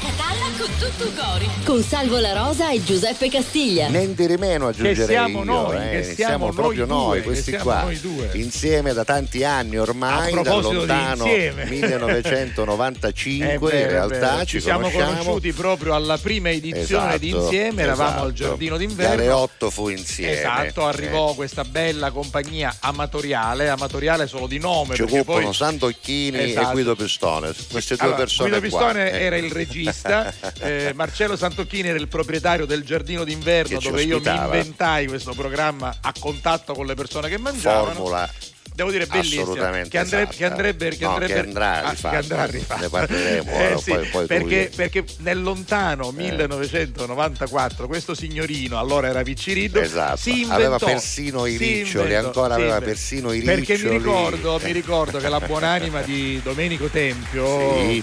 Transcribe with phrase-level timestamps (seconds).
[0.00, 1.48] Catalla con tutto cori.
[1.64, 3.88] Con Salvo La Rosa e Giuseppe Castiglia.
[3.88, 5.90] Niente di meno aggiungerei Che siamo io, noi, eh.
[5.90, 8.30] che siamo noi proprio due, noi, che questi siamo qua, noi due.
[8.34, 11.64] insieme da tanti anni ormai, A di lontano insieme.
[11.66, 14.44] 1995 È in vero, è realtà vero.
[14.46, 15.18] ci, siamo conosciamo.
[15.18, 18.32] conosciuti proprio alla prima edizione di Esatto, Insieme, eravamo al esatto.
[18.32, 19.36] giardino Dalle d'inverno.
[19.36, 20.32] 8 fu insieme.
[20.38, 24.94] Esatto, arrivò questa bella compagnia amatoriale, amatoriale solo di nome.
[24.94, 26.68] Ci occupano poi Santocchini Esatto.
[26.68, 29.24] e Guido Pistone, queste due Allora, persone Guido qua, Pistone eh.
[29.24, 29.89] era il regista,
[30.60, 35.96] eh, Marcello Santocchini era il proprietario del giardino d'inverno dove io mi inventai questo programma
[36.00, 37.92] a contatto con le persone che mangiavano.
[37.92, 38.30] formula
[38.72, 39.42] Devo dire bellissimo.
[39.42, 42.80] assolutamente Che, andre- che andrebbe, che No, andrebbe che andrà ah, che andrà rifatta.
[42.80, 49.08] Ne parleremo, Eh, ora, sì, poi- poi perché, perché nel lontano 1994 questo signorino, allora
[49.08, 52.86] era Picciriddo, Esatto, si inventò, aveva persino i riccioli, inventò- ancora aveva inventò.
[52.86, 53.96] persino i Perché mi riccioli.
[53.98, 58.02] ricordo, mi ricordo che la buonanima di Domenico Tempio, Sì.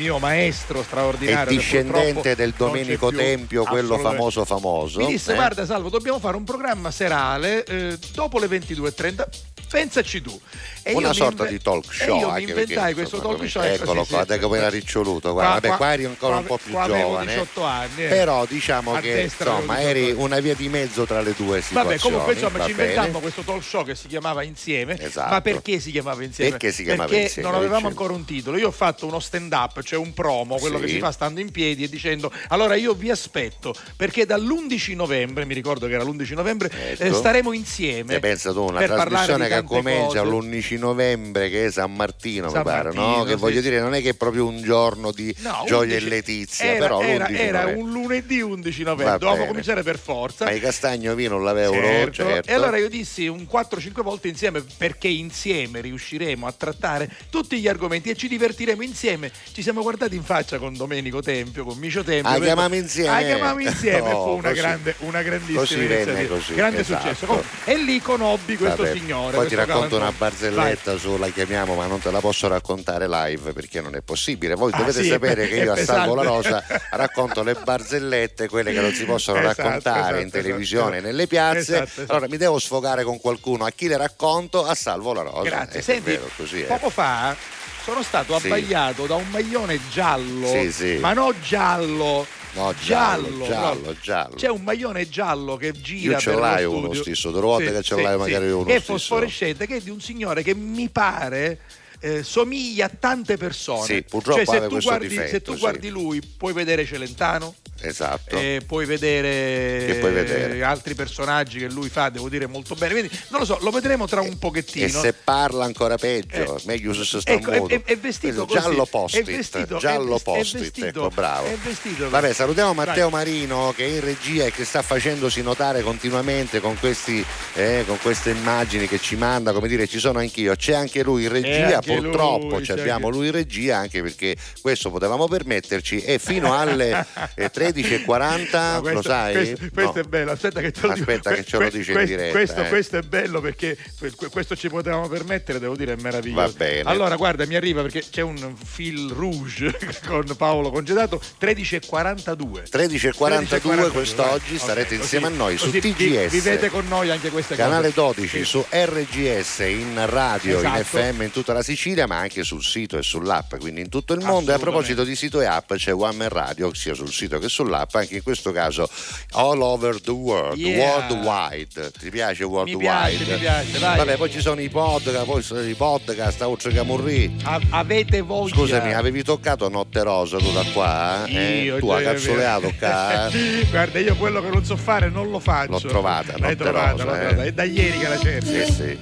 [0.00, 4.98] Mio maestro È straordinario, che discendente del Domenico più, Tempio, quello famoso famoso.
[4.98, 5.34] Mi disse, eh?
[5.34, 9.26] guarda Salvo, dobbiamo fare un programma serale eh, dopo le 22.30.
[9.70, 10.40] Pensaci tu.
[10.82, 12.18] E una sorta inve- di talk show.
[12.18, 13.62] io anche inventai perché, questo talk show.
[13.62, 15.32] Eccolo qua, sì, come era riccioluto.
[15.32, 17.32] Guarda, qua, vabbè, qua eri ancora un po' più giovane.
[17.32, 18.04] 18 anni.
[18.04, 18.08] Eh.
[18.08, 21.84] Però diciamo A che insomma eri una via di mezzo tra le due situazioni.
[21.84, 24.98] Vabbè, comunque insomma va ci inventammo questo talk show che si chiamava Insieme.
[24.98, 25.30] Esatto.
[25.30, 26.50] Ma perché si chiamava Insieme?
[26.50, 27.48] Perché si chiamava perché Insieme?
[27.48, 28.02] Non avevamo insieme.
[28.02, 28.56] ancora un titolo.
[28.56, 30.84] Io ho fatto uno stand up, cioè un promo, quello sì.
[30.84, 35.44] che si fa stando in piedi e dicendo allora io vi aspetto perché dall'11 novembre,
[35.44, 37.02] mi ricordo che era l'11 novembre, certo.
[37.02, 38.14] eh, staremo insieme.
[38.14, 42.58] E pensa tu, una trasmissione che comincia l'11 15 novembre che è San Martino, San
[42.58, 43.24] mi pare, Martino, no?
[43.24, 45.96] che voglio dire non è che è proprio un giorno di no, gioia 11...
[45.96, 50.44] e letizia, era, però era, era un lunedì 11 novembre, dovevo cominciare per forza.
[50.44, 52.12] Ma i castagno vino l'avevo certo.
[52.12, 52.50] certo.
[52.50, 57.68] E allora io dissi un 4-5 volte insieme perché insieme riusciremo a trattare tutti gli
[57.68, 59.32] argomenti e ci divertiremo insieme.
[59.52, 62.30] Ci siamo guardati in faccia con Domenico Tempio, con Micio Tempio.
[62.30, 63.10] Ah, chiamiamo insieme.
[63.10, 63.98] Ah, chiamiamo insieme.
[64.20, 67.14] Oh, fu una, così, grande, una grandissima così, venne, così grande esatto.
[67.14, 67.44] successo.
[67.64, 69.36] E lì conobbi questo Vabbè, signore.
[69.36, 70.74] Poi questo ti racconto una barzelletta galantuomo.
[70.74, 74.54] barzelletta su la chiamiamo, ma non te la posso raccontare live perché non è possibile.
[74.54, 76.00] Voi Ah, dovete sì, sapere che io a pesante.
[76.00, 80.30] Salvo la Rosa racconto le barzellette, quelle che non si possono Esatto, raccontare esatto, in
[80.30, 81.06] televisione, esatto.
[81.06, 81.58] nelle piazze.
[81.58, 82.12] Esatto, esatto.
[82.12, 83.64] Allora mi devo sfogare con qualcuno.
[83.64, 84.64] A chi le racconto?
[84.64, 85.42] A Salvo la Rosa.
[85.42, 85.76] Grazie.
[85.76, 86.66] Eh, è Senti, vero, così è.
[86.66, 87.34] poco fa
[87.82, 88.46] sono stato Sì.
[88.46, 90.96] abbagliato da un maglione giallo, Sì, sì.
[90.98, 92.26] ma no giallo.
[92.52, 94.34] No, giallo, giallo, giallo, giallo.
[94.34, 96.78] C'è un maglione giallo che gira Io ce l'hai studio.
[96.78, 98.92] uno stesso, delle volte che ce l'hai magari uno Che è stesso.
[98.92, 101.60] fosforescente, che è di un signore che mi pare
[102.00, 103.84] eh, somiglia a tante persone.
[103.84, 105.58] Sì, purtroppo cioè, se tu, questo guardi, difetto, se tu sì.
[105.58, 108.36] guardi lui, puoi vedere Celentano, Esatto.
[108.36, 110.62] eh, puoi vedere, puoi vedere?
[110.62, 112.92] altri personaggi che lui fa, devo dire molto bene.
[112.94, 114.86] Quindi non lo so, lo vedremo tra un pochettino.
[114.86, 117.74] E se parla ancora peggio, Eh, meglio se sta ecco, è- muto.
[117.74, 121.46] è- è vestito così, Giallo è post-it, vestito- giallo è è post-it, vestito- ecco, bravo.
[121.46, 123.24] è vestito- Vabbè, salutiamo Matteo Vai.
[123.24, 127.24] Marino che è in regia e che sta facendosi notare continuamente con, questi,
[127.54, 130.54] eh, con queste immagini che ci manda, come dire, ci sono anch'io.
[130.54, 134.02] C'è anche lui in regia, anche purtroppo lui, ci abbiamo anche- lui in regia anche
[134.02, 139.32] perché questo potevamo permetterci e fino alle eh, 13.40, No, questo, lo sai?
[139.34, 140.00] Questo, questo No.
[140.00, 141.10] è bello, aspetta che te lo dico.
[141.10, 142.68] Aspetta che ce lo Que- dice in que- diretta, Questo, eh.
[142.68, 146.40] questo è bello perché que- questo ci potevamo permettere, devo dire, è meraviglioso.
[146.46, 146.82] Va bene.
[146.90, 149.76] Allora, guarda, mi arriva perché c'è un fil rouge
[150.06, 152.64] con Paolo Congedato, 13.42.
[152.70, 156.30] 13.42 quest'oggi starete così- insieme a noi su così TGS.
[156.30, 157.98] Vivete con noi anche queste Canale cose.
[158.00, 158.44] 12 Sì.
[158.44, 160.98] su RGS in radio, in Esatto.
[160.98, 164.20] FM in tutta la Sicilia, ma anche sul sito e sull'app, quindi in tutto il
[164.24, 164.50] mondo.
[164.50, 167.48] E a proposito di sito e app, c'è One Man Radio, sia sul sito che
[167.48, 168.88] sull'app, anche in questo caso
[169.32, 170.78] all over the world, Yeah.
[171.08, 171.90] worldwide.
[171.98, 172.78] Ti piace worldwide?
[172.78, 173.96] piace, mi piace, vai.
[173.96, 177.34] Vabbè, poi ci sono i podcast, poi sono i podcast, oltre che Murri.
[177.44, 178.54] A- avete voglia.
[178.54, 181.24] Scusami, avevi toccato Notte Rosa tu da qua?
[181.26, 181.62] eh?
[181.62, 183.28] Io, tu a cazzoleato qua?
[183.28, 183.66] eh?
[183.70, 185.70] Guarda, io quello che non so fare non lo faccio.
[185.72, 187.18] L'ho trovata, L'hai notte trovata, rosa, l'ho eh.
[187.18, 187.44] trovata.
[187.44, 188.46] È da ieri che la cerchi.
[188.46, 188.98] Sì, sì.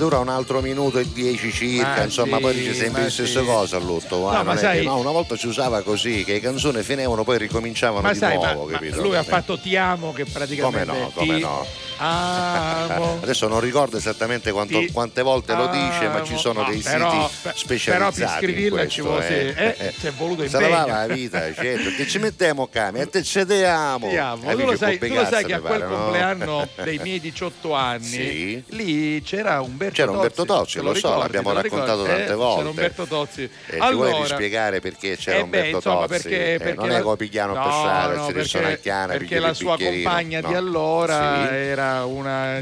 [0.00, 3.40] Dura un altro minuto e dieci circa, Ma insomma, sì, poi dice sempre la stessa
[3.40, 3.44] sì.
[3.46, 4.28] cosa a lutto.
[4.30, 7.22] ah, No, è sai- che- no, una volta si usava così, che le canzoni finivano,
[7.22, 9.02] poi ricominciavano Ma di sai, nuovo, ma capito?
[9.02, 11.66] lui ha fatto Ti amo che praticamente Come no, come ti no.
[12.00, 13.18] Amo.
[13.22, 16.80] Adesso non ricordo esattamente quanto- Ti quante volte lo dice, ma ci sono No, dei
[16.80, 17.90] però- siti specializzati.
[17.90, 20.86] però per scriverla ci vuole- eh, ci è voluto impegno.
[20.86, 21.90] la vita, certo.
[21.96, 24.08] Che ci mettiamo came, e te ce te amo.
[24.08, 24.16] Ti.
[24.16, 25.96] Eh, Tu, lo sai, tu lo sai che a quel pare, no?
[26.02, 28.64] compleanno dei miei 18 anni Sì.
[28.68, 30.16] lì c'era Umberto C'era Tozzi.
[30.18, 32.56] Umberto Tozzi, lo so, ricordi, l'abbiamo te lo raccontato tante Eh, volte.
[32.58, 33.42] C'era Umberto Tozzi.
[33.42, 36.28] E ci vuoi allora, rispiegare perché c'era eh Umberto insomma, Tozzi?
[36.28, 41.50] perché, Eh, non è copigliano no, no, perché, risonacchiana, perché la sua compagna di allora
[41.56, 42.60] era una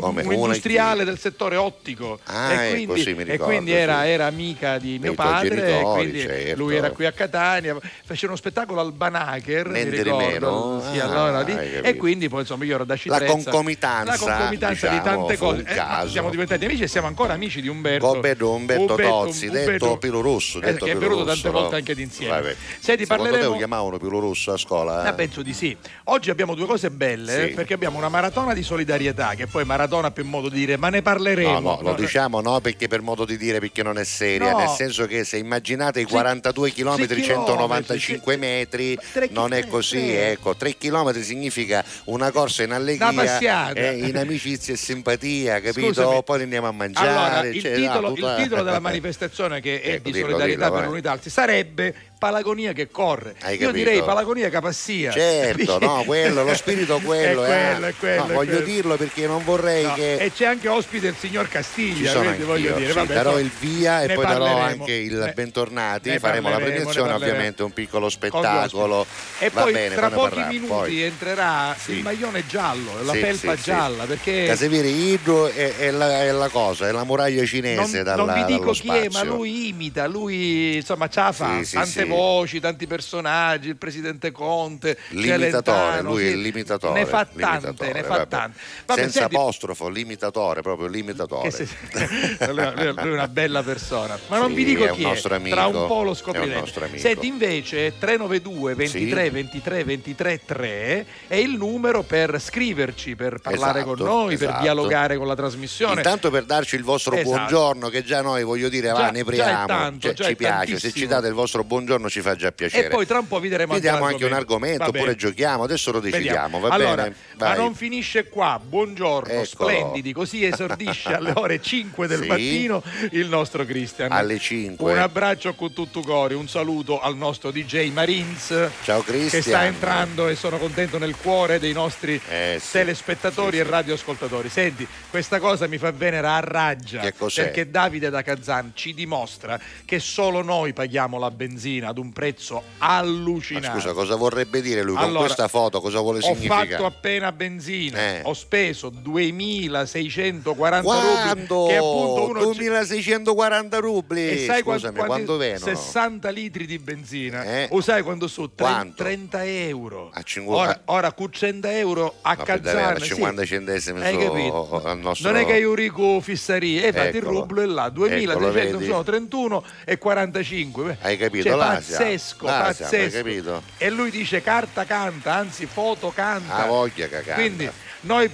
[0.00, 0.22] Come?
[0.22, 4.02] un industriale del settore ottico Ah, e, ecco, quindi, sì, mi e ricordo, quindi era,
[4.02, 4.08] sì.
[4.08, 6.56] era amica di mio Dei padre genitori, quindi certo.
[6.56, 10.98] lui era qui a Catania faceva uno spettacolo al Banacher mi Niente di ricordo sì,
[10.98, 14.88] Ah, allora lì, e quindi poi insomma io ero da La Citrezza concomitanza, la concomitanza
[14.88, 18.10] di diciamo, tante fu cose Eh, siamo diventati amici e siamo ancora amici di Umberto
[18.10, 21.52] Umberto, Umberto Tozzi, detto Pilo Russo, eh, detto che è venuto Russo, tante no?
[21.52, 22.56] volte anche d'insieme Vabbè.
[22.78, 25.02] senti Secondo te parleremo lo chiamavano Pilo Russo a scuola?
[25.02, 25.76] Ah, penso di sì.
[26.04, 29.88] Oggi abbiamo due cose belle eh, perché abbiamo una maratona di solidarietà, che poi maratona
[30.12, 31.58] più modo di dire, ma ne parleremo.
[31.60, 34.58] No, no, lo diciamo no perché per modo di dire perché non è seria, No.
[34.58, 38.96] nel senso che se immaginate i Sì, 42 km sì, 195 metri,
[39.30, 44.76] non è così, ecco, 3 km significa una corsa in allegria, eh, in amicizia e
[44.76, 45.88] simpatia, capito?
[45.88, 46.22] Scusami.
[46.22, 47.08] Poi andiamo a mangiare.
[47.08, 50.78] Allora, il, cioè, titolo, tutta- il titolo della manifestazione che è Ecco, di solidarietà dillo,
[50.78, 53.34] per l'unità sarebbe Palagonia che corre.
[53.40, 53.72] Hai Io capito?
[53.72, 55.10] direi Palagonia capassia.
[55.10, 57.88] Certo, no, quello, lo spirito quello, è quello, eh.
[57.88, 58.64] è quello, No, è voglio quello.
[58.66, 62.24] dirlo perché non vorrei No, che E c'è anche ospite il signor ci Castiglia, sono
[62.24, 64.82] quindi voglio dire, sì, vabbè, darò il via e poi darò parleremo.
[64.82, 69.06] anche il Ne- bentornati, faremo la premiazione, ovviamente un piccolo spettacolo.
[69.38, 71.92] E Va poi bene, tra pochi minuti Poi- entrerà Sì.
[71.92, 76.48] il maglione giallo, la Sì, felpa gialla, perché Casemiri Idro è, è la, è la
[76.50, 80.06] cosa, è la muraglia cinese non, dalla, non vi dico chi è, ma lui imita,
[80.06, 82.08] lui insomma ce la fa, tante.
[82.16, 86.40] Voci, tanti personaggi, il presidente Conte, L'imitatore, lui è sì.
[86.42, 87.00] l'imitatore.
[87.00, 88.58] Ne fa tante, ne fa tante.
[88.86, 91.50] Vabbè, Senza senti, apostrofo, l'imitatore, proprio l'imitatore.
[91.50, 91.68] se-
[92.52, 95.86] lui, è- una bella persona, ma non Sì, vi dico chi è, amico, tra un
[95.86, 96.78] po' lo scoprirete.
[96.84, 96.98] amico.
[96.98, 99.30] Senti invece 392 23 Sì.
[99.30, 104.62] 23 23 3 è il numero per scriverci, per parlare Esatto, con noi, per esatto.
[104.62, 105.94] dialogare con la trasmissione.
[105.96, 107.30] Intanto per darci il vostro Esatto.
[107.30, 110.70] buongiorno, che già noi voglio dire, va, già ne priamo, tanto, cioè, ci piace, se
[110.80, 110.92] tantissimo.
[110.92, 112.86] ci date il vostro buongiorno ci fa già piacere.
[112.86, 115.90] E poi tra un po' vi daremo anche Vediamo anche un argomento, oppure giochiamo, adesso
[115.92, 117.10] lo decidiamo, allora?
[117.38, 119.44] Ma non finisce qua, buongiorno, Eccolo.
[119.70, 122.26] splendidi, così esordisce alle ore 5 del Sì.
[122.28, 124.12] mattino il nostro Cristian.
[124.12, 124.92] Alle 5.
[124.92, 129.42] Un abbraccio con tutto cuore, un saluto al nostro DJ Marins Ciao Cristian.
[129.42, 132.72] che sta entrando e sono contento nel cuore dei nostri Eh, sì.
[132.72, 134.48] telespettatori Sì, e radioascoltatori.
[134.48, 137.44] Senti, questa cosa mi fa venere a raggia Che cos'è?
[137.44, 142.62] perché Davide da Kazan ci dimostra che solo noi paghiamo la benzina ad un prezzo
[142.78, 143.78] Ma allucinante.
[143.80, 145.80] scusa, cosa vorrebbe dire lui con Allora, questa foto?
[145.80, 146.68] Cosa vuole Ho significare?
[146.70, 148.20] fatto appena benzina, Eh.
[148.24, 151.54] ho speso 2640 Quando?
[151.54, 154.28] rubli, che è appunto uno 2640 rubli.
[154.30, 155.64] e sai Scusami, quanti- quando vengono?
[155.76, 157.42] 60 litri di benzina.
[157.44, 157.68] Eh.
[157.70, 158.28] O sai quando
[158.70, 159.02] Quanto?
[159.02, 160.10] 30 euro.
[160.12, 162.94] A 50 Ora, ora con 100 euro a dai, Kazan.
[162.94, 164.82] a 50 centesimi Hai capito?
[164.84, 167.40] al nostro- Non è che io rico fissarie, e fate il Eccolo.
[167.40, 168.90] rublo e là, Eccolo, 2600 vedi?
[168.90, 170.98] sono 31 e 45.
[171.00, 171.48] Hai capito?
[171.48, 173.16] Cioè, Là pazzesco, hai pazzesco.
[173.16, 173.62] capito?
[173.78, 176.54] E lui dice carta canta, anzi foto canta.
[176.54, 177.34] Ah, voglia che canta.
[177.34, 177.70] Quindi
[178.02, 178.30] noi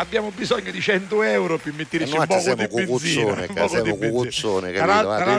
[0.00, 3.46] abbiamo bisogno di 100 euro per mettere E un noi poco siamo di benzina.
[3.68, 4.72] siamo cucuzzone,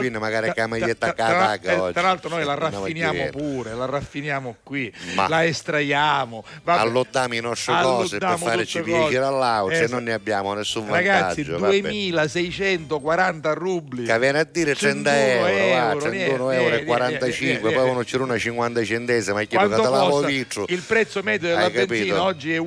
[0.00, 1.92] viene magari tra- con la maglietta tra- tra- cataca eh, oggi.
[1.92, 4.92] Tra l'altro noi la raffiniamo pure, la raffiniamo qui,
[5.28, 6.44] la estraiamo.
[6.64, 9.90] Allottiamo le nostre cose per farci piacere all'auto e Esatto.
[9.92, 11.58] non ne abbiamo nessun Ragazzi, vantaggio.
[11.58, 11.80] vabbè.
[11.80, 14.04] 2640 rubli.
[14.04, 17.46] Che viene a dire 30 31 euro, va, euro, 31 niente, euro e niente, 45,
[17.46, 20.64] niente, poi uno c'era una 50 centesimi, ma chiedo che te vitro.
[20.68, 22.58] Il prezzo medio della benzina oggi è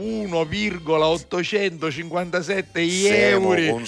[1.85, 3.81] 1,857 Siamo euro.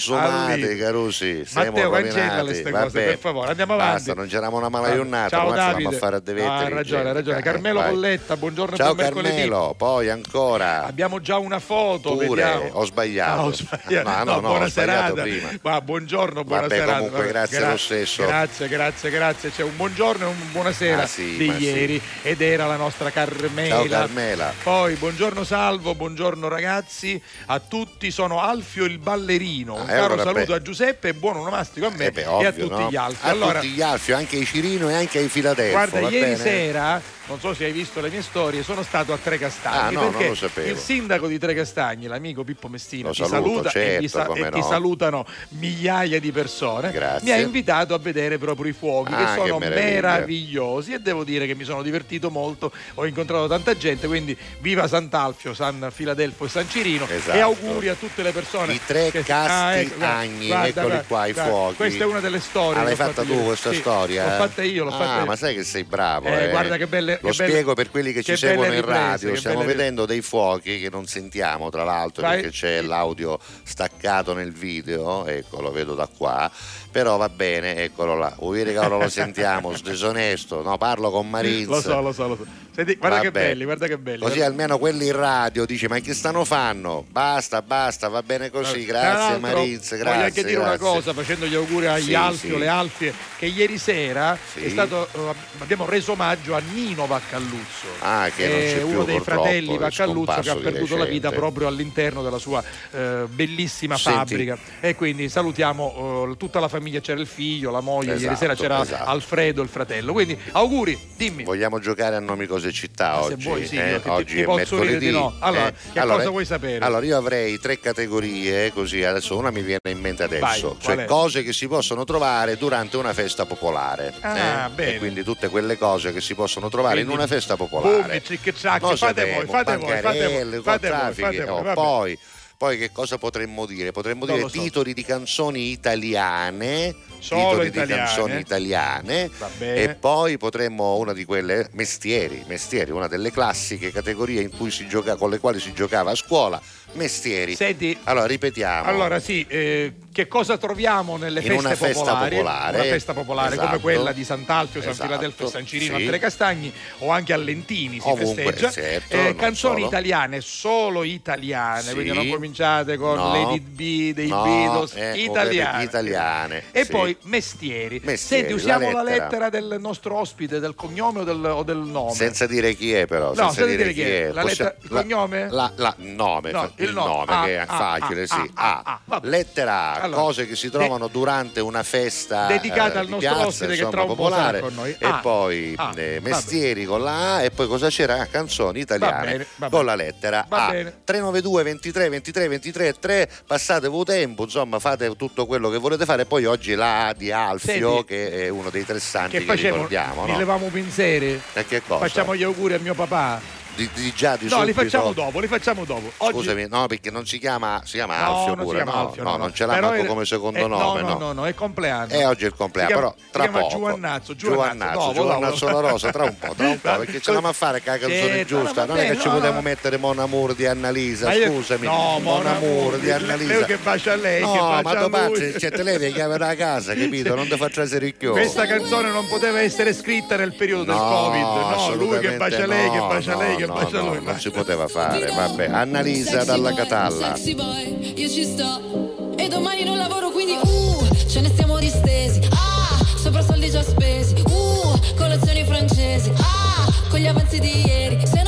[0.78, 1.44] carusi.
[1.44, 2.84] Siamo Matteo, cancella queste Vabbè.
[2.84, 3.50] cose, per favore.
[3.50, 3.94] Andiamo avanti.
[3.94, 5.94] Basta, non c'eravamo una malaionnata, Ciao ma facciamo Davide.
[5.94, 6.46] a fare a devetti.
[6.46, 7.42] Ah, hai ragione, hai ragione.
[7.42, 7.90] Carmelo vai.
[7.90, 9.12] Colletta, buongiorno Ciao buon.
[9.12, 10.84] Carmelo, poi ancora.
[10.84, 12.68] Abbiamo già una foto, Pure, vediamo.
[12.72, 13.40] ho sbagliato.
[13.40, 14.08] Ah, ho sbagliato.
[14.08, 15.22] No, no, no, buona ho serata.
[15.22, 15.48] prima.
[15.62, 16.96] Ma buongiorno, buona Vabbè, serata.
[16.98, 18.26] comunque, grazie lo stesso.
[18.26, 19.50] Grazie, grazie, grazie.
[19.50, 21.62] C'è un buongiorno e un buonasera Ah, sì, di ma sì.
[21.62, 23.74] ieri ed era la nostra Carmela.
[23.76, 24.52] Ciao Carmela.
[24.62, 27.77] Poi buongiorno Salvo, buongiorno ragazzi, a tutti
[28.10, 29.74] sono Alfio il ballerino.
[29.74, 30.54] Un Ah, e caro allora, saluto beh.
[30.54, 32.90] a Giuseppe e buon onomastico a me Eh beh, e a ovvio, tutti no?
[32.90, 33.28] gli altri.
[33.28, 35.72] A Allora, tutti gli altri, anche ai Cirino e anche ai Filadelfo.
[35.72, 36.36] Guarda, ieri bene?
[36.36, 40.00] sera, non so se hai visto le mie storie, sono stato a Tre Castagni Ah,
[40.00, 40.68] no, perché non lo sapevo.
[40.68, 44.34] il sindaco di Tre Castagni, l'amico Pippo Messina, Lo ti saluto, saluta e, ti certo,
[44.34, 44.64] e ti no.
[44.66, 46.90] salutano migliaia di persone.
[46.90, 47.24] Grazie.
[47.24, 49.90] Mi ha invitato a vedere proprio i fuochi Ah, che che sono meraviglia.
[49.92, 54.86] meravigliosi e devo dire che mi sono divertito molto, ho incontrato tanta gente, quindi viva
[54.88, 57.36] Sant'Alfio, San Filadelfo e San Cirino Esatto.
[57.36, 58.72] e auguri a tutte le persone.
[58.74, 61.76] I tre che- casti Ah, ecco, guarda, eccoli guarda, qua, i guarda, fuochi.
[61.76, 62.80] Questa è una delle storie.
[62.80, 63.44] Ah, l'hai che fatta tu ieri.
[63.44, 64.24] questa Sì, storia?
[64.24, 65.24] L'ho fatta io, l'ho fatta ah, io.
[65.26, 66.26] ma sai che sei bravo.
[66.28, 66.48] Eh, eh?
[66.50, 69.36] guarda che belle- che belle- spiego per quelli che ci che seguono belle in radio.
[69.36, 72.36] Stiamo vedendo dei fuochi che non sentiamo, tra l'altro, Vai.
[72.36, 75.26] perché c'è l'audio staccato nel video.
[75.26, 76.50] Ecco, lo vedo da qua.
[76.90, 78.34] Però va bene, eccolo là.
[78.38, 79.72] Vuoi dire che ora lo sentiamo?
[79.82, 80.62] Disonesto.
[80.62, 81.66] No, parlo con Marinz.
[81.68, 82.46] Lo so, lo so, lo so.
[82.78, 83.46] Senti, guarda che Vabbè.
[83.48, 84.20] belli, guarda che belli.
[84.22, 87.04] Così almeno quelli in radio dice ma che stanno fanno?
[87.10, 90.04] Basta, basta, va bene così, grazie Marinz, grazie.
[90.04, 90.86] Voglio anche dire una grazie.
[90.86, 92.58] cosa, facendo gli auguri agli Sì, Alfio, sì.
[92.60, 94.62] le Alfie, che ieri sera Sì.
[94.62, 97.86] è stato, eh, abbiamo reso omaggio a Nino Vaccalluzzo.
[97.98, 102.22] Ah, che c'è è uno dei fratelli Vaccalluzzo che ha perduto la vita proprio all'interno
[102.22, 104.18] della sua eh, bellissima Senti.
[104.18, 104.56] fabbrica.
[104.78, 108.54] E quindi salutiamo eh, tutta la famiglia, c'era il figlio, la moglie, ieri Esatto, sera
[108.54, 109.10] c'era esatto.
[109.10, 110.12] Alfredo, il fratello.
[110.12, 111.42] Quindi auguri, dimmi.
[111.42, 113.44] Vogliamo giocare a nomi cose città Ah, se oggi?
[113.44, 114.00] vuoi, sì, eh?
[114.02, 115.10] ti- oggi ti è mercoledì.
[115.10, 115.34] no.
[115.40, 115.74] Allora, eh?
[115.92, 116.84] che cosa vuoi sapere?
[116.84, 121.04] Allora, io avrei tre categorie, così adesso una mi viene in mente adesso, Vai, cioè
[121.04, 124.14] cose che si possono trovare durante una festa popolare.
[124.20, 124.94] Ah, eh?
[124.94, 128.20] E quindi tutte quelle cose che si possono trovare Quindi, in una festa popolare.
[128.22, 132.18] trick track, Noi fate voi, fate voi, fate voi, fate voi, fate voi, oh, poi,
[132.58, 133.92] poi che cosa potremmo dire?
[133.92, 134.60] Potremmo Non dire so.
[134.60, 136.92] titoli di canzoni italiane.
[137.20, 137.86] Solo titoli italiane.
[137.86, 144.42] di canzoni italiane e poi potremmo una di quelle mestieri, mestieri, una delle classiche categorie
[144.42, 146.60] in cui si gioca, con le quali si giocava a scuola,
[146.94, 147.54] mestieri.
[147.54, 148.88] Senti, Allora ripetiamo.
[148.88, 152.34] Allora sì, eh, che cosa troviamo nelle In feste una festa popolari?
[152.38, 152.74] popolare.
[152.80, 153.80] Una festa popolare come Esatto.
[153.80, 155.06] quella di Sant'Alfio, San Esatto.
[155.06, 156.02] Filadelfo e San Cirino Sì.
[156.02, 158.70] a Tre Castagni o anche a Lentini si Ovunque, festeggia.
[158.72, 159.86] certo, Eh, canzoni solo.
[159.86, 161.92] italiane, solo italiane, Sì.
[161.94, 163.30] quindi non cominciate con No.
[163.32, 165.84] Lady B dei No, Beatles, eh, italiane.
[165.84, 166.90] italiane, E sì.
[166.90, 168.00] poi mestieri.
[168.02, 169.24] Mestieri, Senti, usiamo la la lettera.
[169.24, 169.46] lettera.
[169.50, 172.12] del nostro ospite, del cognome o del, o del nome?
[172.12, 174.32] Senza dire chi è però, No, senza dire dire chi è.
[174.32, 175.46] La Possiamo- lettera- il cognome?
[175.50, 177.08] La, la- nome, No, il, il nome.
[177.08, 178.50] nome Ah, che è ah, facile, ah, sì.
[178.54, 179.00] A.
[179.22, 183.46] Lettera A, Allora, cose che si trovano durante una festa Dedicata eh, al nostro piazza,
[183.46, 184.96] ospite che insomma, tra un po' popolare con noi.
[184.98, 188.26] e Ah, poi ah, eh, mestieri con la A e poi cosa c'era?
[188.26, 189.84] Canzoni italiane bene, va con bene.
[189.84, 190.70] la lettera Va A.
[190.70, 190.90] bene.
[191.04, 196.24] 392 23 23 23 3 passatevi tempo, insomma, fate tutto quello che volete fare.
[196.24, 199.44] Poi oggi la A di Alfio Senti, che è uno dei tre santi Che che,
[199.44, 199.74] facciamo?
[199.74, 200.36] ricordiamo, no?
[200.36, 201.40] levamo pensieri?
[201.52, 202.06] E che cosa?
[202.06, 203.40] Facciamo gli auguri a mio papà?
[203.78, 206.10] Di, di già di No, li facciamo dopo, li facciamo dopo.
[206.16, 206.32] Oggi...
[206.38, 209.30] Scusami, no, perché non si chiama, si chiama No, Alfio pure, chiama no, Alfio, no,
[209.30, 209.52] no, non no.
[209.52, 212.12] ce l'ha manco è- come secondo eh, nome, no, no, no, no, è compleanno.
[212.12, 213.68] E oggi è il compleanno, chiama- però tra si poco.
[213.68, 215.80] Giovannazzo, Giovannazzo, dopo, Giovannazzo dopo.
[215.80, 217.98] la Rosa, tra un po', tra un po', perché ce l'abbiamo a fare con la
[217.98, 222.18] canzone giusta, no, non è che ci potevamo mettere Mon Amour di Annalisa, scusami, no,
[222.20, 223.52] Mon Amour di Annalisa.
[223.54, 225.10] lei che bacia lei, no, che bacia ma tu lui.
[225.10, 227.34] pazzi, cioè, te levi le chiavi da casa, capito?
[227.36, 228.32] Non ti faccio essere ricchio.
[228.32, 231.42] Questa canzone non poteva essere scritta nel periodo del Covid.
[231.42, 234.22] No, lui che bacia lei, che bacia lei, che bacia lui.
[234.22, 235.68] non si poteva fare, vabbè.
[235.68, 237.34] Annalisa dalla Catalla.
[237.34, 239.34] Sexy boy, io ci sto.
[239.36, 242.40] E domani non lavoro, quindi uh, ce ne stiamo distesi.
[242.50, 244.34] Ah, sopra soldi già spesi.
[244.46, 246.30] Uh, colazioni francesi.
[246.36, 248.26] Ah, con gli avanzi di ieri.
[248.26, 248.42] Se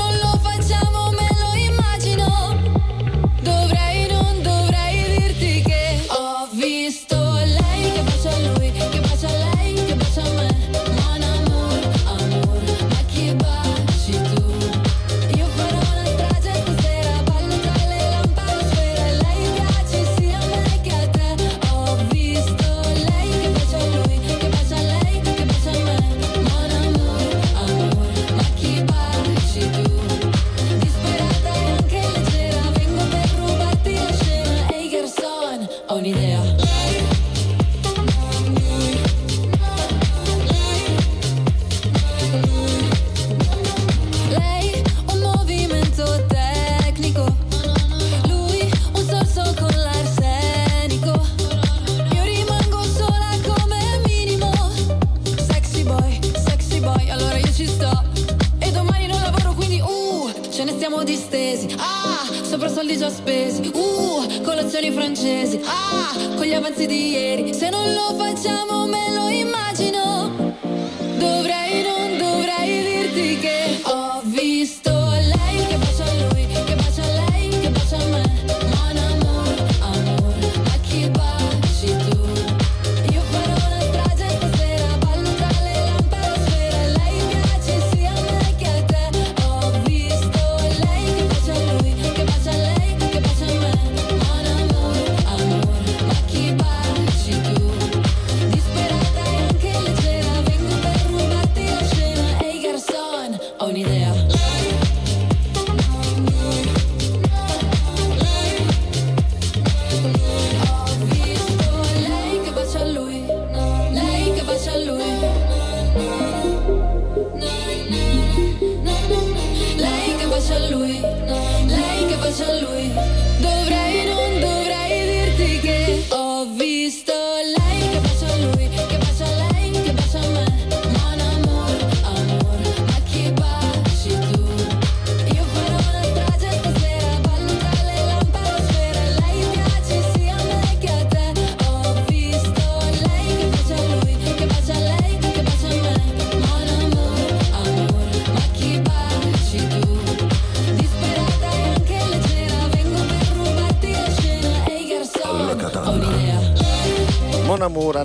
[57.41, 58.05] io ci sto.
[58.59, 61.75] E domani non lavoro quindi uh, ce ne stiamo distesi.
[61.79, 63.71] Ah, sopra soldi già spesi.
[63.73, 65.61] Uh, colazioni francesi.
[65.65, 67.55] Ah, con gli avanzi di ieri.
[67.55, 70.70] Se non lo facciamo me lo immagino.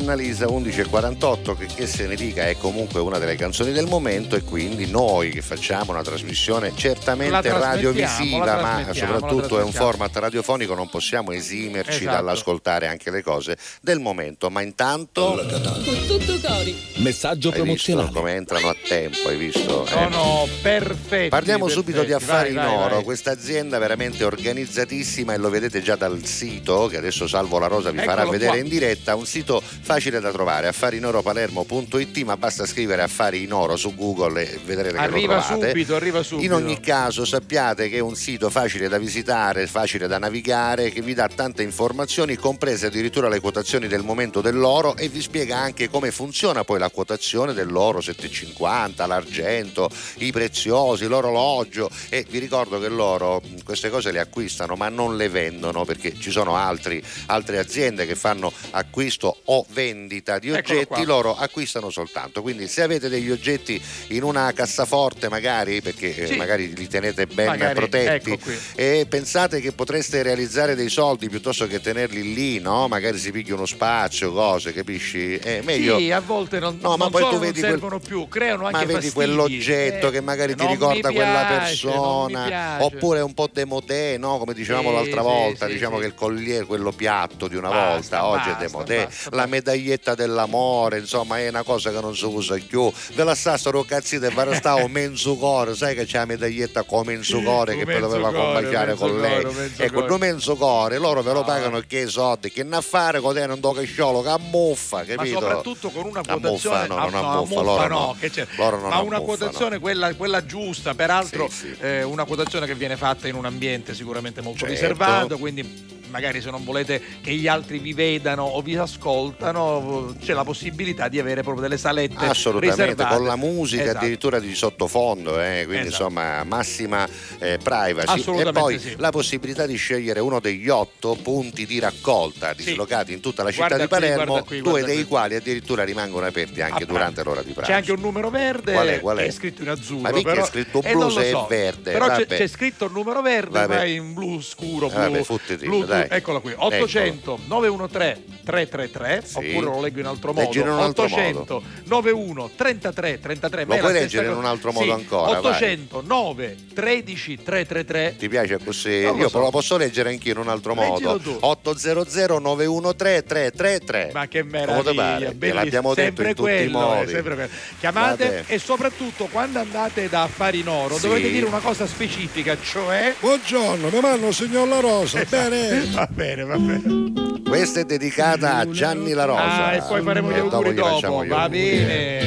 [0.05, 4.43] Annalisa 11.48 che, che se ne dica è comunque una delle canzoni del momento e
[4.43, 10.89] quindi noi che facciamo una trasmissione certamente radiovisiva ma soprattutto è un format radiofonico non
[10.89, 12.15] possiamo esimerci Esatto.
[12.17, 15.83] dall'ascoltare anche le cose del momento ma intanto Alla katana.
[15.83, 16.75] Con tutto cori.
[16.97, 18.11] Messaggio hai visto promozionale.
[18.11, 19.85] come entrano a tempo hai visto?
[19.85, 19.89] Eh.
[19.89, 21.29] Sono perfetti.
[21.29, 22.31] Parliamo subito di perfetti.
[22.31, 23.03] affari Vai, in vai, oro, vai.
[23.03, 27.89] questa azienda veramente organizzatissima e lo vedete già dal sito che adesso Salvo La Rosa
[27.89, 28.59] vi farà Eccolo vedere qua.
[28.59, 29.63] in diretta, un sito
[29.95, 35.01] facile da trovare, affarinoropalermo.it, ma basta scrivere affari in oro su Google e vedrete che
[35.01, 35.67] Arriva lo trovate.
[35.69, 36.45] subito, arriva subito.
[36.45, 41.01] In ogni caso sappiate che è un sito facile da visitare, facile da navigare, che
[41.01, 45.89] vi dà tante informazioni, comprese addirittura le quotazioni del momento dell'oro e vi spiega anche
[45.89, 52.89] come funziona poi la quotazione dell'oro 750, l'argento, i preziosi, l'orologio e vi ricordo che
[52.89, 58.05] loro queste cose le acquistano ma non le vendono perché ci sono altri- altre aziende
[58.05, 61.03] che fanno acquisto o vendita di Eccolo oggetti, qua.
[61.03, 62.41] loro acquistano soltanto.
[62.41, 66.35] Quindi se avete degli oggetti in una cassaforte magari perché eh, Sì.
[66.35, 71.67] magari li tenete ben Magari, protetti ecco e pensate che potreste realizzare dei soldi piuttosto
[71.67, 72.87] che tenerli lì, no?
[72.87, 75.35] Magari si piglia uno spazio, cose, capisci?
[75.35, 77.79] È meglio Sì, a volte non, No, ma non poi solo tu vedi non quel-
[77.79, 79.13] servono più, creano anche ma vedi fastidi.
[79.13, 84.17] quell'oggetto Eh, che magari ti non ricorda quella piace, mi persona oppure un po' demodé
[84.17, 84.37] no?
[84.37, 88.25] come dicevamo Sì, l'altra volta diciamo che il collier quello piatto di una Basta, volta
[88.25, 89.47] oggi basta, è demodé basta, la basta.
[89.75, 92.91] Medaglietta dell'amore insomma è una cosa che non si usa più.
[93.13, 96.83] Ve la sta sto cazzito e va stavo mezzo cuore sai che c'è la medaglietta
[96.83, 99.43] come mezzo cuore che poi doveva combaciare con lei.
[99.45, 102.51] mezzo ecco non mezzo cuore loro ve lo pagano che soldi.
[102.51, 103.45] Che ne affare con te?
[103.45, 105.39] Non do che sciolo che ammuffa ma capito?
[105.39, 108.45] soprattutto con una Ammuffa, quotazione no, ah, non no, ammuffa, ammuffa loro no, no.
[108.57, 111.75] Loro non ma una quotazione quella, quella giusta peraltro Sì, sì.
[111.79, 114.73] eh, una quotazione che viene fatta in un ambiente sicuramente molto Certo.
[114.73, 120.33] riservato quindi magari se non volete che gli altri vi vedano o vi ascoltano c'è
[120.33, 123.15] la possibilità di avere proprio delle salette Assolutamente, riservate.
[123.15, 123.97] con la musica Esatto.
[123.99, 126.03] addirittura di sottofondo, eh, quindi Esatto.
[126.05, 127.07] insomma massima
[127.39, 128.23] eh, privacy.
[128.39, 128.95] E poi sì.
[128.97, 132.65] la possibilità di scegliere uno degli otto punti di raccolta Sì.
[132.65, 135.05] dislocati in tutta la città Guarda di qui, Palermo, guarda qui, due dei qui.
[135.05, 137.71] quali addirittura rimangono aperti anche durante l'ora di pranzo.
[137.71, 139.29] C'è anche un numero verde Qual è, qual è?
[139.31, 140.01] scritto in azzurro.
[140.01, 141.45] Ma perché però, è scritto eh, blu se è so.
[141.49, 141.91] verde?
[141.91, 143.75] Però c'è, c'è scritto il numero verde, Vabbè.
[143.75, 144.87] ma in blu scuro.
[144.87, 146.17] Blu, Vabbè, fottiti, blu- dai.
[146.17, 149.23] Eccolo qui: 800 913 333.
[149.25, 149.37] Sì.
[149.37, 153.65] Oppure lo leggo in altro modo: Leggilo in un altro 800 91 33 33.
[153.65, 155.51] Lo puoi leggere in un altro modo Sì, ancora, vai.
[155.51, 158.15] 800 9 13 333.
[158.17, 159.01] Ti piace così?
[159.01, 159.39] Non lo Io so.
[159.39, 161.17] lo posso leggere anch'io in un altro Leggilo modo.
[161.19, 161.37] tu.
[161.41, 164.11] 800 913 333.
[164.13, 165.53] Ma che meraviglia, bellissimo.
[165.53, 167.01] L'abbiamo detto in tutti i quello, modi.
[167.03, 167.49] eh, sempre quello.
[167.79, 168.43] Chiamate Vabbè.
[168.47, 171.07] e soprattutto quando andate da affari in oro Sì.
[171.07, 175.83] dovete dire una cosa specifica, cioè Buongiorno, mi mando signor La Rosa, bene?
[175.95, 177.13] Va bene, va bene.
[177.47, 179.65] Questa è dedicata a Gianni La Rosa.
[179.67, 181.23] Ah, e poi faremo gli E auguri gli facciamo dopo.
[181.25, 182.19] gli Va bene.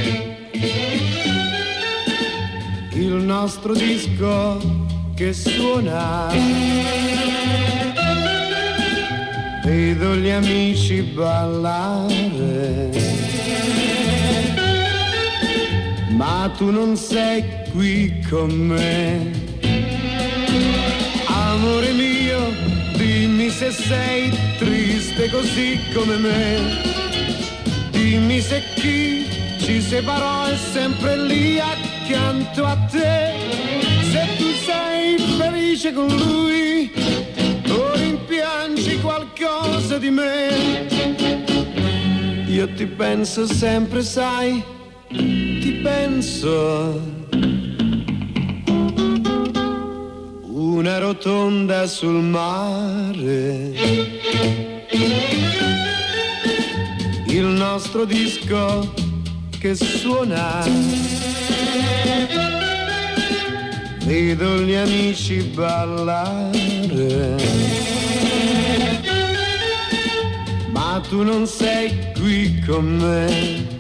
[2.94, 4.58] il nostro disco
[5.14, 6.26] che suona.
[9.64, 12.90] Vedo gli amici ballare,
[16.16, 19.30] ma tu non sei qui con me.
[21.26, 22.40] Amore mio,
[23.58, 27.90] se sei triste così come me.
[27.90, 29.26] Dimmi se chi
[29.58, 33.34] ci separò è sempre lì accanto a te.
[34.12, 36.92] Se tu sei felice con lui
[37.68, 40.86] o rimpiangi qualcosa di me.
[42.46, 44.62] Io ti penso sempre, sai,
[45.08, 47.17] ti penso.
[50.60, 53.72] Una rotonda sul mare.
[57.26, 58.92] Il nostro disco
[59.60, 60.66] che suona.
[64.02, 67.36] Vedo gli amici ballare.
[70.70, 73.77] Ma tu non sei qui con me.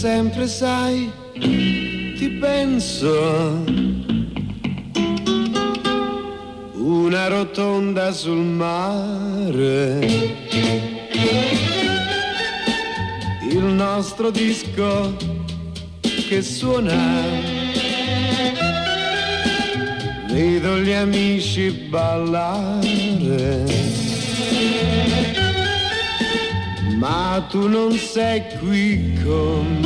[0.00, 3.62] Sempre, sai, ti penso.
[6.72, 9.98] Una rotonda sul mare.
[13.50, 15.14] Il nostro disco
[16.00, 17.20] che suona.
[20.30, 23.64] Vedo gli amici ballare.
[26.96, 29.79] Ma tu non sei qui con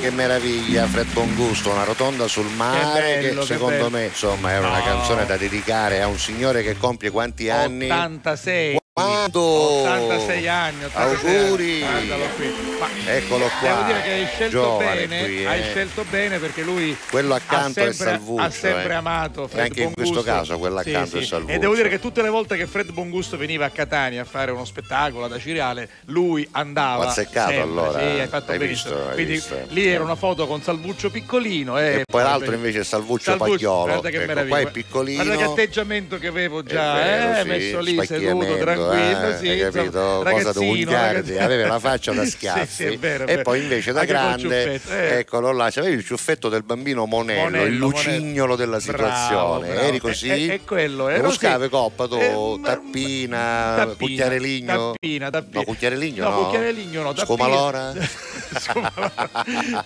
[0.00, 3.90] che meraviglia, Fred Bongusto, una rotonda sul mare che, bello, che secondo bello.
[3.90, 4.84] me insomma è una No.
[4.84, 7.90] canzone da dedicare a un signore che compie quanti anni?
[7.90, 8.79] 86.
[9.04, 9.40] Quando?
[9.40, 10.84] 86 anni.
[10.84, 11.82] 86 Auguri.
[11.82, 12.10] anni.
[13.06, 13.68] Eccolo qua.
[13.68, 15.46] Devo dire che hai scelto bene, qui, eh.
[15.46, 18.96] hai scelto bene perché lui Quello ha accanto è sempre, Salvuccio, ha sempre eh.
[18.96, 20.32] amato Fred E anche in questo Bongusto.
[20.38, 21.22] caso quello Sì, accanto sì.
[21.22, 21.52] è Salvuccio.
[21.54, 24.50] E devo dire che tutte le volte che Fred Bongusto veniva a Catania a fare
[24.50, 27.04] uno spettacolo ad Acireale, lui andava.
[27.04, 27.62] Ho azzeccato, sempre.
[27.62, 27.98] allora.
[27.98, 28.94] Sì, hai fatto Hai benissimo.
[28.94, 29.58] visto, hai Quindi visto.
[29.68, 33.84] lì era una foto con Salvuccio piccolino e, E poi l'altro invece è Salvuccio Pagliolo.
[33.84, 34.58] Guarda che Ecco, meraviglia.
[34.60, 35.24] qua è piccolino.
[35.24, 39.28] Guarda che atteggiamento che avevo già, È vero, eh, sì, messo lì seduto, spacchiamento, tranquillo,
[39.28, 40.22] eh, sì, hai capito?
[40.28, 43.92] Cosa da ungardi, aveva la faccia da Sì, schiaffi sì, è vero, e poi invece
[43.92, 45.18] da Anche grande eh.
[45.18, 48.56] eccolo là c'avevi il ciuffetto del bambino Monello, Monello, il lucignolo Monello.
[48.56, 49.86] della Bravo, situazione bravo.
[49.88, 51.70] eri così È, è- è quello Lo ero buscavi sì.
[51.70, 55.58] coppa tu Eh, tappina, tappina, cucchiare ligno tappina, tappina.
[55.58, 57.24] no cucchiare ligno no, no, cucchiare ligno no tappina.
[57.26, 57.92] scomalora
[58.60, 59.12] Scomalora.
[59.14, 59.84] ma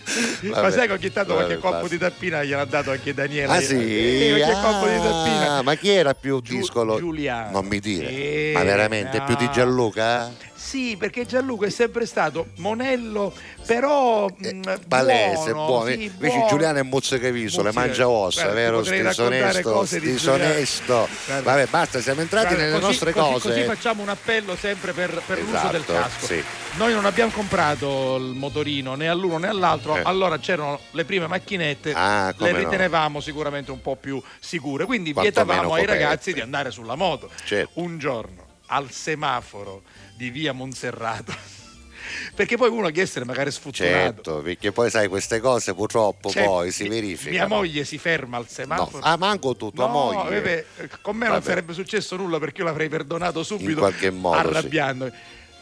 [0.60, 1.88] Vabbè, sai che ogni tanto qualche vabbè, coppo basta.
[1.88, 3.74] di tappina gliel'ha dato anche Daniele Ah sì?
[3.76, 6.96] qualche Ah, coppo di tappina ma chi era più discolo?
[6.96, 7.50] Giuliano.
[7.50, 8.08] Non mi dire.
[8.08, 9.24] Sì, ma veramente no.
[9.24, 10.32] più di Gianluca?
[10.54, 13.34] Sì, perché Gianluca è sempre stato monello,
[13.66, 15.90] però Eh, mh, palese, buono, buono.
[15.90, 16.48] sì, Invece buono.
[16.48, 18.80] Giuliano è mozzicaviso, le mangia ossa, Guarda, ti vero?
[18.80, 21.08] Disonesto, di disonesto.
[21.26, 21.50] Guarda.
[21.50, 23.48] Vabbè, basta, siamo entrati Guarda, nelle così- nostre così- cose.
[23.50, 26.26] Così facciamo un appello sempre per, per l'uso del Esatto, casco.
[26.26, 26.42] sì.
[26.76, 30.02] Noi non abbiamo comprato il motorino né all'uno né all'altro, Eh.
[30.04, 32.58] allora c'erano le prime macchinette, Ah, le no.
[32.58, 36.02] ritenevamo sicuramente un po' più sicure, quindi Quantomeno vietavamo ai coperte.
[36.04, 37.28] ragazzi di andare sulla moto.
[37.44, 37.80] Certo.
[37.80, 39.82] Un giorno al semaforo
[40.16, 41.34] di via Monserrato,
[42.34, 43.94] perché poi uno che essere magari sfortunato.
[43.94, 47.30] Certo, perché poi sai queste cose purtroppo Cioè, poi si verificano.
[47.36, 49.02] Mia moglie si ferma al No, semaforo.
[49.04, 50.40] ah, manco tu, tua No, moglie.
[50.40, 50.66] vabbè,
[51.02, 51.46] con me non Vabbè.
[51.46, 54.46] sarebbe successo nulla perché io l'avrei perdonato subito In qualche modo, sì.
[54.46, 55.12] arrabbiandomi.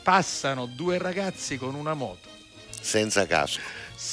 [0.02, 2.28] Passano due ragazzi con una moto
[2.80, 3.60] Senza casco.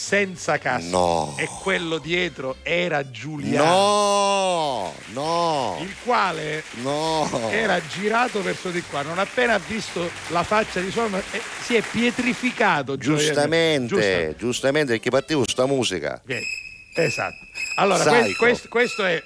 [0.10, 1.36] Senza casco No.
[1.38, 7.30] e quello dietro era Giuliano, No, no, il quale no.
[7.52, 11.42] era girato verso di qua, non appena ha visto la faccia di sua moglie, eh,
[11.62, 12.98] si è pietrificato.
[12.98, 16.20] Giustamente, Giusta- giustamente, perché partiva sta musica.
[16.26, 16.58] Vedi,
[16.96, 17.46] Esatto.
[17.76, 19.24] Allora, que- questo, questo è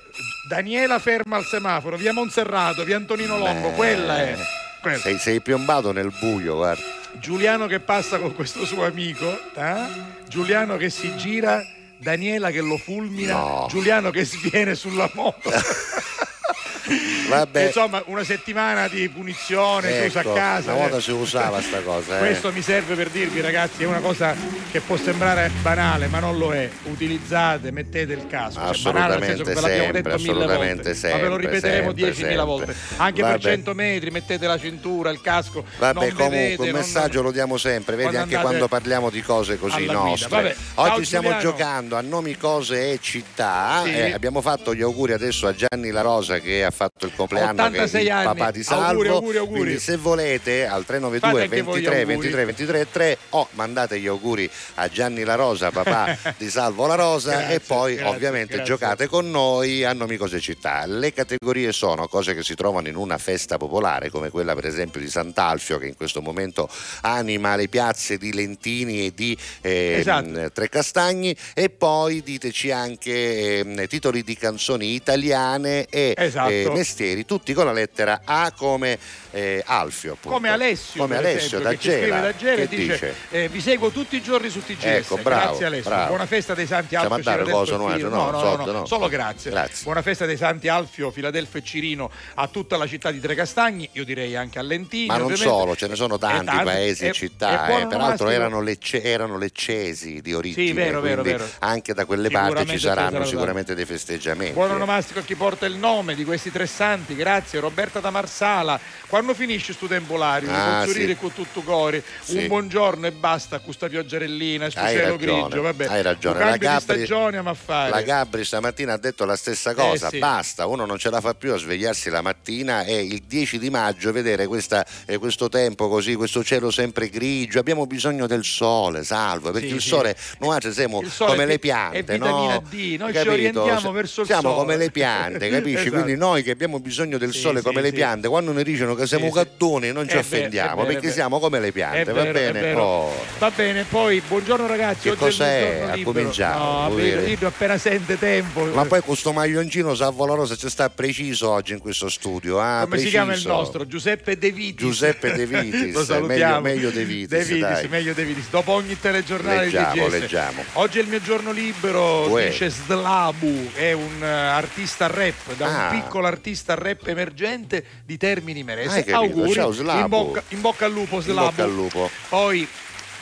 [0.49, 4.35] Daniela ferma al semaforo, via Monserrato, via Antonino Longo, Beh, quella è.
[4.81, 4.97] quella.
[4.99, 6.83] Sei, sei piombato nel buio, guarda.
[7.19, 9.85] Giuliano che passa con questo suo amico, eh?
[10.27, 11.63] Giuliano che si gira,
[11.97, 13.67] Daniela che lo fulmina, No.
[13.69, 15.49] Giuliano che sviene sulla moto.
[17.29, 17.65] Vabbè.
[17.67, 20.71] Insomma, una settimana di punizione chiusa Ecco, a casa.
[20.73, 21.01] una volta eh.
[21.01, 22.19] si usava sta cosa, eh.
[22.19, 24.35] Questo mi serve per dirvi, ragazzi, è una cosa
[24.71, 26.69] che può sembrare banale, ma non lo è.
[26.83, 28.73] Utilizzate, mettete il casco.
[28.73, 30.93] Cioè, banale sempre, assolutamente volte.
[30.93, 32.35] sempre, ma ve lo ripeteremo sempre, 10.000 sempre.
[32.43, 32.75] volte.
[32.97, 33.33] Anche Vabbè.
[33.33, 35.65] per 100 metri, mettete la cintura, il casco.
[35.77, 39.09] Vabbè, non comunque bevete, un non- messaggio lo diamo sempre, vedi Quando anche quando parliamo
[39.09, 40.55] di cose così nostre.
[40.75, 41.49] Oggi ciao stiamo Giuliano.
[41.49, 43.81] giocando a nomi, cose e città.
[43.85, 43.91] Sì.
[43.93, 47.55] Eh, abbiamo fatto gli auguri adesso a Gianni La Rosa che ha fatto il compleanno,
[47.69, 48.25] che è 86 il anni.
[48.25, 48.85] papà di Salvo.
[48.85, 49.59] Auguri, auguri, auguri.
[49.61, 52.13] Quindi se volete al Fate 392 anche voi gli 23 auguri.
[52.29, 56.95] 23 23 3 o mandate gli auguri a Gianni La Rosa, papà di Salvo La
[56.95, 58.65] Rosa Grazie, e poi grazie, ovviamente grazie.
[58.73, 60.85] giocate con noi a nomi, cose città.
[60.85, 64.99] Le categorie sono cose che si trovano in una festa popolare come quella per esempio
[64.99, 66.69] di Sant'Alfio che in questo momento
[67.01, 70.51] anima le piazze di Lentini e di ehm, Esatto.
[70.51, 76.49] Trecastagni e poi diteci anche ehm, titoli di canzoni italiane e Esatto.
[76.49, 78.97] eh, mestieri, tutti con la lettera A come
[79.31, 80.13] eh, Alfio.
[80.13, 80.29] appunto.
[80.35, 82.19] Come Alessio, Come Alessio esempio, da Gela.
[82.19, 83.15] da Gela Che dice, dice?
[83.31, 86.07] eh, vi seguo tutti i giorni su TGS Ecco, bravo, grazie Alessio bravo.
[86.07, 87.97] buona festa dei Santi Siamo Alfio andati a Filadelfo cosa e?
[87.97, 88.85] Cirino No, no, no, soldi, no, no.
[88.85, 89.51] solo grazie.
[89.51, 89.83] Grazie.
[89.83, 94.03] buona festa dei Santi Alfio Filadelfo e Cirino a tutta la città di Trecastagni io
[94.05, 95.49] direi anche a Lentini Ma non ovviamente.
[95.49, 96.63] solo, ce ne sono tanti, tanti.
[96.63, 101.21] paesi e, città, e eh, peraltro erano, lecce- erano leccesi di origine, Sì, vero, vero,
[101.23, 101.45] vero.
[101.59, 104.53] anche da quelle parti ci saranno sicuramente dei festeggiamenti.
[104.53, 107.59] Buon onomastico a chi porta il nome di questi tre santi, grazie.
[107.59, 111.15] Roberta da Marsala, quando finisce sto tempolario, Ah, sì.
[111.19, 112.37] con tutto cori, Sì.
[112.37, 115.85] un buongiorno e basta con sta pioggerellina, sto Hai cielo ragione, grigio, vabbè.
[115.87, 116.39] hai ragione.
[116.39, 117.89] Un La Gabri- stagione a fare.
[117.89, 120.17] La Gabri stamattina ha detto la stessa cosa, Eh, sì.
[120.19, 123.69] basta, uno non ce la fa più a svegliarsi la mattina e il 10 di
[123.69, 129.03] maggio vedere questa, eh, questo tempo così, questo cielo sempre grigio, abbiamo bisogno del sole,
[129.03, 132.61] salvo, perché il sole, noi siamo come le piante, no?
[132.69, 133.31] D, noi ci Capito?
[133.31, 134.55] orientiamo Se- verso il Siamo sole.
[134.55, 135.87] come le piante, capisci?
[135.87, 136.02] Esatto.
[136.03, 137.93] Quindi noi che abbiamo bisogno del Sì, sole sì, come le sì.
[137.95, 141.13] piante, quando ne dicono che siamo Sì, gattoni non ci È offendiamo, vero, perché vero.
[141.13, 142.73] siamo come le piante, va vero, bene?
[142.73, 143.11] Oh.
[143.39, 145.89] Va bene, poi buongiorno ragazzi, Che cos'è?
[145.95, 146.11] libero.
[146.11, 148.63] cominciato, No, libero appena sente tempo.
[148.65, 152.59] Ma poi questo maglioncino Salvo La Rosa ci sta preciso oggi in questo studio.
[152.59, 153.49] ah, come si chiama il preciso.
[153.53, 153.85] nostro?
[153.87, 154.85] Giuseppe De Vitis.
[154.85, 156.59] Giuseppe De Vitis, Lo salutiamo.
[156.61, 158.49] meglio- meglio De Vitis, De Vitis, meglio De Vitis.
[158.49, 160.63] Dopo ogni telegiornale Leggiamo, leggiamo.
[160.73, 162.49] Oggi è il mio giorno libero, Uè.
[162.49, 165.89] dice Slabu, è un eh, artista rap, da Ah.
[165.91, 169.05] un piccolo artista rap emergente di Termini Merese.
[169.11, 169.99] Auguri, Ciao, Slabu.
[170.01, 171.49] in bocca, in bocca al lupo Slabu.
[171.49, 172.09] bocca al lupo.
[172.29, 172.67] Poi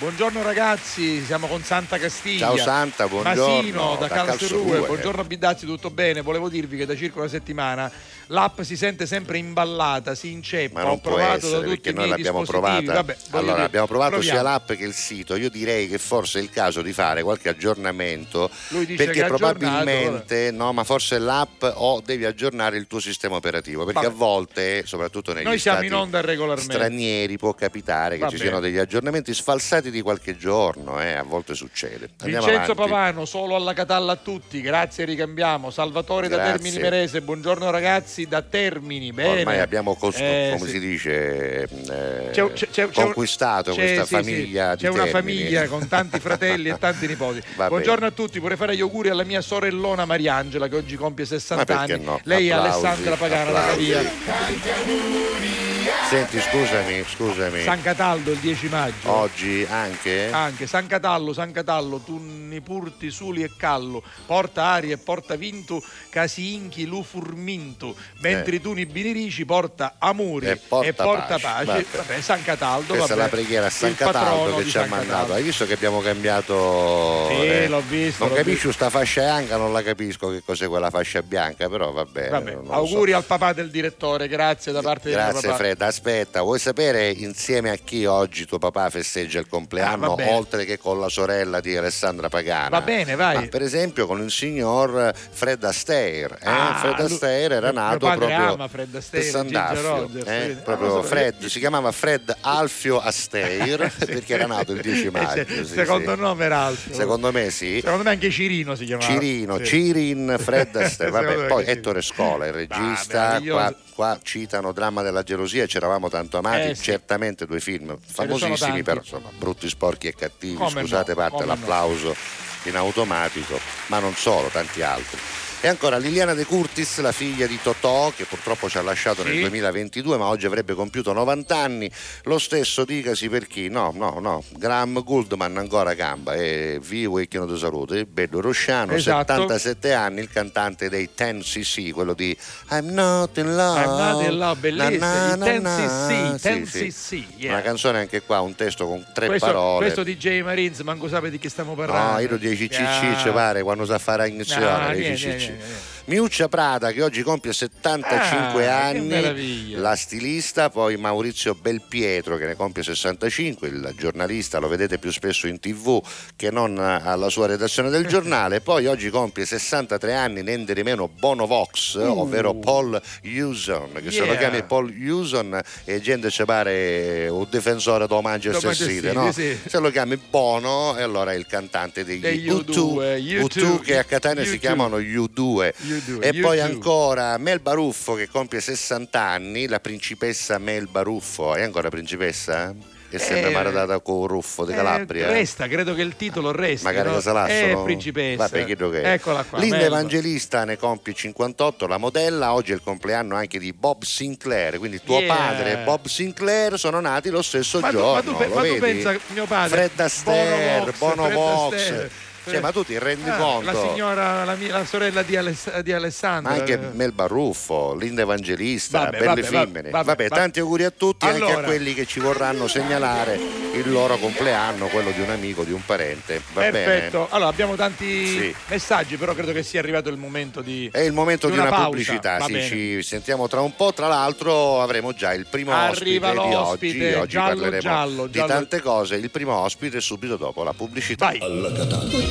[0.01, 2.47] Buongiorno ragazzi, siamo con Santa Castiglia.
[2.47, 3.55] Ciao Santa, buongiorno.
[3.55, 4.57] Masino da, Da Calserue.
[4.63, 4.87] Calserue.
[4.87, 6.21] Buongiorno Bidazzi, tutto bene?
[6.21, 7.91] Volevo dirvi che da circa una settimana
[8.27, 10.79] l'app si sente sempre imballata, si inceppa.
[10.79, 12.93] Ma non Ho può provato essere da tutti perché noi l'abbiamo provata.
[12.93, 14.49] Vabbè, allora, dire, abbiamo provato sia proviamo.
[14.57, 15.35] l'app che il sito.
[15.35, 18.49] Io direi che forse è il caso di fare qualche aggiornamento
[18.97, 24.11] perché probabilmente, no, ma forse l'app o devi aggiornare il tuo sistema operativo perché Vabbè.
[24.11, 26.73] a volte, soprattutto negli Noi siamo stati in onda regolarmente.
[26.73, 31.23] stranieri, può capitare che Va ci siano degli aggiornamenti sfalsati di qualche giorno, eh, a
[31.23, 32.09] volte succede.
[32.21, 32.91] Andiamo Vincenzo avanti.
[32.91, 35.69] Pavano, solo alla Catalla a tutti, grazie, ricambiamo.
[35.69, 36.53] Salvatore da Grazie.
[36.53, 39.39] Termini Merese, buongiorno ragazzi da Termini, bene.
[39.41, 40.73] Ormai abbiamo cos- Eh, come sì.
[40.73, 45.37] si dice eh, C'è- c'è- c'è- conquistato questa sì, sì, famiglia di C'è una Termini.
[45.39, 47.41] famiglia con tanti fratelli e tanti nipoti.
[47.55, 51.25] Va Buongiorno a tutti, vorrei fare gli auguri alla mia sorellona Mariangela che oggi compie
[51.25, 52.03] 60 Ma perché anni.
[52.05, 52.19] no?
[52.23, 53.91] Lei è Alessandra Pagana da applausi.
[53.91, 55.70] Caria.
[56.09, 57.63] Senti, scusami, scusami.
[57.63, 59.09] San Cataldo il 10 maggio.
[59.09, 60.29] Oggi anche?
[60.31, 65.35] Anche San Catallo, San Catallo, tu ni purti suli e callo, porta aria e porta
[65.35, 70.59] vinto, casi inchi lu furminto, mentre tu ni binirici porta amori Eh.
[70.81, 71.41] E porta pace.
[71.41, 71.65] pace.
[71.65, 71.85] Vabbè.
[71.95, 73.21] Vabbè, San Cataldo, Questa è vabbè.
[73.21, 75.33] la preghiera a San Cataldo che ci ha mandato.
[75.33, 77.27] Hai visto che abbiamo cambiato?
[77.29, 80.89] Sì, l'ho visto, Non l'ho capisci questa fascia bianca, non la capisco che cos'è quella
[80.89, 82.57] fascia bianca, però va bene.
[82.67, 83.17] Auguri so.
[83.17, 85.55] al papà del direttore, grazie da parte del Grazie papà.
[85.57, 90.31] Fred, aspetta, vuoi sapere insieme a chi oggi tuo papà festeggia il Ah, compleanno, bene.
[90.33, 92.69] oltre che con la sorella di Alessandra Pagana?
[92.69, 93.35] Va bene, vai.
[93.35, 96.35] Ma per esempio con il signor Fred Astaire.
[96.41, 96.49] eh?
[96.49, 100.61] Ah, Fred Astaire era nato proprio ama Fred Astaire, San Gigi Daffio, Rogers, eh?
[100.63, 105.45] proprio Ah, Fred, si chiamava Fred Alfio Astaire perché era nato il 10 Eh, maggio.
[105.47, 106.19] sì, sì, secondo sì.
[106.19, 106.93] nome era altro.
[106.93, 107.79] Secondo me sì.
[107.81, 109.11] Secondo me anche Cirino si chiamava.
[109.11, 109.65] Cirino, Sì.
[109.65, 111.69] Cirin, Fred Astaire, vabbè, poi sì.
[111.71, 113.75] Ettore Scola, il regista, meraviglioso.
[114.01, 116.83] Qua, citano Dramma della gelosia, ci eravamo tanto amati, Eh, sì.
[116.85, 121.45] certamente due film famosissimi, però insomma, brutti, sporchi e cattivi, Come scusate no, parte come
[121.45, 121.53] no.
[121.53, 122.15] l'applauso
[122.63, 125.19] in automatico, ma non solo, tanti altri.
[125.63, 129.33] E ancora Liliana De Curtis, la figlia di Totò, che purtroppo ci ha lasciato nel
[129.35, 129.39] Sì.
[129.41, 131.91] 2022, ma oggi avrebbe compiuto 90 anni.
[132.23, 133.69] Lo stesso dicasi per chi?
[133.69, 134.43] No, no, no.
[134.57, 138.05] Graham Goldman ancora a gamba e vivo e chiedo di salute.
[138.07, 139.33] Bello Rosciano, Esatto.
[139.33, 142.35] 77 anni, il cantante dei 10cc, quello di
[142.71, 143.79] I'm not in love.
[143.83, 144.97] I'm not in love, bellissimo.
[144.97, 147.27] Na, na, I na, 10cc, Sì, 10cc, sì.
[147.37, 147.51] yeah.
[147.53, 149.91] Una canzone anche qua, un testo con tre questo, parole.
[149.91, 152.13] questo DJ Marines, manco sapete di che stiamo parlando.
[152.13, 152.99] No, io lo dici Ah.
[152.99, 154.65] cicci, ci pare, quando sa fare No, ignizione.
[154.95, 155.49] niente, dici niente, cicci.
[155.51, 156.00] Niente.
[156.05, 162.55] Miuccia Prada che oggi compie 75 Ah, anni, la stilista, poi Maurizio Belpietro che ne
[162.55, 166.01] compie 65, il giornalista lo vedete più spesso in tv
[166.35, 171.07] che non alla sua redazione del giornale, poi oggi compie 63 anni niente di meno
[171.07, 174.35] Bono Vox, ovvero Paul Hewson, che se lo Uh.
[174.41, 174.49] Yeah.
[174.49, 179.31] chiami Paul Hewson e gente ci pare un difensore da Manchester Manchester City, City, no?
[179.33, 179.57] sì.
[179.67, 183.97] se lo chiami Bono e allora è il cantante degli Degli U2, U2, U2 che
[183.97, 184.59] a Catania si U2.
[184.59, 186.61] chiamano U2 U2, e poi U2.
[186.61, 192.73] ancora Mel Baruffo che compie 60 anni la principessa Mel Baruffo è ancora principessa?
[193.11, 196.85] è sempre Eh, maradata con Ruffo di Calabria Eh, resta, credo che il titolo resti.
[196.85, 197.15] magari no?
[197.15, 198.37] che se lasciano Eh, principessa.
[198.47, 198.75] Vabbè, che
[199.13, 199.59] Eccola qua.
[199.59, 199.97] Linda Melba.
[199.97, 205.01] Evangelista ne compie 58 la modella oggi è il compleanno anche di Bob Sinclair quindi
[205.03, 205.35] tuo Yeah.
[205.35, 208.61] padre e Bob Sinclair sono nati lo stesso Ma tu, giorno ma tu lo ma
[208.63, 212.11] tu pensa mio padre Fred Astaire Bono Vox Astaire.
[212.49, 215.79] Cioè, ma tu ti rendi Ah, conto La signora, la, mia- la sorella di, Aless-
[215.81, 216.51] di Alessandro.
[216.51, 219.89] ma anche Mel Baruffo, Linda Evangelista, Vabbè, belle vabbè, femmine.
[219.89, 220.27] vabbè, Vabbè, vabbè.
[220.29, 221.59] tanti auguri a tutti, anche Allora.
[221.59, 223.35] a quelli che ci vorranno segnalare
[223.73, 226.41] il loro compleanno, quello di un amico, di un parente.
[226.53, 227.17] Va Perfetto.
[227.19, 227.27] bene?
[227.29, 228.55] Allora, abbiamo tanti Sì.
[228.67, 230.89] messaggi, però credo che sia arrivato il momento di.
[230.91, 232.65] È il momento di Di una, una pubblicità, va sì, bene.
[232.67, 233.93] ci sentiamo tra un po'.
[233.93, 236.31] Tra l'altro avremo già il primo Arriva
[236.69, 237.15] ospite di oggi.
[237.15, 238.47] Oggi giallo, parleremo giallo, di giallo.
[238.47, 239.15] tante cose.
[239.15, 241.27] Il primo ospite subito dopo la pubblicità.
[241.27, 241.39] Vai.
[241.39, 242.30] alla Catalla.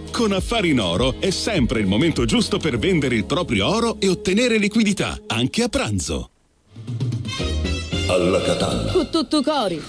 [0.11, 4.07] Con Affari in Oro è sempre il momento giusto per vendere il proprio oro e
[4.09, 6.29] ottenere liquidità, anche a pranzo.
[8.07, 8.91] Alla Catalla.
[8.91, 9.81] Con tutto cori.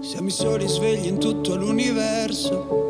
[0.00, 2.84] Siamo i soli svegli in tutto l'universo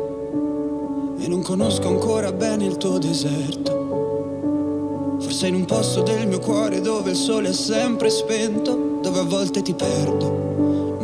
[1.19, 5.15] e non conosco ancora bene il tuo deserto.
[5.19, 9.23] Forse in un posto del mio cuore dove il sole è sempre spento, dove a
[9.23, 10.86] volte ti perdo,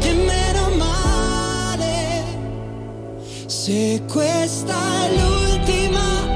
[0.00, 2.24] E meno male.
[3.46, 4.74] Se questa
[5.04, 6.26] è l'ultima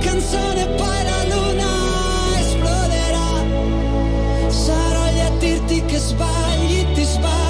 [0.00, 1.70] canzone poi la luna
[2.38, 3.30] esploderà.
[4.48, 7.49] Sarò lì a dirti che sbagli, ti sbagli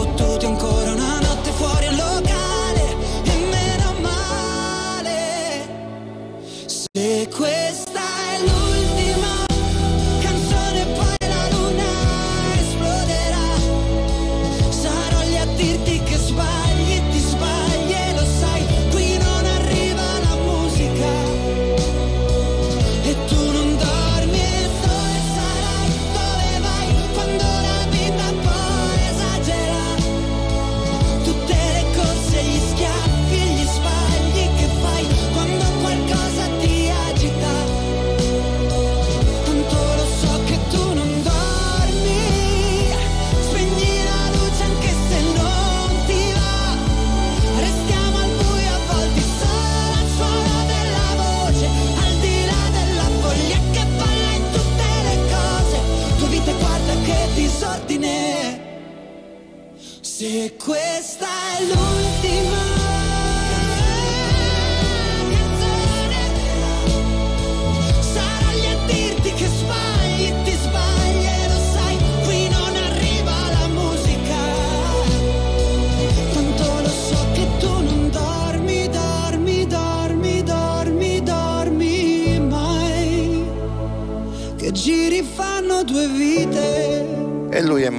[0.00, 0.89] Fottuti ancora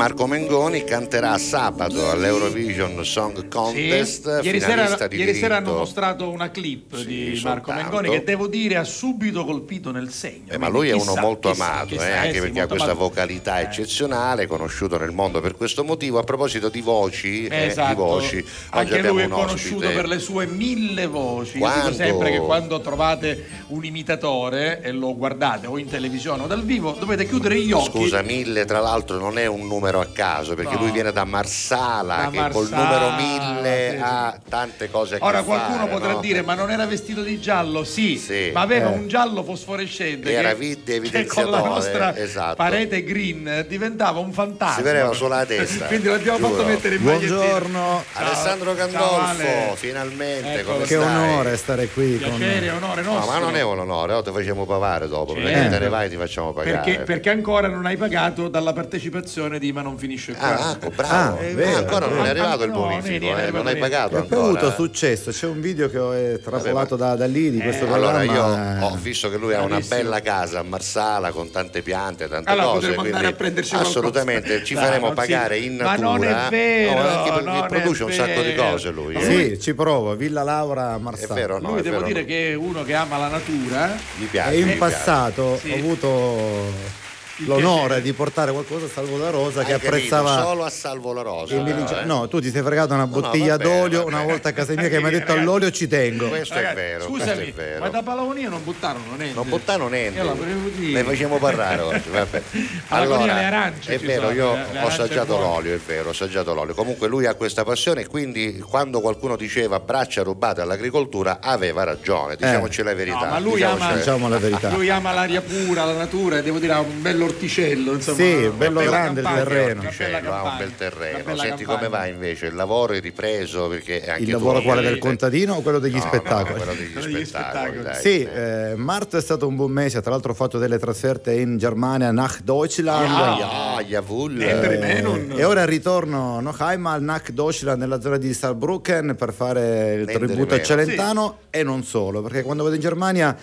[0.02, 4.45] Marco Mengoni, canterà sabato all'Eurovision Song Contest, Sì.
[4.47, 7.74] Ieri, sera, di ieri sera hanno mostrato una clip Sì, di Marco soltanto.
[7.97, 10.52] Mengoni che devo dire ha subito colpito nel segno.
[10.52, 12.66] Eh, ma lui è chissà, uno molto chissà, amato, chissà, eh, eh, anche perché ha
[12.68, 12.99] questa amato.
[13.08, 13.64] vocalità Eh.
[13.66, 16.18] eccezionale, conosciuto nel mondo per questo motivo.
[16.18, 17.89] A proposito di voci, eh, Esatto.
[17.89, 19.93] di voci anche lui è conosciuto ospite.
[19.93, 21.58] per le sue mille voci.
[21.58, 26.41] Io Quando- dico sempre che quando trovate un imitatore e lo guardate o in televisione
[26.41, 27.99] o dal vivo, dovete chiudere gli occhi.
[27.99, 30.80] Scusa, mille tra l'altro non è un numero a caso perché No.
[30.82, 34.02] lui viene da Marsala Da che col Marsala, numero mille sì, sì.
[34.04, 36.20] ha tante cose a che Ora qualcuno fare, potrà no?
[36.20, 37.84] dire ma non era vestito di giallo?
[37.84, 38.52] Sì, Sì.
[38.54, 38.94] ma aveva Eh.
[38.96, 42.56] un giallo fosforescente Era che, vide che con la nostra esatto.
[42.56, 44.76] parete green diventava un fantasma.
[44.76, 46.52] Si vedeva solo la testa, Quindi l'abbiamo giuro.
[46.54, 47.36] fatto mettere in magliettina.
[47.36, 48.04] Buongiorno.
[48.14, 48.26] Ciao.
[48.26, 50.74] Alessandro Gandolfo, finalmente Eccolo.
[50.76, 51.06] come Che stai?
[51.06, 53.32] onore stare qui con Piacere, onore No, nostro.
[53.32, 55.48] ma non è un onore, oh, ti facciamo pagare dopo, Certo.
[55.50, 56.78] perché te ne vai ti facciamo pagare.
[56.82, 60.59] Perché, perché ancora non hai pagato dalla partecipazione di Ma non finisce qua.
[60.59, 61.38] Ah, ecco, bravo.
[61.39, 62.29] Ah, Eh, vero, ancora non è vero.
[62.29, 64.73] arrivato il No, bonifico, niente, eh, non hai pagato poi ho avuto ancora.
[64.75, 68.32] successo, c'è un video che ho eh, trapolato da, da lì di questo Allora io
[68.32, 68.86] programma.
[68.86, 72.65] ho visto che lui ha una bella casa a Marsala con tante piante, tante Allora
[72.67, 74.65] cose, potremmo andare quindi a prenderci assolutamente qualcosa.
[74.65, 76.07] ci faremo si- pagare in Ma natura.
[76.11, 79.15] non è vero, No, anche perché non è produce un sacco di cose lui.
[79.15, 79.21] eh.
[79.23, 81.34] Sì, ci provo, Villa Laura a È Marsala.
[81.34, 81.69] vero, no?
[81.71, 82.25] Lui è devo vero, dire no.
[82.27, 83.95] che è uno che ama la natura.
[84.15, 84.53] Gli piace.
[84.53, 85.71] E in passato Sì.
[85.71, 86.99] ho avuto
[87.46, 89.96] l'onore di portare qualcosa a Salvo da Rosa che Hai capito?
[89.96, 91.56] apprezzava solo a salvo la rosa.
[91.56, 92.06] il però, Milicia- eh.
[92.06, 94.30] No, tu ti sei fregato una No, no, bottiglia va bene, d'olio una bene.
[94.32, 96.28] volta a casa mia che mi ha detto Ragazzi, all'olio ci tengo.
[96.28, 97.80] Questo Ragazzi, è vero, Scusami, questo è vero.
[97.80, 99.34] ma da Palagonia non buttarono niente.
[99.36, 102.10] Non buttano niente, ne facciamo parlare oggi.
[102.10, 102.42] Vabbè.
[102.89, 106.74] Allora, le arance è vero, sono, io ho assaggiato l'olio, è vero, ho assaggiato l'olio.
[106.74, 112.84] Comunque lui ha questa passione, quindi quando qualcuno diceva braccia rubate all'agricoltura, aveva ragione, diciamoci
[112.84, 113.20] la verità.
[113.20, 114.70] No, ma lui diciamoci ama, la- Diciamo la verità.
[114.72, 117.93] lui ama l'aria pura, la natura e devo dire ha un bello orticello.
[117.93, 119.82] Insomma, Sì, una bello grande il campagna, terreno.
[119.82, 121.17] una bella Orticello, ha un bel terreno.
[121.17, 121.65] Senti campagna.
[121.77, 122.45] come va invece?
[122.47, 125.95] Il lavoro è ripreso perché anche Il tu lavoro quale del contadino o quello degli
[125.95, 126.53] No, spettacoli?
[126.59, 127.71] no, quello degli Quello degli spettacoli.
[127.79, 127.84] spettacoli.
[127.84, 128.01] dai.
[128.01, 131.57] Sì, eh, marzo è stato un buon mese, tra l'altro ho fatto delle trasferte in
[131.57, 133.09] Germania, nach Deutschland.
[133.11, 134.41] Ah, ja, jawohl.
[134.41, 135.03] Eh.
[135.38, 140.27] E ora ritorno noch einmal nach Deutschland nella zona di Saarbrücken per fare il Vendere
[140.27, 140.61] tributo a.
[140.61, 143.36] Celentano e non solo, perché quando vado in Germania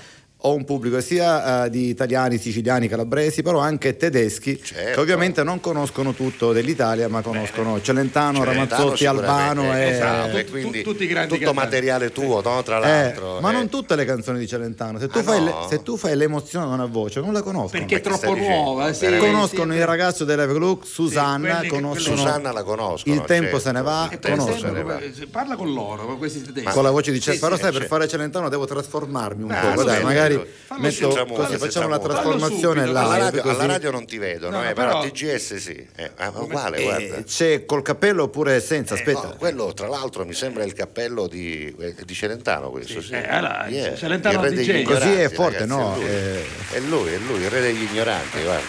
[0.43, 4.93] ho un pubblico sia eh, di italiani, siciliani, calabresi, però anche tedeschi Certo.
[4.95, 10.45] che ovviamente non conoscono tutto dell'Italia, ma conoscono Celentano, Celentano Ramazzotti, Albano e esatto, e
[10.45, 11.69] Tu- quindi tutti i grandi tutto cantanti.
[11.71, 13.41] materiale tuo, no, tra Eh, l'altro.
[13.41, 13.53] ma eh.
[13.53, 15.01] non tutte le canzoni di Celentano.
[15.01, 15.45] Se tu, Ah, fai, no?
[15.45, 17.71] le- se tu fai l'emozione da una voce, non la conoscono.
[17.71, 18.93] Perché è troppo nuova.
[18.93, 23.13] Sì, conoscono sì, il ragazzo della Gluck, Susanna, che- conoscono Susanna la conoscono.
[23.13, 23.59] Il tempo certo.
[23.61, 24.73] se ne va, conoscono.
[25.33, 26.71] parla con loro, con questi tedeschi.
[26.73, 29.73] con la voce di Sì, Cesaro, sì, sai, per fare Celentano devo trasformarmi un Ah,
[29.75, 29.83] po'.
[29.85, 32.09] bene, magari metto così, senza facciamo la muto.
[32.09, 33.55] trasformazione subito, Alla radio, così.
[33.55, 35.89] alla radio non ti vedono, No, eh, no, però però- a TGS sì.
[35.97, 37.23] Eh, è uguale, Eh, guarda.
[37.25, 38.95] c'è col cappello oppure senza?
[38.95, 39.23] Aspetta.
[39.29, 43.13] No, quello tra l'altro mi sembra il cappello di, eh, di Celentano questo sì.
[43.13, 43.95] eh, allora, Yeah.
[43.97, 45.95] Celentano Il re degli ignoranti, Così è forte, ragazzi, no?
[45.95, 46.09] È lui.
[46.09, 46.45] Eh.
[46.73, 48.67] è lui, è lui, il re degli ignoranti, guarda.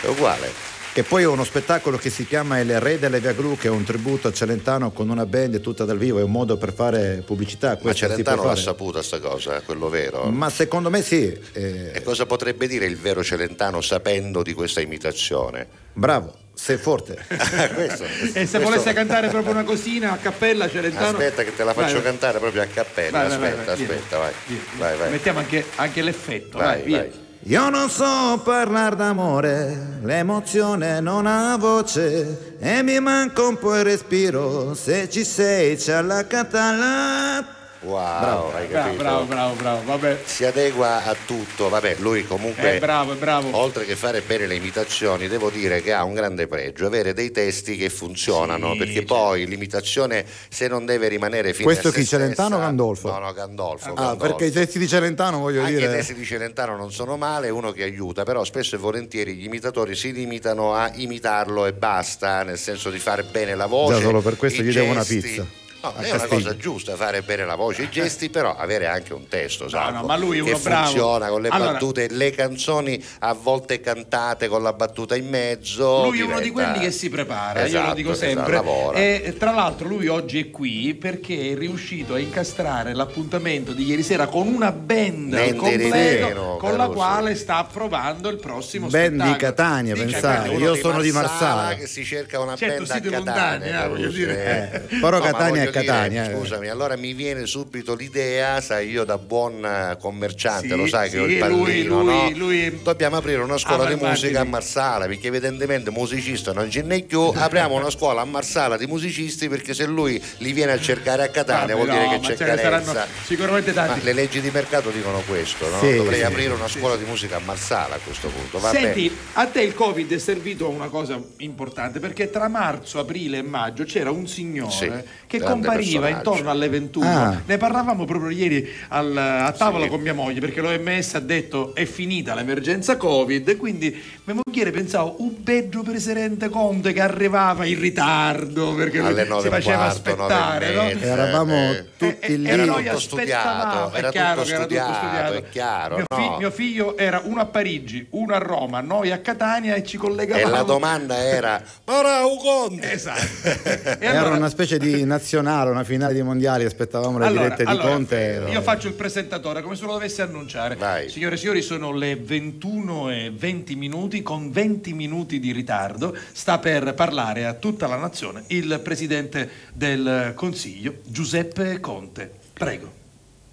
[0.00, 0.66] È uguale.
[0.98, 3.70] E poi ho uno spettacolo che si chiama Il Re delle Via Gru, che è
[3.70, 7.22] un tributo a Celentano con una band tutta dal vivo, è un modo per fare
[7.24, 7.78] pubblicità.
[7.82, 10.24] Ma Celentano l'ha saputa sta cosa, eh, quello vero.
[10.24, 11.32] Ma secondo me sì.
[11.52, 15.68] eh, E cosa potrebbe dire il vero Celentano sapendo di questa imitazione?
[15.92, 17.14] bravo, sei forte.
[17.28, 21.62] Questo- E se questo- volesse cantare proprio una cosina a cappella Celentano Aspetta che te
[21.62, 23.18] la faccio Vai, cantare proprio a cappella.
[23.18, 24.32] Vai, vai, vai, aspetta, vai, aspetta, vai.
[24.46, 25.06] via, via.
[25.10, 26.58] Mettiamo anche, anche l'effetto.
[26.58, 26.96] Vai, Vai, via.
[26.98, 27.26] vai.
[27.42, 33.84] Io non so parlare d'amore, l'emozione non ha voce e mi manca un po' il
[33.84, 37.57] respiro, se ci sei c'è la catalla.
[37.80, 38.96] Wow, hai Bravo, capito?
[39.02, 39.82] bravo, bravo, bravo.
[39.84, 40.18] Vabbè.
[40.24, 43.56] Si adegua a tutto, vabbè, lui comunque È bravo, è bravo.
[43.56, 47.30] oltre che fare bene le imitazioni, devo dire che ha un grande pregio, avere dei
[47.30, 49.14] testi che funzionano, Sì, perché certo.
[49.14, 53.10] poi l'imitazione se non deve rimanere fine Questo a chi, Celentano o Gandolfo?
[53.10, 53.90] No, no, Gandolfo.
[53.90, 54.26] Ah, Gandolfo.
[54.26, 55.90] perché i testi di Celentano voglio Anche i dire.
[55.92, 59.44] testi di Celentano non sono male, è uno che aiuta, però spesso e volentieri gli
[59.44, 63.94] imitatori si limitano a imitarlo e basta, nel senso di fare bene la voce.
[64.00, 65.20] Già solo per questo i gli devo una gesti.
[65.20, 65.46] pizza.
[65.80, 69.28] No, è una cosa giusta fare bene la voce, i gesti, però avere anche un
[69.28, 70.84] testo, Salvo, no, ma lui è che uno bravo.
[70.86, 76.02] funziona con le Allora- battute, le canzoni a volte cantate con la battuta in mezzo.
[76.06, 78.52] Lui è uno di diventa- quelli che si prepara, io Esatto, lo dico esatto, sempre.
[78.54, 78.98] lavora.
[78.98, 84.02] e tra l'altro lui oggi è qui perché è riuscito a incastrare l'appuntamento di ieri
[84.02, 89.16] sera con una band di completo con la quale sta provando il prossimo Band di
[89.18, 89.36] spettacolo.
[89.36, 91.74] Catania, Dice, pensate, io sono di Marsala.
[91.74, 94.72] che si cerca una Certo, band a Catania, lontani, eh, voglio Caruso, dire.
[94.90, 96.34] Eh, però No, Catania è voglio dire, Catania, eh.
[96.34, 101.10] scusami, allora mi viene subito l'idea, sai, io da buon eh, commerciante, Sì, lo sai
[101.10, 102.30] che ho sì, il pallino, lui- no?
[102.36, 106.70] lui- Dobbiamo aprire una scuola Ah, di ma musica a Marsala, perché evidentemente musicista non
[106.70, 110.72] ce n'è più, apriamo una scuola a Marsala di musicisti perché se lui li viene
[110.72, 113.06] a cercare a Catania Vabbè, vuol dire no, che ma c'è carenza.
[113.24, 114.04] sicuramente Ma tanti.
[114.04, 115.78] le leggi di mercato dicono questo, no?
[115.80, 116.24] Sì, Dovrei sì.
[116.24, 118.58] aprire una scuola di musica a Marsala a questo punto.
[118.58, 122.98] Va Senti, a te il Covid è servito a una cosa importante perché tra marzo,
[122.98, 124.90] aprile e maggio c'era un signore Sì,
[125.26, 127.06] che grande compariva intorno alle 21.
[127.08, 127.40] Ah.
[127.44, 129.90] Ne parlavamo proprio ieri al- a tavola Sì.
[129.90, 133.56] con mia moglie perché l'OMS ha detto è finita l'emergenza Covid.
[133.56, 133.90] Quindi
[134.24, 139.30] mia moglie pensavo un peggio presidente Conte che arrivava in ritardo perché lui Alle si
[139.30, 140.74] e un faceva quarto, aspettare.
[140.74, 140.82] no?
[140.84, 142.48] mezza, Eravamo eh, tutti E- e- lì.
[142.48, 146.04] Era tutto aspettavamo, studiato, è era chiaro tutto che era tutto studiato, è chiaro, Mio,
[146.08, 146.36] no?
[146.38, 150.46] mio figlio era uno a Parigi, uno a Roma, noi a Catania e ci collegavamo.
[150.46, 152.92] E la domanda era: Ora un conte!
[152.92, 153.16] Esatto.
[153.98, 157.64] E Era allora- una specie di nazionale, una finale di mondiali, aspettavamo le allora- dirette
[157.64, 158.44] di allora, Conte.
[158.50, 160.76] Io faccio il presentatore come se lo dovessi annunciare.
[160.76, 161.08] Vai.
[161.08, 164.22] Signore e signori, sono le 21 e 20 minuti.
[164.22, 170.32] Con 20 minuti di ritardo sta per parlare a tutta la nazione il presidente del
[170.34, 172.30] Consiglio, Giuseppe Conte.
[172.52, 172.92] Prego.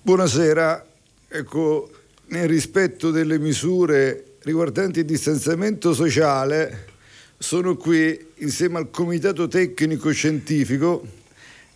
[0.02, 0.86] Buonasera,
[1.28, 1.90] ecco,
[2.28, 6.86] nel rispetto delle misure riguardanti il distanziamento sociale,
[7.38, 11.24] sono qui insieme al comitato tecnico scientifico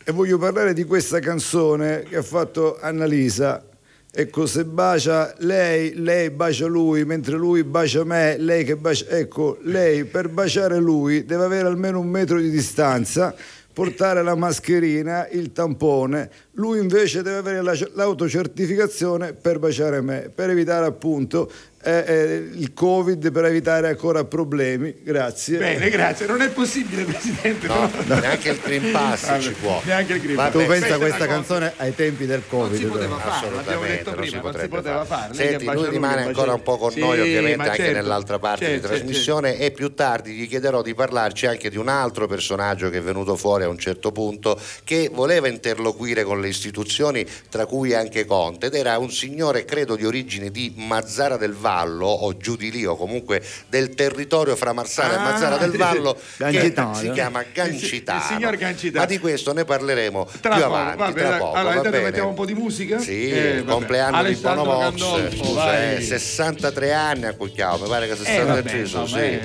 [0.10, 3.64] e voglio parlare di questa canzone che ha fatto Annalisa.
[4.12, 9.06] Ecco, se bacia lei, lei bacia lui, mentre lui bacia me, lei che bacia...
[9.06, 13.36] Ecco, lei per baciare lui deve avere almeno un metro di distanza,
[13.72, 16.32] portare la mascherina, il tampone.
[16.54, 21.52] Lui invece deve avere la- l'autocertificazione per baciare me, per evitare appunto
[21.82, 24.96] eh, eh, il Covid, per evitare ancora problemi.
[25.02, 25.58] Grazie.
[25.58, 26.26] Bene, grazie.
[26.26, 27.68] Non è possibile, Presidente.
[27.68, 29.82] No, però- neanche il Green Pass Vabbè, ci può.
[29.86, 30.52] Neanche il Green Pass.
[30.52, 32.78] Tu pensa a Questa una cosa- canzone ai tempi del Covid?
[32.78, 35.34] si poteva fare, l'abbiamo Assolutamente, detto non prima, si non si poteva fare.
[35.34, 38.88] Senti, lui rimane ancora un po' con Sì, noi, ovviamente, anche certo, nell'altra parte certo,
[38.88, 42.98] di trasmissione e più tardi gli chiederò di parlarci anche di un altro personaggio che
[42.98, 47.94] è venuto fuori a un certo punto che voleva interloquire con le istituzioni, tra cui
[47.94, 52.56] anche Conte, ed era un signore, credo, di origine di Mazzara del Vallo o giù
[52.56, 56.74] di lì, o comunque del territorio fra Marsala e Ah, Mazzara del sì, Vallo, che
[56.96, 58.20] si chiama Il Gancitano.
[58.20, 59.00] il signor Gancitano.
[59.00, 61.52] Ma di questo ne parleremo Tra più poco, avanti, va bene, tra poco.
[61.54, 62.04] Allora, va intanto bene?
[62.04, 62.98] mettiamo un po' di musica?
[63.00, 63.72] Sì, Eh, il vabbè.
[63.72, 64.92] compleanno Alessandro
[65.30, 65.96] di scusa, vai.
[65.98, 68.78] eh, 63 anni a Cucchiao, mi pare che 63 vabbè, sì.
[68.80, 69.40] insomma, eh,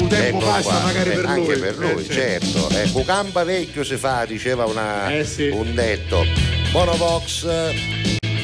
[0.00, 0.78] un tempo Eccolo passa qua.
[0.80, 1.58] magari Eh, per anche lui.
[1.60, 2.68] per lui, Eh, certo.
[2.70, 5.48] Eh, Cucamba vecchio si fa, diceva una- Eh, sì.
[5.48, 6.24] un detto.
[6.72, 7.46] Bonovox.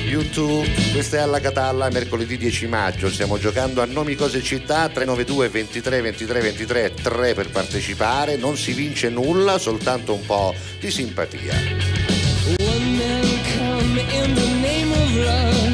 [0.07, 5.49] YouTube, questa è alla Catalla, mercoledì 10 maggio, stiamo giocando a nomi, cose città, 392
[5.49, 11.55] 23 23 23 3 per partecipare, non si vince nulla, soltanto un po' di simpatia.
[12.59, 13.27] One man
[13.59, 15.66] come in the name of love.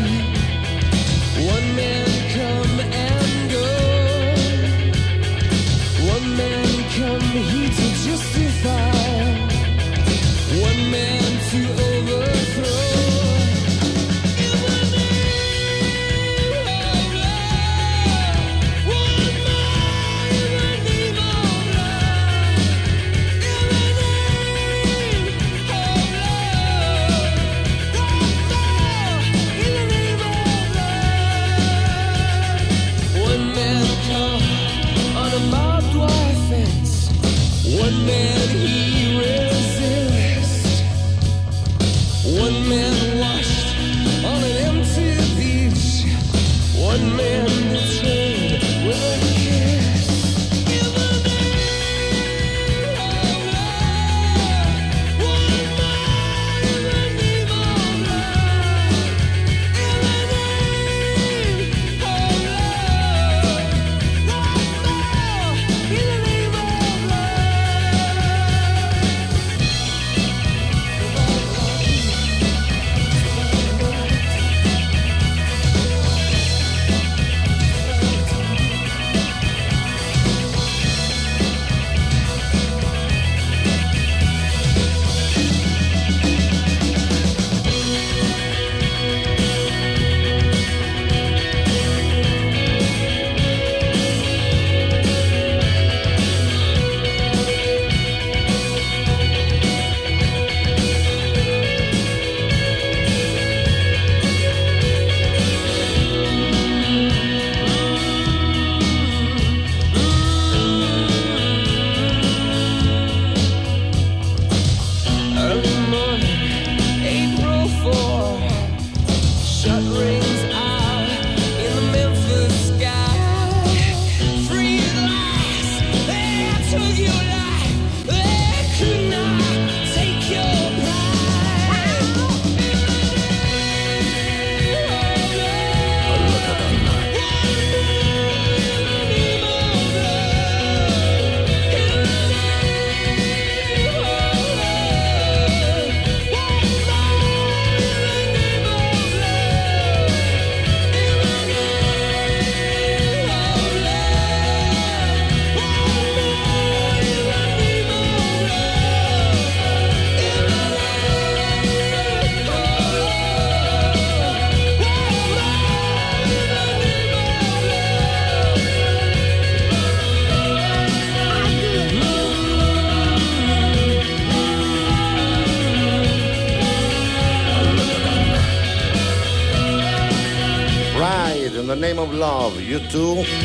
[182.95, 183.42] Love,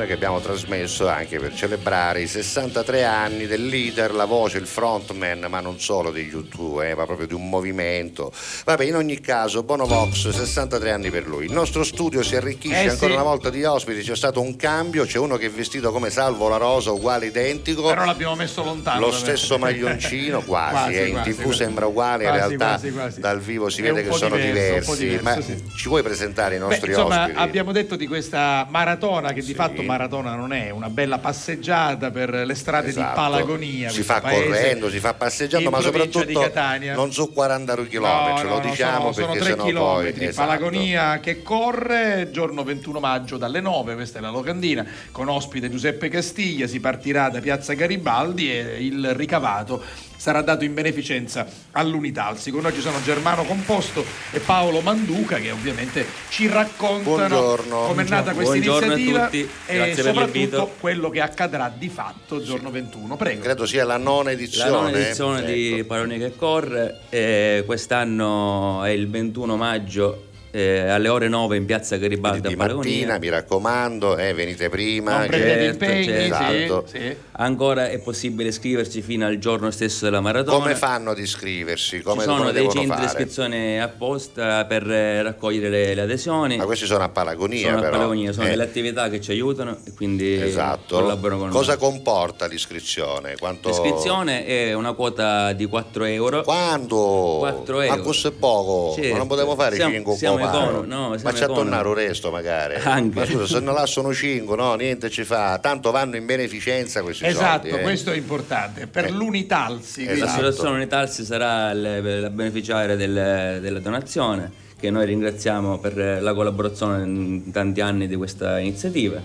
[0.00, 4.66] Canzone che abbiamo trasmesso anche per celebrare i 63 anni del leader, la voce, il
[4.66, 8.32] frontman, ma non solo degli U2, eh, ma proprio di un movimento.
[8.64, 11.44] Vabbè, in ogni caso, Bono Vox, 63 anni per lui.
[11.46, 13.14] Il nostro studio si arricchisce Eh, ancora sì.
[13.14, 16.48] una volta di ospiti, c'è stato un cambio, c'è uno che è vestito come Salvo
[16.48, 17.82] la Rosa, uguale identico.
[17.88, 19.00] Però l'abbiamo messo lontano.
[19.00, 21.56] Lo stesso maglioncino, quasi, Quasi, eh, in quasi, tv quasi.
[21.58, 22.80] sembra uguale, in realtà
[23.16, 25.06] dal vivo si È vede che sono diverso, diversi.
[25.06, 25.76] diverso, ma sì.
[25.76, 27.38] ci vuoi presentare i Beh, nostri insomma, ospiti?
[27.38, 32.30] abbiamo detto di questa maratona che di fatto maratona non è, una bella passeggiata per
[32.30, 33.14] le strade di Esatto.
[33.14, 33.88] Palagonia.
[33.90, 36.52] Si fa paese correndo, si fa passeggiando, ma di soprattutto
[36.94, 40.28] non su 40 km, No, no, lo diciamo sono, sono perché 3 sennò chilometri, poi
[40.28, 40.46] esatto.
[40.46, 46.08] Palagonia che corre giorno 21 maggio dalle 9, questa è la locandina, con ospite Giuseppe
[46.08, 49.82] Castiglia, si partirà da Piazza Garibaldi e il ricavato
[50.20, 52.50] sarà dato in beneficenza all'Unitalsi.
[52.50, 57.56] Con noi ci sono Germano Composto e Paolo Manduca che ovviamente ci raccontano
[57.86, 60.74] come è nata questa Buongiorno a iniziativa tutti, e grazie per soprattutto l'invito.
[60.78, 63.16] quello che accadrà di fatto giorno 21.
[63.16, 63.40] Prego.
[63.40, 64.70] Credo sia la nona La edizione.
[64.70, 65.50] nona edizione ecco.
[65.50, 71.64] di Paroni che corre, eh, quest'anno è il 21 maggio eh, alle ore 9 in
[71.64, 72.92] piazza Garibaldi di a Palagonia.
[72.92, 75.18] mattina, mi raccomando, eh, venite prima.
[75.18, 76.84] Non prendete certo, impegni, certo.
[76.84, 76.84] Esatto.
[76.88, 77.16] sì, sì.
[77.44, 80.58] Ancora è possibile iscriversi fino al giorno stesso della maratona.
[80.58, 82.02] Come fanno ad iscriversi?
[82.02, 83.04] Come, Ci sono come dei centri di fare?
[83.06, 86.58] iscrizione apposta per eh, raccogliere le, le adesioni.
[86.58, 87.92] Ma questi sono a Palagonia, sono a però.
[87.92, 90.96] Palagonia, sono Eh, delle attività che ci aiutano e quindi Esatto.
[91.00, 91.80] collaborano con Cosa noi.
[91.80, 93.36] comporta l'iscrizione?
[93.38, 93.68] Quanto...
[93.70, 96.42] L'iscrizione è una quota di 4 euro.
[96.42, 97.36] Quando?
[97.38, 98.02] 4 Ma euro.
[98.02, 99.12] questo è poco, Certo.
[99.12, 101.94] ma non potevo fare Siamo- 5 siamo econo- no, Ma siamo c'è a tornare un
[101.94, 102.74] resto magari.
[102.84, 103.18] Anche.
[103.18, 105.58] Ma scusa, se non là sono 5, no, niente ci fa.
[105.58, 107.78] Tanto vanno in beneficenza questi Esatto, soldi.
[107.78, 107.82] eh.
[107.82, 108.86] questo è importante.
[108.86, 109.10] Per Eh.
[109.10, 110.20] l'Unitalsi, Esatto.
[110.24, 117.02] L'associazione Unitalsi sarà il- la beneficiaria del- della donazione che noi ringraziamo per la collaborazione
[117.04, 119.20] in tanti anni di questa iniziativa.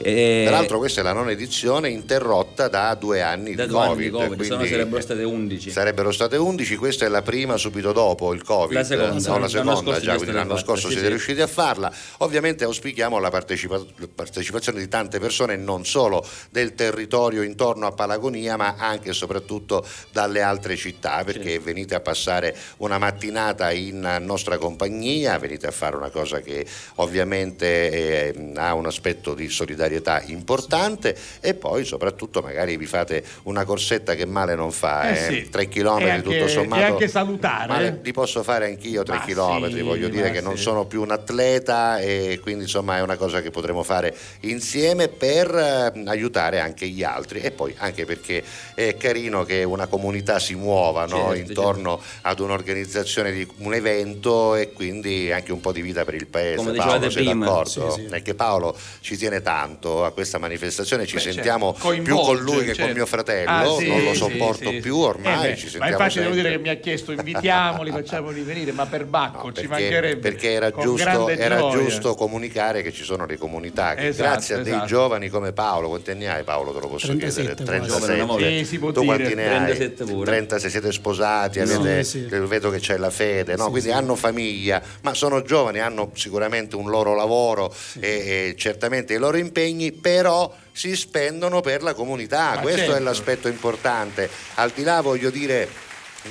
[0.00, 3.88] E- Peraltro questa è la nona edizione interrotta da due anni da di due anni
[3.88, 4.04] Covid.
[4.04, 5.70] di Covid, se no sarebbero state 11.
[5.70, 9.12] Sarebbero state 11, questa è la prima subito dopo il Covid, La seconda.
[9.14, 11.10] no, la L'anno seconda già, quindi l'anno fatta, scorso sì, siete sì.
[11.10, 11.92] riusciti a farla.
[12.18, 13.84] Ovviamente auspichiamo la partecipa-
[14.14, 19.84] partecipazione di tante persone, non solo del territorio intorno a Palagonia, ma anche e soprattutto
[20.12, 25.96] dalle altre città, perché venite a passare una mattinata in nostra compagnia, venite a fare
[25.96, 26.64] una cosa che
[26.96, 29.86] ovviamente eh, ha un aspetto di solidarietà
[30.26, 35.16] importante e poi soprattutto magari vi fate una corsetta che male non fa, Eh eh,
[35.42, 35.48] sì.
[35.48, 36.80] 3 km anche- tutto sommato.
[36.82, 37.98] e anche salutare, Ma eh.
[38.02, 40.62] li posso fare anch'io 3 Ma km, sì, voglio dire che non sì.
[40.62, 45.54] sono più un atleta e quindi insomma è una cosa che potremo fare insieme per
[45.54, 48.42] eh, aiutare anche gli altri e poi anche perché
[48.74, 51.32] è carino che una comunità si muova no?
[51.32, 56.14] Certo, intorno ad un'organizzazione di un evento e quindi anche un po' di vita per
[56.14, 56.56] il paese.
[56.56, 57.44] Come Paolo, dicevate sei prima.
[57.46, 57.90] d'accordo?
[57.90, 58.06] Sì, sì.
[58.14, 62.36] È che Paolo ci tiene tanto a questa manifestazione, ci Beh, sentiamo certo, più con
[62.38, 62.82] lui che certo.
[62.82, 65.00] con mio fratello, Ah, sì, non lo sì, sopporto sì, più sì.
[65.06, 66.42] ormai, Eh ci Ma sentiamo infatti devo sempre.
[66.42, 70.20] dire che mi ha chiesto invitiamoli, facciamoli venire, ma per Bacco No, ci perché, mancherebbe.
[70.20, 74.58] perché era, giusto, era giusto comunicare che ci sono le comunità che Esatto, grazie a
[74.62, 74.86] dei esatto.
[74.86, 77.78] giovani come Paolo, quanti anni hai Paolo te lo posso 37 chiedere?
[77.78, 78.04] quasi.
[78.06, 78.58] 37.
[78.58, 79.16] Sì, si può tu dire.
[79.16, 80.08] quanti ne 37 hai?
[80.08, 80.26] pure.
[80.26, 82.26] 36 siete sposati, Sì, avete- sì.
[82.28, 83.64] vedo che c'è la fede, no?
[83.64, 83.94] Sì, quindi sì.
[83.94, 89.36] hanno famiglia, ma sono giovani, hanno sicuramente un loro lavoro e, e certamente i loro
[89.36, 93.02] impegni, però si spendono per la comunità, Ma questo è certo.
[93.02, 94.30] l'aspetto importante.
[94.54, 95.68] Al di là voglio dire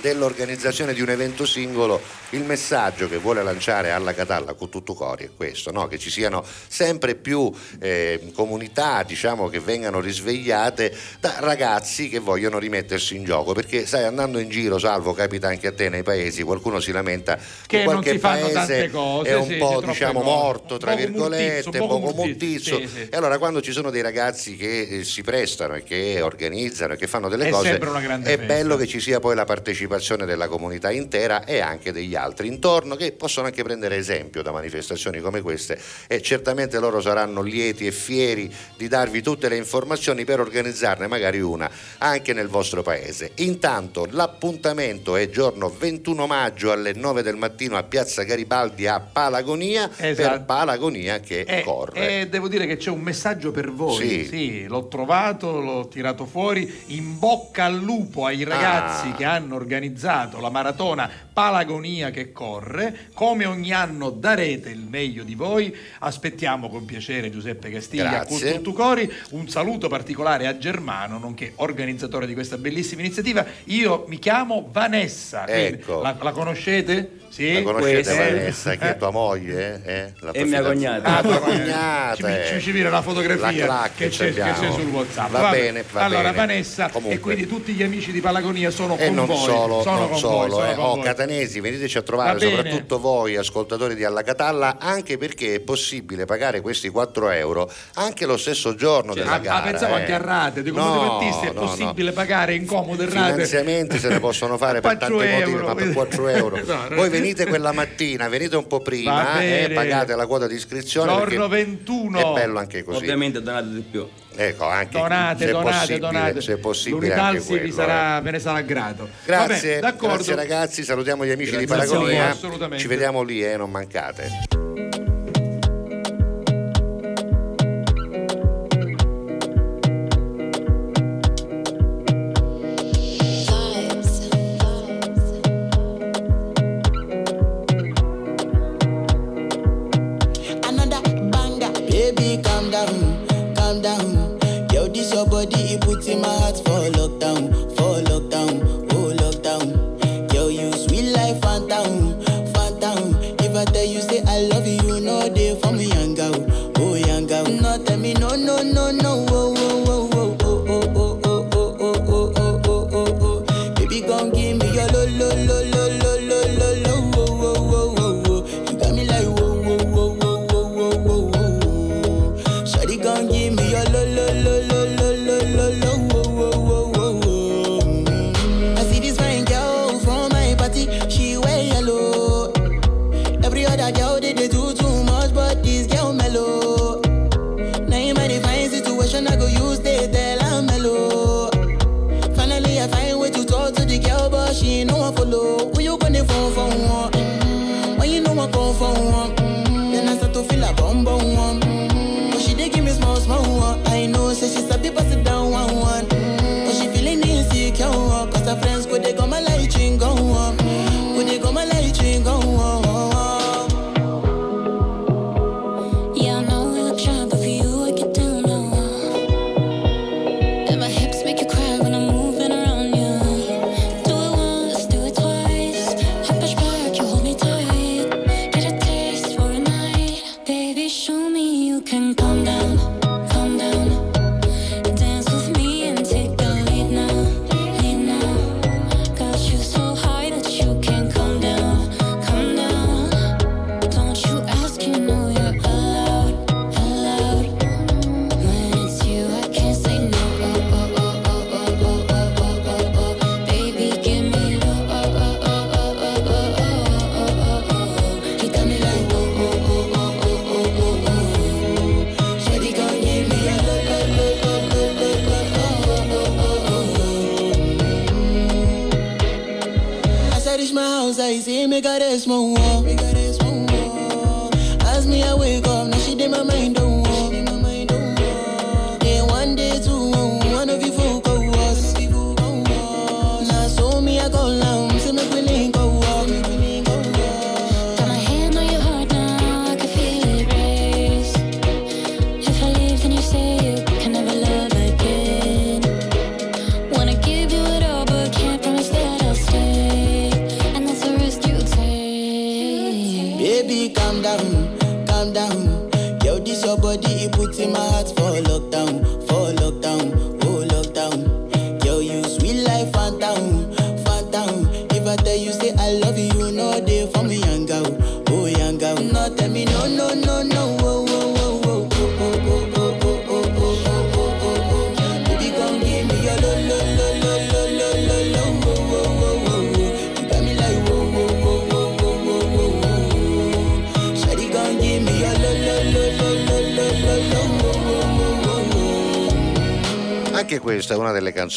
[0.02, 5.26] dell'organizzazione di un evento singolo, il messaggio che vuole lanciare alla Catalla con tutto cori
[5.26, 5.88] è questo, no?
[5.88, 12.60] che ci siano sempre più eh, comunità diciamo, che vengano risvegliate da ragazzi che vogliono
[12.60, 16.44] rimettersi in gioco, perché sai andando in giro, salvo capita anche a te nei paesi,
[16.44, 20.92] qualcuno si lamenta che, Che qualche paese cose, è un sì, po' diciamo morto, tra
[20.92, 23.08] Poco virgolette, muttizzo, poco sì, sì.
[23.10, 26.98] E allora quando ci sono dei ragazzi che eh, si prestano e che organizzano e
[26.98, 28.38] che fanno delle È cose, è festa.
[28.38, 29.87] bello che ci sia poi la partecipazione
[30.26, 35.20] della comunità intera e anche degli altri intorno che possono anche prendere esempio da manifestazioni
[35.20, 40.40] come queste e certamente loro saranno lieti e fieri di darvi tutte le informazioni per
[40.40, 41.70] organizzarne magari una
[42.00, 43.32] anche nel vostro paese.
[43.36, 49.88] Intanto l'appuntamento è giorno 21 maggio alle 9 del mattino a Piazza Garibaldi a Palagonia
[49.90, 50.44] per Esatto.
[50.46, 52.22] Palagonia che Eh, corre.
[52.22, 54.26] E devo dire che c'è un messaggio per voi.
[54.28, 54.66] Sì.
[54.68, 56.72] l'ho trovato, l'ho tirato fuori.
[56.88, 59.16] In bocca al lupo ai ragazzi Ah.
[59.16, 63.10] che hanno Anche organizzato la maratona Palagonia che corre.
[63.14, 65.76] Come ogni anno darete il meglio di voi.
[66.00, 69.12] Aspettiamo con piacere Giuseppe Castiglia, Cultu Tucori.
[69.32, 73.46] Un saluto particolare a Germano, nonché organizzatore di questa bellissima iniziativa.
[73.66, 75.46] Io mi chiamo Vanessa.
[75.46, 76.02] Ecco.
[76.02, 77.26] La, la conoscete?
[77.38, 78.16] Sì, la conoscete questa.
[78.16, 79.82] Vanessa, che è tua moglie?
[79.84, 79.94] Eh?
[79.94, 80.14] eh?
[80.22, 81.18] La tua e mia cognata.
[81.18, 82.36] Ah, tua cognata.
[82.36, 82.42] Eh.
[82.42, 82.48] Eh.
[82.48, 85.30] Ci, ci viene la fotografia la che, c'è, che, c'è, sul WhatsApp.
[85.30, 86.36] Va, va bene, va allora, bene.
[86.36, 87.16] Vanessa Comunque.
[87.16, 89.38] e quindi tutti gli amici di Palagonia sono e con non voi.
[89.38, 90.74] Solo, sono non con solo, voi, eh.
[90.74, 91.04] sono oh, voi.
[91.04, 96.62] catanesi, veniteci a trovare, soprattutto voi ascoltatori di Alla Catalla, anche perché è possibile pagare
[96.62, 99.58] questi 4 euro anche lo stesso giorno cioè, della a, gara.
[99.58, 100.00] Ah, pensavo eh.
[100.00, 103.34] anche a rate, dico, no, battisti è no, possibile pagare in comode rate.
[103.34, 105.38] Finanziamenti se ne possono fare per tanti euro.
[105.38, 106.60] motivi, ma per 4 euro.
[106.96, 110.56] Voi venite venite quella mattina, venite un po' prima eh, e pagate la quota di
[110.56, 111.12] iscrizione.
[111.12, 112.20] Giorno 21.
[112.20, 112.98] È bello anche così.
[112.98, 114.08] Ovviamente donate di più.
[114.40, 116.42] Ecco, anche donate, se donate, donate.
[116.42, 118.22] Se possibile anche quello, vi sarà, eh.
[118.22, 119.10] ve ne sarà grato.
[119.26, 122.32] Grazie, Vabbè, grazie ragazzi, salutiamo gli amici grazie di Paragonia.
[122.32, 122.78] Eh.
[122.78, 124.66] Ci vediamo lì, eh, non mancate.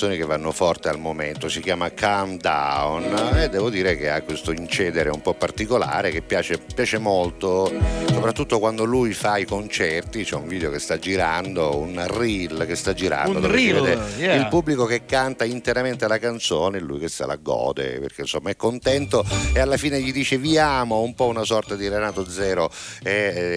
[0.00, 4.20] Canzoni che vanno forte al momento, si chiama Calm Down e devo dire che ha
[4.22, 7.72] questo incedere un po' particolare che piace, piace molto,
[8.12, 12.74] soprattutto quando lui fa i concerti, c'è un video che sta girando, un reel che
[12.74, 14.34] sta girando, Un reel, yeah.
[14.34, 18.56] il pubblico che canta interamente la canzone lui che se la gode perché insomma è
[18.56, 19.24] contento
[19.54, 22.70] e alla fine gli dice vi amo, un po' una sorta di Renato Zero
[23.02, 23.10] e,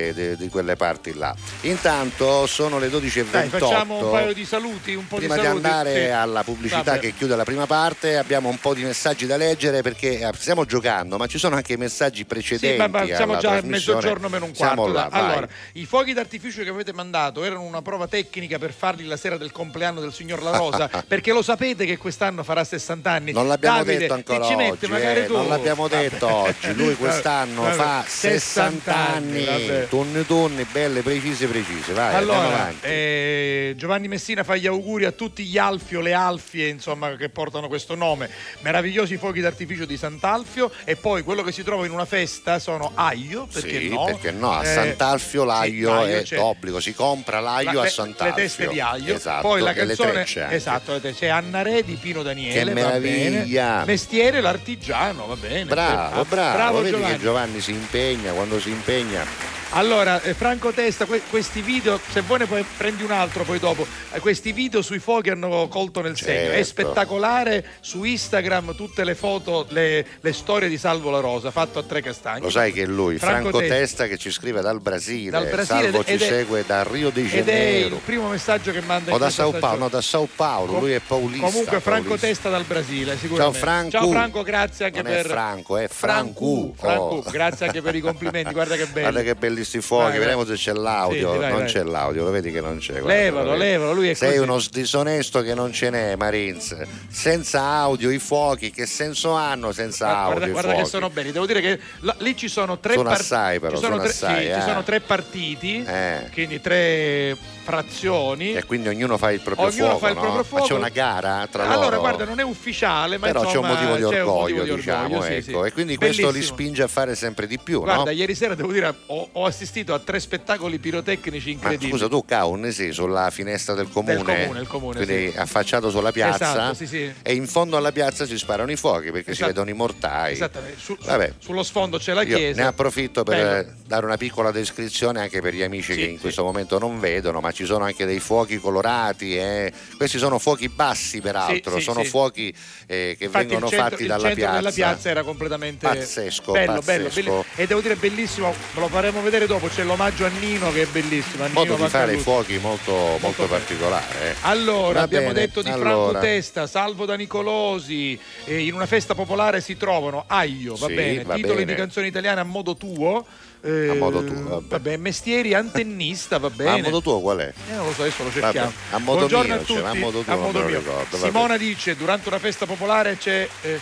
[0.07, 1.35] e di, di quelle parti là.
[1.61, 3.31] Intanto sono le 12.28.
[3.31, 5.65] Dai, facciamo un paio di saluti, un po' Prima di di saluti.
[5.65, 6.11] andare sì.
[6.11, 6.99] alla pubblicità Vabbè.
[6.99, 10.65] che chiude la prima parte, abbiamo un po' di messaggi da leggere perché eh, stiamo
[10.65, 12.75] giocando, ma ci sono anche i messaggi precedenti.
[12.75, 14.87] Sì, ma, ma siamo già a mezzogiorno meno un quarto.
[14.87, 19.15] Là, allora, i fuochi d'artificio che avete mandato erano una prova tecnica per farli la
[19.15, 23.31] sera del compleanno del signor La Rosa, perché lo sapete che quest'anno farà 60 anni.
[23.31, 26.09] Non l'abbiamo Davide, detto ancora oggi, magari eh, non l'abbiamo Vabbè.
[26.09, 26.73] detto oggi.
[26.73, 27.75] Lui quest'anno Vabbè.
[27.75, 29.87] fa 60 anni, vabbè.
[29.87, 31.93] tunni tunni, belle, precise, precise.
[31.93, 37.02] Vai, Allora, eh, Giovanni Messina fa gli auguri a tutti gli Alfio, le Alfie, insomma,
[37.17, 38.29] che portano questo nome.
[38.61, 42.91] Meravigliosi fuochi d'artificio di Sant'Alfio e poi quello che si trova in una festa sono
[42.95, 44.05] aglio, perché sì, no?
[44.05, 44.51] perché no?
[44.51, 46.35] A Eh, Sant'Alfio l'aglio è c'è.
[46.37, 48.35] d'obbligo, si compra l'aglio La- a Sant'Alfio.
[48.35, 52.23] Le teste di aglio, Esatto, poi la le canzone esatto, c'è Anna Re di Pino
[52.23, 53.29] Daniele, Che va bene.
[53.29, 53.83] meraviglia!
[53.85, 55.65] Mestiere l'artigiano, va bene.
[55.65, 57.13] Bravo, Ah, bravo, vedi Giovanni.
[57.15, 62.21] che Giovanni si impegna, quando si impegna Allora, eh, Franco Testa, que- questi video, se
[62.21, 66.15] vuoi ne prendi un altro poi dopo, eh, questi video sui fuochi hanno colto nel
[66.15, 66.51] segno.
[66.51, 66.63] È Certo.
[66.93, 71.83] Spettacolare su Instagram tutte le foto, le, le storie di Salvo La Rosa, fatto a
[71.83, 72.41] tre castagni.
[72.41, 73.73] Lo sai che è lui, Franco Franco, Testa.
[73.75, 77.21] Testa, che ci scrive dal Brasile, Dal Brasile Salvo ci è- segue da Rio de
[77.21, 78.01] Ed è il Janeiro.
[78.05, 80.91] primo messaggio che manda in O da Sao Paolo, no, da Sao Paolo, Com- lui
[80.93, 81.45] è paulista.
[81.45, 82.27] Comunque Franco paulista.
[82.27, 83.57] Testa dal Brasile, sicuramente.
[83.59, 83.89] Ciao Franco.
[83.91, 86.73] Ciao Franco, grazie anche Non è per Franco, è Francu.
[86.77, 87.01] Francu.
[87.15, 87.23] Oh.
[87.29, 89.09] grazie anche per i complimenti, guarda che bello.
[89.11, 90.55] Guarda che belli sti fuochi, Vai, vediamo vai.
[90.57, 91.31] se c'è l'audio.
[91.33, 92.93] Sì, vai, non c'è l'audio, lo vedi che non c'è.
[92.99, 94.41] guarda, Levalo, levalo, lui è Sei così.
[94.41, 96.75] uno disonesto che non ce n'è, Marins.
[97.09, 100.39] Senza audio i fuochi, che senso hanno senza Guarda, audio?
[100.51, 101.31] guarda, guarda che sono belli.
[101.31, 104.11] Devo dire che la- lì ci sono tre Sono assai, però, ci sono, sono tre,
[104.11, 104.53] assai, sì, eh.
[104.55, 106.29] ci sono tre partiti, Eh.
[106.33, 108.53] quindi tre frazioni.
[108.53, 110.19] E quindi ognuno fa il proprio Ognuno fuoco, fa il no?
[110.21, 110.65] proprio Ma fuoco.
[110.65, 111.77] c'è una gara tra loro?
[111.79, 114.75] Allora, guarda, non è ufficiale, ma Però c'è un insomma, motivo di orgoglio, motivo di
[114.75, 115.61] diciamo, orgoglio, sì, ecco.
[115.61, 115.67] sì.
[115.67, 116.55] E quindi questo li Bellissimo.
[116.57, 118.09] spinge a fare sempre di più, Guarda, no?
[118.11, 121.91] ieri sera devo dire, ho, ho assistito a tre spettacoli pirotecnici Ma incredibili.
[121.91, 125.37] scusa, tu Caun sei sulla finestra del comune, Del comune, il comune, quindi sì.
[125.37, 127.11] affacciato sulla piazza Esatto, sì, sì.
[127.21, 129.47] e in fondo alla piazza si sparano i fuochi perché si Esatto.
[129.47, 130.33] vedono i mortai.
[130.33, 130.79] Esattamente.
[130.79, 131.33] Su- Vabbè.
[131.39, 132.61] sullo sfondo c'è la Io chiesa.
[132.61, 133.73] ne approfitto per Bello.
[133.85, 137.39] dare una piccola descrizione anche per gli amici Sì, che in questo momento non vedono,
[137.39, 139.37] ma ci sono anche dei fuochi colorati.
[139.37, 139.71] eh.
[139.97, 142.53] Questi sono fuochi bassi, peraltro, sono fuochi
[142.87, 144.51] eh, che Infatti vengono centro, fatti dalla piazza.
[144.55, 147.09] della piazza era completamente Pazzesco, bello, pazzesco.
[147.13, 147.45] bello, bello.
[147.55, 150.85] E devo dire bellissimo, ve lo faremo vedere dopo, c'è l'omaggio a Nino che è
[150.87, 151.43] bellissimo.
[151.45, 154.31] a modo di fare i fuochi molto, molto, particolare.
[154.31, 154.35] eh.
[154.41, 156.19] Allora, Va abbiamo bene, detto di Franco allora.
[156.63, 161.23] Testa, Salvo da Nicolosi, eh, in una festa popolare si trovano Aglio, va Sì, bene,
[161.23, 161.65] va titoli bene.
[161.65, 163.25] di canzoni italiane a modo tuo.
[163.63, 164.97] Eh, A modo tuo, vabbè.
[164.97, 166.79] mestieri antennista, va Ma bene.
[166.79, 167.53] a modo tuo qual è?
[167.69, 168.71] Eh, non lo so, adesso lo cerchiamo.
[168.71, 169.87] Vabbè, a modo Buongiorno mio, a cioè, tutti.
[169.87, 170.77] a modo tuo me lo mio.
[170.79, 171.25] ricordo, vabbè.
[171.25, 173.79] Simona dice: durante una festa popolare c'è eh,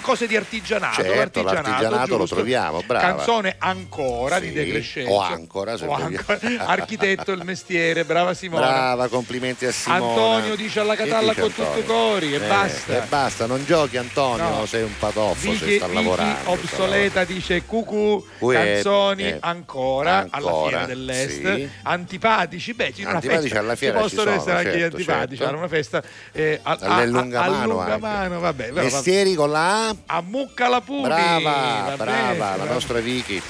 [0.00, 1.02] cose di artigianato.
[1.02, 2.34] Certo, l'artigianato lo giusto.
[2.36, 3.06] troviamo, brava.
[3.14, 5.10] Canzone ancora di Sì, De Crescenzo.
[5.12, 6.38] o ancora, se O ancora.
[6.66, 8.66] Architetto il mestiere, brava Simona.
[8.66, 10.06] Brava, complimenti a Simona.
[10.06, 12.96] Antonio dice alla Catalla con tutto cori e Eh, basta.
[13.02, 14.66] E basta, non giochi Antonio, No.
[14.66, 16.50] sei un patoffo, se Vicky, sta Vicky lavorando.
[16.50, 18.54] obsoleta dice cucù, Cui
[18.92, 21.70] canzoni eh, ancora, alla ancora, fiera dell'est, sì.
[21.82, 24.96] antipatici, beh, una Antipatici festa alla fiera ci ci possono sono, essere anche gli certo,
[24.96, 25.44] antipatici, certo.
[25.44, 28.70] era una festa eh, a, a, a lungamano, vabbè.
[28.72, 29.96] Mestieri con la A?
[30.06, 32.72] a mucca la puni, Brava, va brava, bene, la brava.
[32.72, 33.42] nostra Vicky.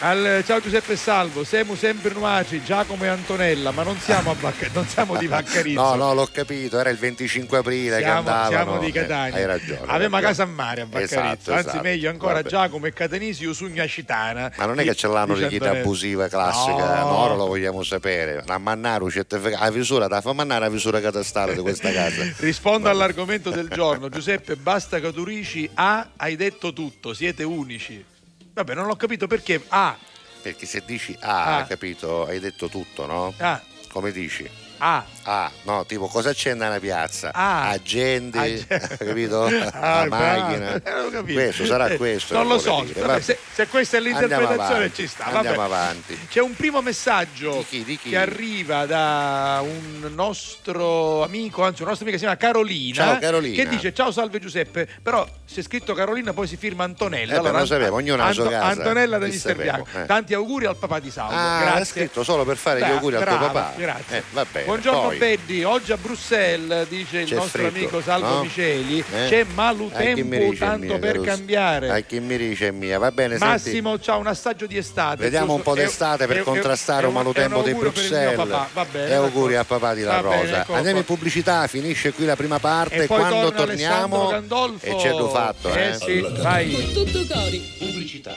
[0.00, 4.68] Al- ciao Giuseppe Salvo, siamo sempre nuaci, Giacomo e Antonella, ma non siamo, a Bacca-
[4.74, 5.80] non siamo di Vaccarizzo.
[5.80, 8.48] No, no, l'ho capito, era il 25 aprile che Siamo, andavano.
[8.50, 9.36] siamo di eh, Catania.
[9.36, 9.80] hai ragione.
[9.86, 11.82] Avevamo casa a mare a Vaccarizzo, Esatto, anzi esatto.
[11.82, 12.48] meglio ancora Vabbè.
[12.48, 14.52] Giacomo e Catanisi Usugna Citana.
[14.56, 17.08] Ma non è che ce l'hanno di chita abusiva classica, No.
[17.10, 17.16] no.
[17.16, 18.42] ora lo vogliamo sapere.
[18.46, 22.22] La mannaro certifica- la visura, da fa mannare la visura catastale di questa casa.
[22.38, 24.10] Rispondo all'argomento del giorno.
[24.10, 25.70] Giuseppe, basta Caturici.
[25.74, 28.04] A, hai detto tutto, siete unici.
[28.54, 29.62] Vabbè, non ho capito perché.
[29.68, 29.96] A,
[30.40, 31.64] Perché se dici ah, Ah.
[31.64, 33.34] capito, hai detto tutto, no?
[33.38, 33.60] Ah.
[33.90, 34.48] Come dici?
[34.78, 35.04] A.
[35.26, 37.30] Ah, no, tipo cosa c'è nella piazza?
[37.32, 37.70] Ah.
[37.70, 39.44] Agenti, Ah, capito?
[39.44, 40.74] Ah, La macchina.
[40.74, 41.22] Eh.
[41.32, 42.34] Questo sarà questo.
[42.34, 42.84] Non lo so.
[42.94, 45.24] vabbè, se- se questa è l'interpretazione Andiamo avanti, ci sta.
[45.24, 45.62] Andiamo vabbè.
[45.74, 46.18] avanti.
[46.28, 48.10] C'è un primo messaggio Di chi, di chi?
[48.10, 53.18] che arriva da un nostro amico, anzi un nostro amico che si chiama Carolina, Ciao,
[53.18, 53.62] Carolina.
[53.62, 57.36] che dice ciao salve Giuseppe, però se è scritto Carolina poi si firma Antonella.
[57.36, 58.66] Eh, beh, lo sapevo, ognuno ha la sua casa.
[58.66, 59.98] Antonella da Li Mister sapevo, Bianco.
[60.02, 60.06] eh.
[60.06, 61.34] Tanti auguri al papà di Saulo.
[61.36, 61.84] Ah, grazie.
[61.84, 63.72] scritto solo per fare gli Beh, auguri al tuo papà.
[63.76, 64.18] Grazie.
[64.18, 64.66] Eh, va bene.
[64.66, 68.42] Buongiorno Poi, Beddi, oggi a Bruxelles, dice il C'è nostro freddo, amico Salvo no?
[68.42, 69.28] Miceli, Eh?
[69.28, 71.28] c'è malutempo tanto mia, per Caruso?
[71.28, 71.90] cambiare.
[71.90, 73.44] Ai chi mi dice mia, va bene, senti.
[73.52, 75.22] Massimo c'ha un assaggio di estate.
[75.22, 78.36] Vediamo un po' d'estate È- per è- contrastare è un malutempo di il mio Bruxelles.
[78.90, 80.60] bene, e auguri a papà di La bene, Rosa.
[80.62, 83.02] ecco, Andiamo in pubblicità, finisce qui la prima parte.
[83.04, 84.30] E poi Quando torniamo
[84.80, 85.88] e c'è du fatto, eh.
[85.88, 86.92] Eh sì, vai.
[86.92, 87.58] Tutto cori.
[87.78, 88.36] Pubblicità.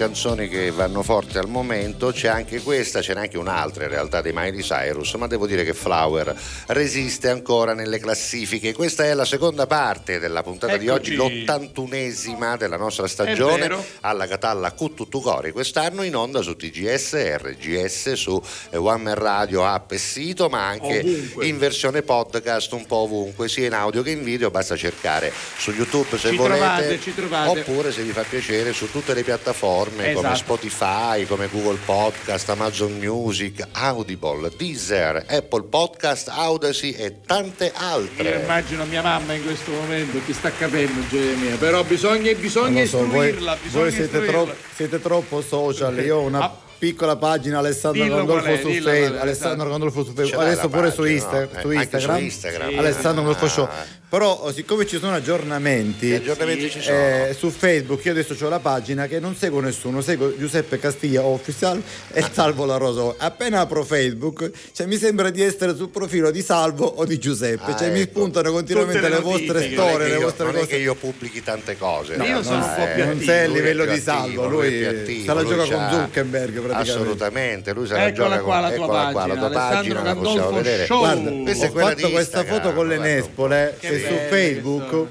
[0.00, 4.22] Canzoni che vanno forte al momento, c'è anche questa, ce n'è anche un'altra in realtà
[4.22, 6.34] di Miley Cyrus, ma devo dire che Flower
[6.68, 8.72] resiste ancora nelle classifiche.
[8.72, 11.44] Questa è la seconda parte della puntata di oggi, Eccoci.
[11.44, 13.68] l'81esima della nostra stagione
[14.00, 18.42] alla Catalla Cuttutucori, quest'anno in onda su TGS, RGS, su
[18.72, 21.44] One Man Radio, app e sito, ma anche Ovunque.
[21.46, 25.72] in versione podcast un po' ovunque, sia in audio che in video, basta cercare su
[25.72, 27.60] YouTube se Ci volete, trovate, trovate.
[27.60, 30.36] oppure se vi fa piacere su tutte le piattaforme come Esatto.
[30.36, 38.40] Spotify, come Google Podcast, Amazon Music, Audible, Deezer, Apple Podcast, Audacy e tante Io altre.
[38.40, 41.56] immagino mia mamma in questo momento ti sta capendo, gioia mia.
[41.56, 43.58] Però bisogna, bisogna so, voi, istruirla.
[43.62, 44.32] bisogna voi siete, istruirla.
[44.32, 45.98] troppo, siete troppo social.
[46.04, 46.68] Io ho una Ah.
[46.80, 49.20] Piccola pagina Alessandro Dillo Gandolfo è, su dillo è, Facebook.
[49.22, 50.42] Alessandro Gandolfo su Ce Facebook.
[50.46, 51.48] Adesso pure su, pagina, Insta- no?
[51.60, 52.22] su Eh, anche su Instagram.
[52.24, 52.70] Instagram.
[52.70, 52.76] Sì.
[52.78, 53.64] Alessandro Gandolfo Show.
[53.64, 53.98] Ah.
[54.10, 56.96] Però, siccome ci sono aggiornamenti, aggiornamenti ci sono?
[56.96, 61.22] eh, su Facebook, io adesso ho la pagina che non seguo nessuno, seguo Giuseppe Castiglia
[61.22, 61.80] Official
[62.12, 63.14] e Salvo La Rosa.
[63.18, 67.70] Appena apro Facebook, cioè, mi sembra di essere sul profilo di Salvo o di Giuseppe,
[67.70, 68.18] Ah, cioè mi ecco.
[68.18, 69.46] spuntano continuamente le le vostre.
[69.52, 70.70] Non è storie, le io- vostre non è cose.
[70.70, 72.16] che io pubblichi tante cose.
[72.16, 74.46] No, io sono un po' eh, più non attivo, sei a è livello di Salvo,
[74.48, 76.90] lui, è se la gioca con Zuckerberg praticamente.
[76.90, 79.74] Assolutamente, lui se la Eccola gioca qua con la tua eccola qua, la tua pagina,
[79.74, 80.86] pagina la possiamo vedere.
[80.86, 81.42] Gandolfo Guarda, Show.
[81.44, 82.98] Questa ho fatto questa foto con le.
[82.98, 85.06] Nespole Che e su Facebook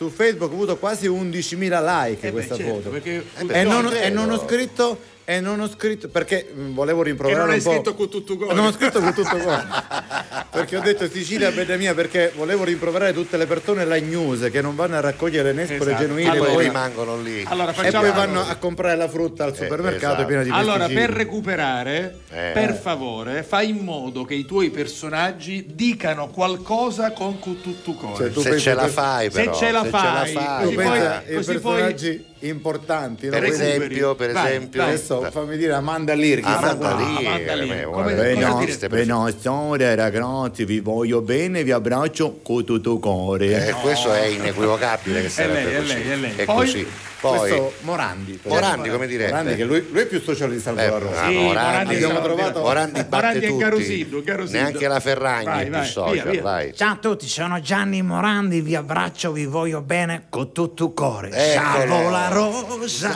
[0.00, 3.92] su Facebook ho avuto quasi 11.000 like Eh beh, questa certo, foto perché- e, non,
[3.94, 4.98] e non ho scritto
[5.30, 8.36] e non ho scritto perché mh, volevo rimproverare non hai un po' scritto con tutto
[8.36, 8.52] cuore.
[8.54, 9.64] non ho scritto con tutto cuore
[10.50, 14.74] perché ho detto Sicilia bene mia perché volevo rimproverare tutte le persone lagnuse che non
[14.74, 16.02] vanno a raccogliere nespole Esatto.
[16.06, 17.44] genuine E poi rimangono lì.
[17.46, 20.26] Allora e facciamo poi vanno a comprare la frutta al supermercato esatto.
[20.26, 21.00] piena di Allora, pesticidi.
[21.06, 22.50] per recuperare, Eh.
[22.52, 28.16] per favore, fai in modo che i tuoi personaggi dicano qualcosa con cuttutucore.
[28.16, 30.64] Cioè, tu Se ce la fai Se però, ce la se fai, ce la tu
[30.64, 33.32] così fai, poi- ai così poi- personaggi importanti no?
[33.32, 34.92] per Quindi- esempio, per Vai, esempio, vai.
[35.30, 36.40] Fammi dire Amanda Lear.
[36.42, 36.96] Amanda.
[36.96, 37.66] Lear, Amanda Lear.
[37.68, 38.64] Come- guarda, cosa bene, dire?
[38.64, 43.68] queste Benissimo, ragazzi, vi voglio bene, vi abbraccio con tutto il cuore.
[43.68, 45.92] Eh, questo è inequivocabile che sarebbe lei, è così.
[45.94, 46.32] lei, è lei.
[46.36, 46.86] È Poi- così.
[47.20, 48.40] Poi Questo Morandi.
[48.44, 49.30] Morandi, come direte?
[49.30, 51.26] Morandi, che lui, lui è più social di Salvo Eh, La Rosa.
[51.26, 53.62] Sì, Morandi, Morandi abbiamo trovato- Morandi batte Morandi è tutti.
[53.62, 54.58] Garosido, Garosido.
[54.58, 56.42] Neanche la Ferragni Vai, è più vai, social, via, via.
[56.42, 56.74] vai.
[56.74, 61.28] Ciao a tutti, sono Gianni Morandi, vi abbraccio, vi voglio bene con tutto il cuore.
[61.30, 62.08] Eccolo.
[62.08, 63.14] La rosa,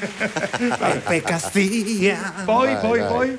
[0.78, 2.32] Peppe Castiglia.
[2.44, 3.08] Poi, Vai, poi, vai.
[3.08, 3.38] poi.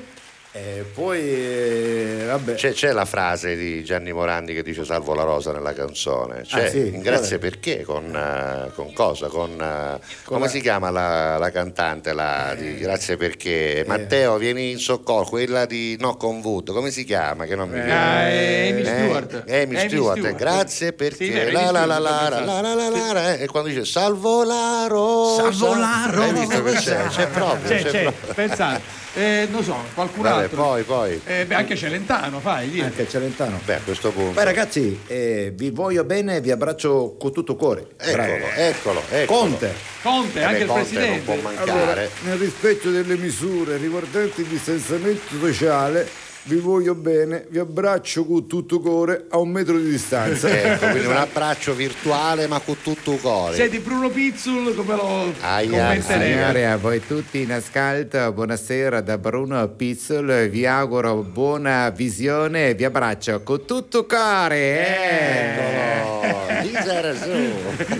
[0.60, 2.54] E poi, eh, vabbè.
[2.54, 6.42] C'è, c'è la frase di Gianni Morandi che dice salvo la rosa nella canzone.
[6.42, 6.90] C'è, Ah, sì?
[6.98, 7.82] grazie Qual perché?
[7.84, 9.28] Con, eh, con cosa?
[9.28, 13.16] Con, eh, come la- si chiama la, la cantante la, di Grazie Eh.
[13.16, 13.84] perché?
[13.86, 17.44] Matteo, vieni in soccorso, quella di No con Wood, come si chiama?
[17.44, 17.92] Che non mi viene.
[17.92, 19.44] Ah, è Amy Eh, Stewart.
[19.46, 20.36] Amy Amy Stewart, Stewart.
[20.36, 23.46] grazie perché Sì, vero, la, la, la, la, la, la, la, la, la, eh, e
[23.46, 27.02] quando dice salvo la rosa Salvo la hai visto che c'è?
[27.04, 27.08] rosa.
[27.08, 28.34] c'è proprio C'è, c'è c'è, proprio.
[28.34, 29.06] pensate.
[29.18, 30.62] Eh, non so, qualcun Vabbè, altro.
[30.62, 32.86] poi poi Eh, beh, anche Celentano, fai, dire.
[32.86, 33.60] Anche Celentano.
[33.64, 37.86] beh a questo punto Beh ragazzi, eh, vi voglio bene, vi abbraccio con tutto cuore.
[37.96, 38.22] Eccolo
[38.54, 39.74] eccolo eccolo Conte.
[40.02, 41.42] Conte, Eh anche beh, il Conte non può presidente.
[41.42, 46.08] mancare Allora, nel rispetto delle misure riguardanti il distanziamento sociale,
[46.48, 50.48] vi voglio bene, vi abbraccio con tutto cuore a un metro di distanza.
[50.48, 55.70] ecco quindi un abbraccio virtuale ma con tutto cuore Senti, Bruno Pizzul, come lo Aia,
[55.70, 56.32] commenterei?
[56.32, 62.74] Signore, a voi tutti in ascolto, buonasera da Bruno Pizzol, vi auguro buona visione e
[62.74, 64.56] vi abbraccio con tutto cuore.
[64.56, 66.37] eh.
[66.62, 67.30] Lisa Razù.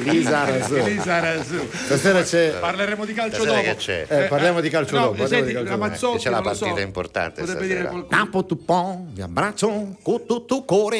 [0.02, 0.74] Lisa Razù.
[0.74, 1.68] Elisa Razù.
[1.84, 2.50] Stasera c'è...
[2.58, 3.76] Parleremo di calcio Stasera dopo.
[3.76, 4.06] c'è?
[4.08, 6.12] Eh, parliamo di calcio no, dopo, senti, di calcio la dopo.
[6.12, 6.64] Che c'è la lo so.
[6.64, 7.78] partita importante Potrebbe stasera.
[7.80, 8.22] dire qualcuno.
[8.24, 10.98] Capo Tupon, vi abbraccio con tutto il cuore.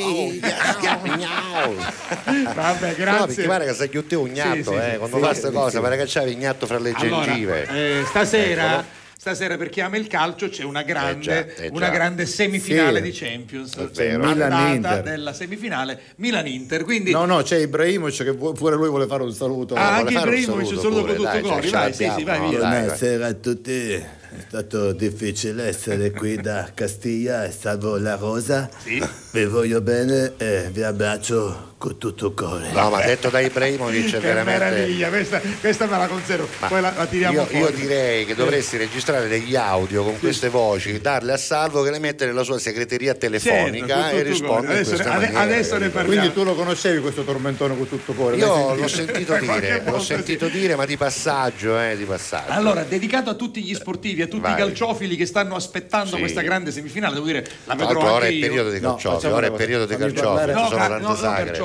[2.55, 3.27] Vabbè, No, grazie.
[3.27, 5.47] perché pare che sei chiuso un gnatto, Sì, sì, eh, sì, quando sì, fa queste
[5.49, 5.81] sì, cose, sì.
[5.83, 7.67] pare che c'hai il gnatto fra le Allora, gengive.
[7.69, 8.85] eh, stasera,
[9.21, 11.75] stasera per chi ama il calcio c'è una grande, Eh già, eh già.
[11.77, 13.03] una grande semifinale Sì.
[13.03, 13.77] di Champions.
[13.77, 14.25] È vero.
[14.29, 15.03] Milan Andata Inter.
[15.03, 16.85] della semifinale Milan-Inter.
[16.85, 19.75] Quindi No, no, c'è Ibrahimovic che pure lui vuole fare un saluto.
[19.75, 21.63] Ah, anche fare un Ibrahimovic, saluto saluto pure, con tutto dai, il cuore.
[21.67, 22.59] ce Vai, sì, sì, vai no, via.
[22.59, 23.93] Buonasera a tutti.
[24.31, 28.69] È stato difficile essere qui da Castiglia e salvo la rosa.
[28.85, 29.03] Sì.
[29.33, 32.73] Vi voglio bene e vi abbraccio con tutto il cuore.
[32.73, 34.65] No, ma detto da Ibrahimovic è Che veramente...
[34.65, 36.49] meraviglia, questa, questa me la conservo.
[36.59, 37.63] Ma Poi la, la tiriamo io, fuori.
[37.63, 42.01] io direi che dovresti registrare degli audio con queste voci, darle a Salvo che le
[42.01, 45.41] mette nella sua segreteria telefonica Certo, e risponde in adesso, questa ade- maniera.
[45.41, 46.19] adesso ne parliamo.
[46.19, 48.37] Quindi tu lo conoscevi questo tormentone con tutto il cuore?
[48.37, 49.37] Io l'ho sentito?
[49.39, 50.07] dire, l'ho sì.
[50.07, 52.51] sentito dire, ma di passaggio, eh, di passaggio.
[52.53, 54.55] Allora, dedicato a tutti gli sportivi e tutti Vai.
[54.55, 56.19] i calciofili che stanno aspettando Sì.
[56.19, 58.41] questa grande semifinale, devo dire, la vedrò ora anche è io.
[58.47, 60.79] periodo di No, calciofi, facciamo ora è periodo di fammi calciofi, parlare- ci No, sono
[60.89, 61.15] tante no,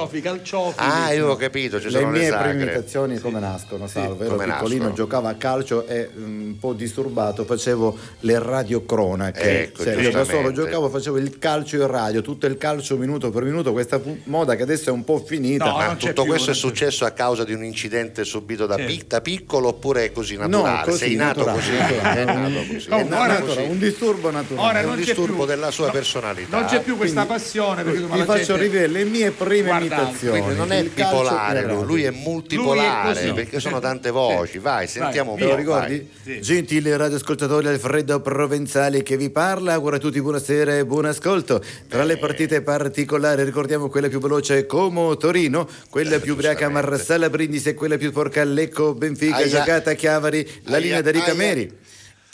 [0.06, 0.22] sagre.
[0.22, 0.90] calciofi, calciofili.
[0.90, 4.36] Ah, io ho capito, ci Le sono le mie prime imitazioni come nascono, salve, ero
[4.36, 4.94] come piccolino, nascono?
[4.94, 9.62] giocavo a calcio e mm, un po' disturbato facevo le radiocronache.
[9.64, 13.30] Ecco, Cioè, io da solo giocavo, facevo il calcio in radio, tutto il calcio minuto
[13.30, 15.66] per minuto, questa moda che adesso è un po' finita.
[15.66, 18.84] No, Ma tutto più, questo è successo a causa di un incidente subito da, Sì.
[18.86, 20.84] pic- da piccolo oppure è così No, naturale?
[20.86, 22.88] così, Sei nato naturale, così, è nato così.
[22.90, 23.60] Oh, è nato ora- così.
[23.70, 24.68] un disturbo naturale.
[24.70, 26.58] Ora È un disturbo più- della sua no, personalità.
[26.58, 29.93] Non c'è più questa Quindi, passione perché Vi faccio gente- rivedere le mie prime Guardate,
[30.02, 30.40] imitazioni.
[30.42, 33.34] Quindi non è bipolare lui, lui è multipolare così.
[33.34, 34.58] perché sono tante voci.
[34.60, 36.08] Vai, sentiamo Te lo ricordi?
[36.24, 36.42] vai.
[36.42, 39.74] Gentili radioascoltatori, Alfredo Provenzali che vi parla.
[39.74, 41.62] Auguro a tutti buonasera e buon ascolto.
[41.88, 47.70] Tra le partite particolari ricordiamo quella più veloce Como Torino, quella più ubriaca Marsala Brindisi
[47.70, 49.48] e quella più porca Lecco Benfica, Aia.
[49.48, 51.82] giocata a Chiavari, la Aia, linea di aia.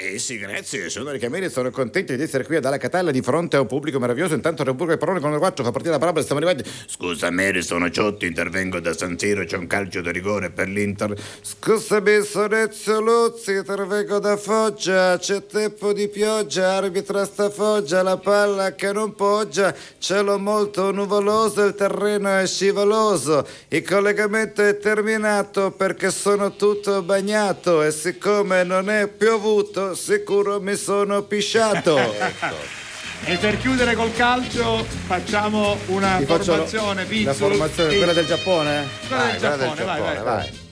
[0.02, 3.22] Eh sì, grazie, sono Ricameri e sono contento di essere qui ad Alla Catalla di
[3.22, 4.34] fronte a un pubblico meraviglioso.
[4.34, 6.70] Intanto Repubblica e Parole con le quattro fa partire la parola, stiamo arrivati.
[6.88, 11.14] Scusa Mary, sono Ciotti, intervengo da San Siro, c'è un calcio di rigore per l'Inter.
[11.42, 18.16] Scusami, sono Ezio Luzzi, intervengo da Foggia, c'è tempo di pioggia, arbitra sta Foggia, la
[18.16, 25.72] palla che non poggia, cielo molto nuvoloso, il terreno è scivoloso, il collegamento è terminato
[25.72, 31.98] perché sono tutto bagnato e siccome non è piovuto, sicuro mi sono pisciato.
[33.22, 38.88] E per chiudere col calcio facciamo una Ti formazione la formazione, quella del Giappone?
[39.08, 40.16] Quella del Vai, quella del Giappone, vai, vai.
[40.16, 40.68] Giappone, vai.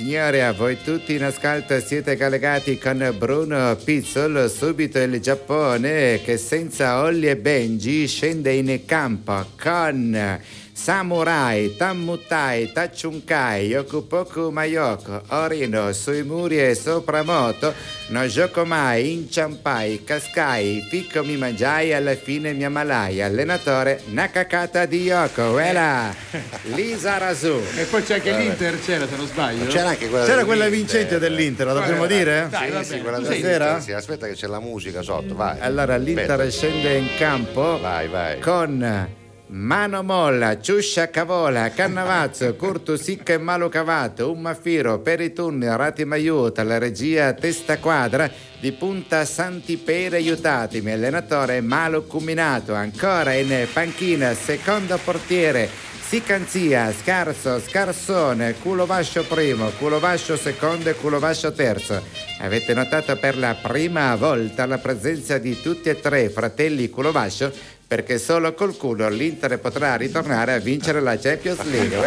[0.00, 6.38] Signore, a voi tutti in ascolto siete collegati con Bruno Pizzol, subito il Giappone che
[6.38, 10.40] senza Olli e Benji scende in campo con
[10.82, 17.74] Samurai, Tammutai, Tachunkai, Yokupoku Mayoko, Orino, sui muri e sopra moto,
[18.08, 25.02] non gioco mai, inciampai, cascai, ficco mi mangiai, alla fine mi ammalai, allenatore Nakakata di
[25.02, 26.14] Yoko, voilà,
[26.74, 27.60] Lisa Rasu.
[27.76, 29.66] E poi c'è anche l'Inter, c'era se non sbaglio.
[29.66, 32.46] C'era anche quella C'era quella vincente dell'Inter, la dobbiamo dire?
[32.48, 33.80] Dai, Sì, sì, quella Stasera?
[33.80, 35.58] Sì, aspetta che c'è la musica sotto, vai.
[35.60, 36.50] Allora l'Inter Aspetta.
[36.50, 38.40] scende in campo Vai, vai.
[38.40, 39.18] con
[39.52, 46.62] Mano Molla, Ciuscia Cavola, Cannavazzo, Curto Sicca e Malo Cavato, Un Maffiro, Peritunni, Rati Maiuta,
[46.62, 54.96] la regia Testa Quadra, di punta Santipere aiutatemi, allenatore Malo Cuminato, ancora in panchina, secondo
[55.02, 55.68] portiere
[56.00, 62.00] Sicanzia, Scarso, Scarsone, Culo Vascio primo, Culo Vascio secondo e Culo Vascio terzo.
[62.38, 67.78] Avete notato per la prima volta la presenza di tutti e tre fratelli Culo Vascio
[67.90, 71.98] perché solo col culo l'Inter potrà ritornare a vincere la Champions League.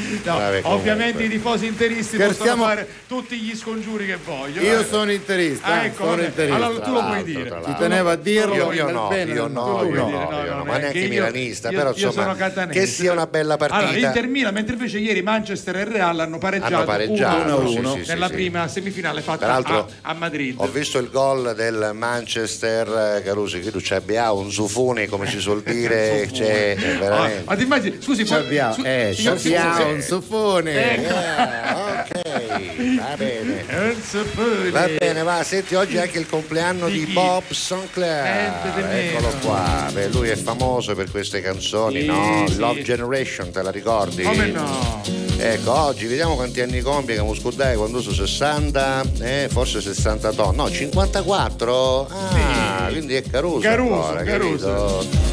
[0.22, 4.66] No, Vabbè, ovviamente i tifosi interisti Scherziamo- possono fare tutti gli scongiuri che vogliono.
[4.66, 6.54] Io sono interista, Ah, ecco, sono interista.
[6.54, 7.48] Allora tu lo puoi dire.
[7.48, 7.74] l'altro.
[7.78, 8.54] tenevo a dirlo.
[8.54, 11.08] Io, io no, bene io no, io no, No, io no, no, no, ma neanche
[11.08, 13.80] milanista, io- però io insomma che sia una bella partita.
[13.88, 18.04] Allora, Inter Milan, mentre invece ieri Manchester e Real hanno pareggiato, Hanno pareggiato, 1-1 sì,
[18.04, 20.56] sì, nella prima semifinale fatta a, Madrid.
[20.58, 24.50] Ho visto il gol del Manchester eh, Carusi, che tu ci abbiamo un
[24.90, 27.42] sufone come si suol dire, c'è eh, Ah, veramente.
[27.46, 30.94] ma ti immagini, scusi, Ci abbiamo, su- eh, ci abbiamo un sofone.
[30.94, 31.14] Ecco.
[31.14, 32.18] Eh,
[32.90, 33.64] ok, va bene.
[33.68, 34.70] Eh.
[34.70, 37.12] Va bene, va, senti, oggi è anche il compleanno Di di?
[37.12, 38.52] Bob Sinclair.
[38.76, 38.90] Meno.
[38.90, 39.86] Eccolo qua.
[39.92, 42.44] Beh, lui è famoso per queste canzoni, Sì, no?
[42.48, 42.56] sì.
[42.58, 44.22] Love Generation, te la ricordi?
[44.22, 45.02] Come no?
[45.42, 50.70] Ecco, oggi vediamo quanti anni compie che Muscudai quando su 60, eh, forse 62, no,
[50.70, 52.08] 54?
[52.10, 53.60] Ah, quindi è Caruso.
[53.60, 54.79] Caruso, ancora, Caruso.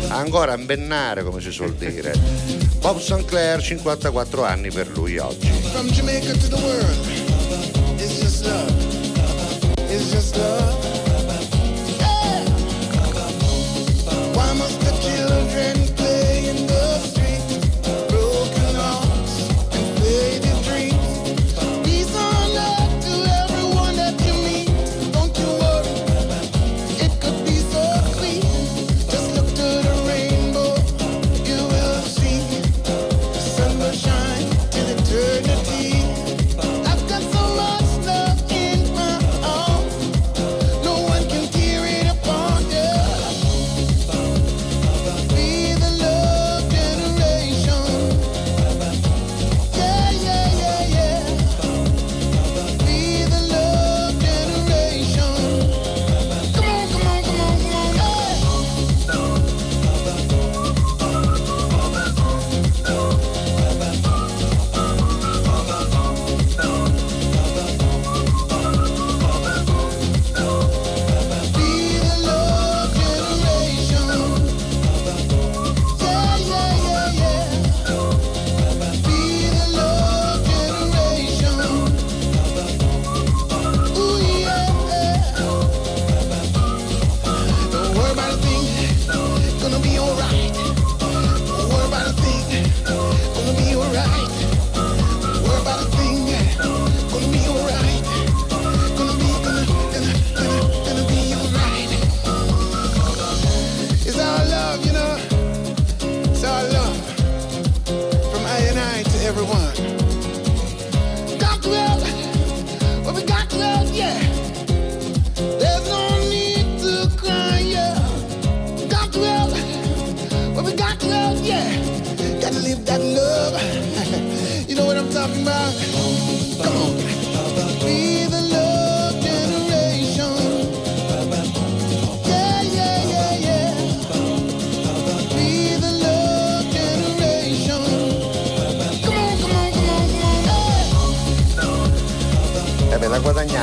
[0.10, 2.14] Ancora a bennare, come si suol dire.
[2.80, 5.50] Bob Sinclair, 54 anni per lui oggi.
[5.72, 7.08] From Jamaica to the world,
[7.98, 8.72] it's just love.
[9.90, 10.97] It's just love.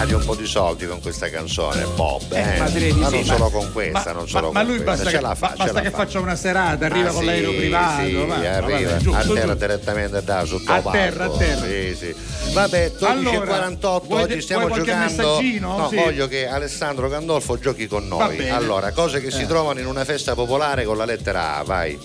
[0.04, 2.58] Guadagnati un po' di soldi con questa canzone, Bob, eh?
[2.58, 4.68] ma direi di Ma sì, non ma- solo con questa, ma, non solo ma- con
[4.68, 5.02] lui questa.
[5.04, 5.96] basta, che, la fa, basta che fa.
[5.96, 8.04] faccia una serata, arriva Ah, con sì, l'aereo privato.
[8.04, 8.60] sì, va, va, arriva
[8.90, 9.58] vabbè, giù, a terra su.
[9.58, 11.66] direttamente da sotto A terra, a terra.
[11.66, 12.14] Sì, sì.
[12.52, 15.40] Vabbè, 12.48 vuoi oggi stiamo giocando.
[15.60, 15.96] No, Sì.
[15.96, 18.48] voglio che Alessandro Gandolfo giochi con Va noi.
[18.50, 19.46] Allora, cose che si Eh.
[19.46, 21.98] trovano in una festa popolare con la lettera A, vai.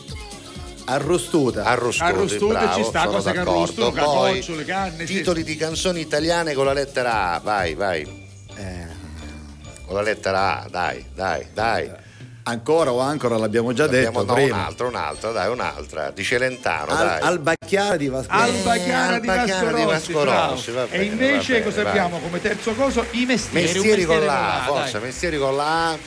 [0.93, 1.63] Arrostuta.
[1.65, 5.05] Arrostute bravo, ci sta, sono cose che arrosto, Poi, cacoccio, le canne.
[5.05, 5.13] sì.
[5.17, 8.27] titoli di canzoni italiane con la lettera A, vai, vai.
[9.85, 11.91] Con la lettera A, dai, dai, dai.
[12.43, 14.55] Ancora o ancora l'abbiamo già detto Abbiamo, no, prima.
[14.55, 16.09] un'altra, un'altra, dai, un'altra.
[16.11, 17.21] Di Celentano, Al- dai.
[17.21, 20.23] Alba Chiara di Vasco Alba Chiara di Vasco Chiara di Rossi, Vasco.
[20.23, 23.05] Rossi, va e bene, invece va bene, cosa abbiamo come terzo coso?
[23.11, 23.65] I mestieri.
[23.67, 24.65] un Mestieri con mestiere la A, dai.
[24.67, 25.97] forza, mestieri con la A.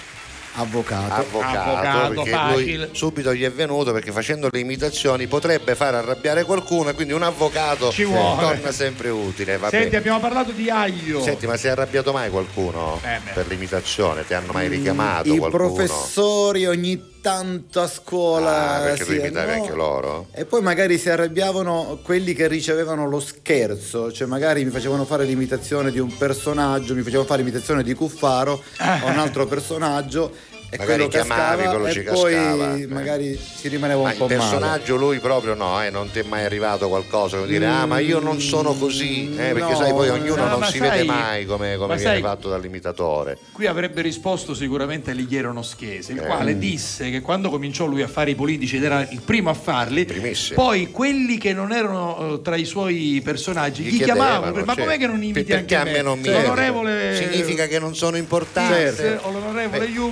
[0.54, 1.14] Avvocato.
[1.14, 6.90] Avvocato, Avvocato, lui subito gli è venuto perché facendo le imitazioni potrebbe far arrabbiare qualcuno
[6.90, 8.40] e quindi un avvocato Ci vuole.
[8.42, 9.56] torna sempre utile.
[9.56, 9.96] va Senti, bene.
[9.96, 11.22] abbiamo parlato di aglio.
[11.22, 14.26] Senti, ma si è arrabbiato mai qualcuno Eh, per l'imitazione?
[14.26, 15.72] Ti hanno mai richiamato I qualcuno?
[15.72, 18.74] professori ogni tanto a scuola.
[18.74, 19.62] Ah, perché tu sì, imitavi no.
[19.62, 20.26] anche loro?
[20.32, 25.24] E poi magari si arrabbiavano quelli che ricevevano lo scherzo, cioè magari mi facevano fare
[25.24, 28.62] l'imitazione di un personaggio, mi facevano fare l'imitazione di Cuffaro
[29.02, 32.86] o un altro personaggio e Magari chiamavi, quello ci poi cascava, eh.
[32.86, 34.38] magari si rimaneva Ma un il po' male.
[34.38, 37.98] personaggio lui proprio no, eh, non ti è mai arrivato qualcosa come dire ah ma
[37.98, 40.88] io non sono così, eh, perché no, sai poi ognuno no, non ma si sai-
[40.88, 43.36] vede mai come, come ma viene sai- fatto dall'imitatore.
[43.52, 46.24] Qui avrebbe risposto sicuramente Alighiero Noschese, il Eh.
[46.24, 49.54] quale disse che quando cominciò lui a fare i politici ed era il primo a
[49.54, 50.62] farli, Primissimo.
[50.62, 54.84] poi quelli che non erano eh, tra i suoi personaggi gli, Gli chiamavano, ma cioè,
[54.84, 58.90] com'è che non imiti anche a me non mi L'onorevole significa che non sono importante.
[58.94, 60.10] X o l'onorevole diciamo,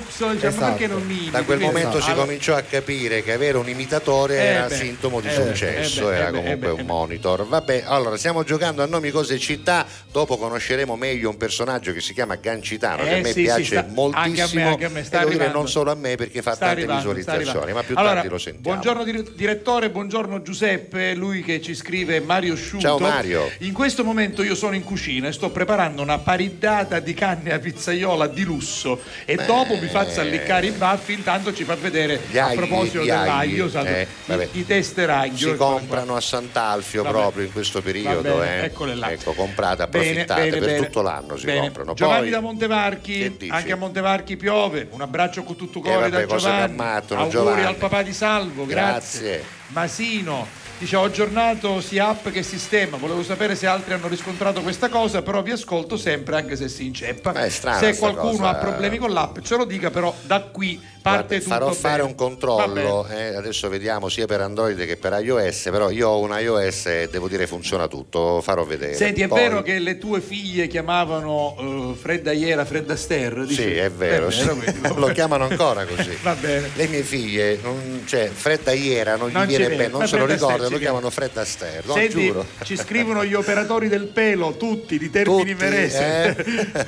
[0.51, 0.77] Esatto.
[0.77, 1.31] perché non mi?
[1.31, 4.75] Da quel momento si allora- cominciò a capire che avere un imitatore Eh era beh,
[4.75, 6.83] sintomo di eh successo, beh, eh era eh beh, comunque eh un beh.
[6.83, 7.47] monitor.
[7.47, 12.13] Vabbè, allora stiamo giocando a nomi, cose città, dopo conosceremo meglio un personaggio che si
[12.15, 14.23] chiama Gancitano, che Eh a me sì, sì, piace sta- moltissimo.
[14.23, 16.55] anche a me, anche a me, sta devo dire non solo a me perché fa
[16.55, 18.69] Sta tante arrivando, visualizzazioni, ma più Allora, tardi lo sentiamo.
[18.81, 22.81] Buongiorno dir- direttore, buongiorno Giuseppe, lui che ci scrive Mario Sciuto.
[22.83, 23.51] Ciao, Mario.
[23.59, 27.59] In questo momento io sono in cucina e sto preparando una paridata di canne a
[27.59, 32.39] pizzaiola di lusso e dopo mi faccio alliccare i baffi, intanto ci fa vedere Gli
[32.39, 35.37] a agli, proposito gli agli, dell'aglio, salvo- eh, i, i tester aglio.
[35.37, 37.19] si comprano a Sant'Alfio Vabbè.
[37.19, 38.65] proprio in questo periodo, bene, eh.
[38.65, 39.11] eccole là.
[39.11, 40.87] Ecco, comprate, approfittate bene, per bene.
[40.87, 41.95] tutto l'anno si comprano.
[41.95, 44.89] Giovanni Poi, da Montevarchi, anche a Montevarchi piove.
[44.91, 46.79] Un abbraccio con tutto Eh, cuore vabbè, da Giovanni.
[46.81, 47.65] Auguri Giovanni.
[47.65, 49.21] al papà di Salvo, grazie.
[49.21, 49.45] Grazie.
[49.69, 50.47] Masino.
[50.81, 55.21] Dice ho aggiornato sia app che sistema, volevo sapere se altri hanno riscontrato questa cosa,
[55.21, 57.35] però vi ascolto sempre anche se si inceppa.
[57.35, 58.49] È strana se qualcuno cosa.
[58.49, 61.97] ha problemi con l'app ce lo dica, però da qui parte Guarda, tutto farò fare
[61.99, 62.09] bene.
[62.09, 66.35] un controllo, eh, adesso vediamo sia per Android che per iOS, però io ho un
[66.39, 68.95] iOS e devo dire funziona tutto, farò vedere.
[68.95, 71.57] Senti, è Poi- vero che le tue figlie chiamavano
[71.93, 73.45] eh, Fredda Iera, Fredda Ster?
[73.45, 73.63] Dici?
[73.63, 74.47] Sì, è vero, sì.
[74.49, 76.17] quindi- lo chiamano ancora così.
[76.23, 76.71] Va bene.
[76.75, 80.17] Le mie figlie, non, cioè Fredda Iera non gli Non ci viene bene, non se
[80.17, 82.47] lo Fredda Astaire ricorda, ci lo chiamano Fredda Aster, no, Senti, giuro.
[82.63, 86.37] ci scrivono gli operatori del pelo, tutti di Termini Tutti, eh?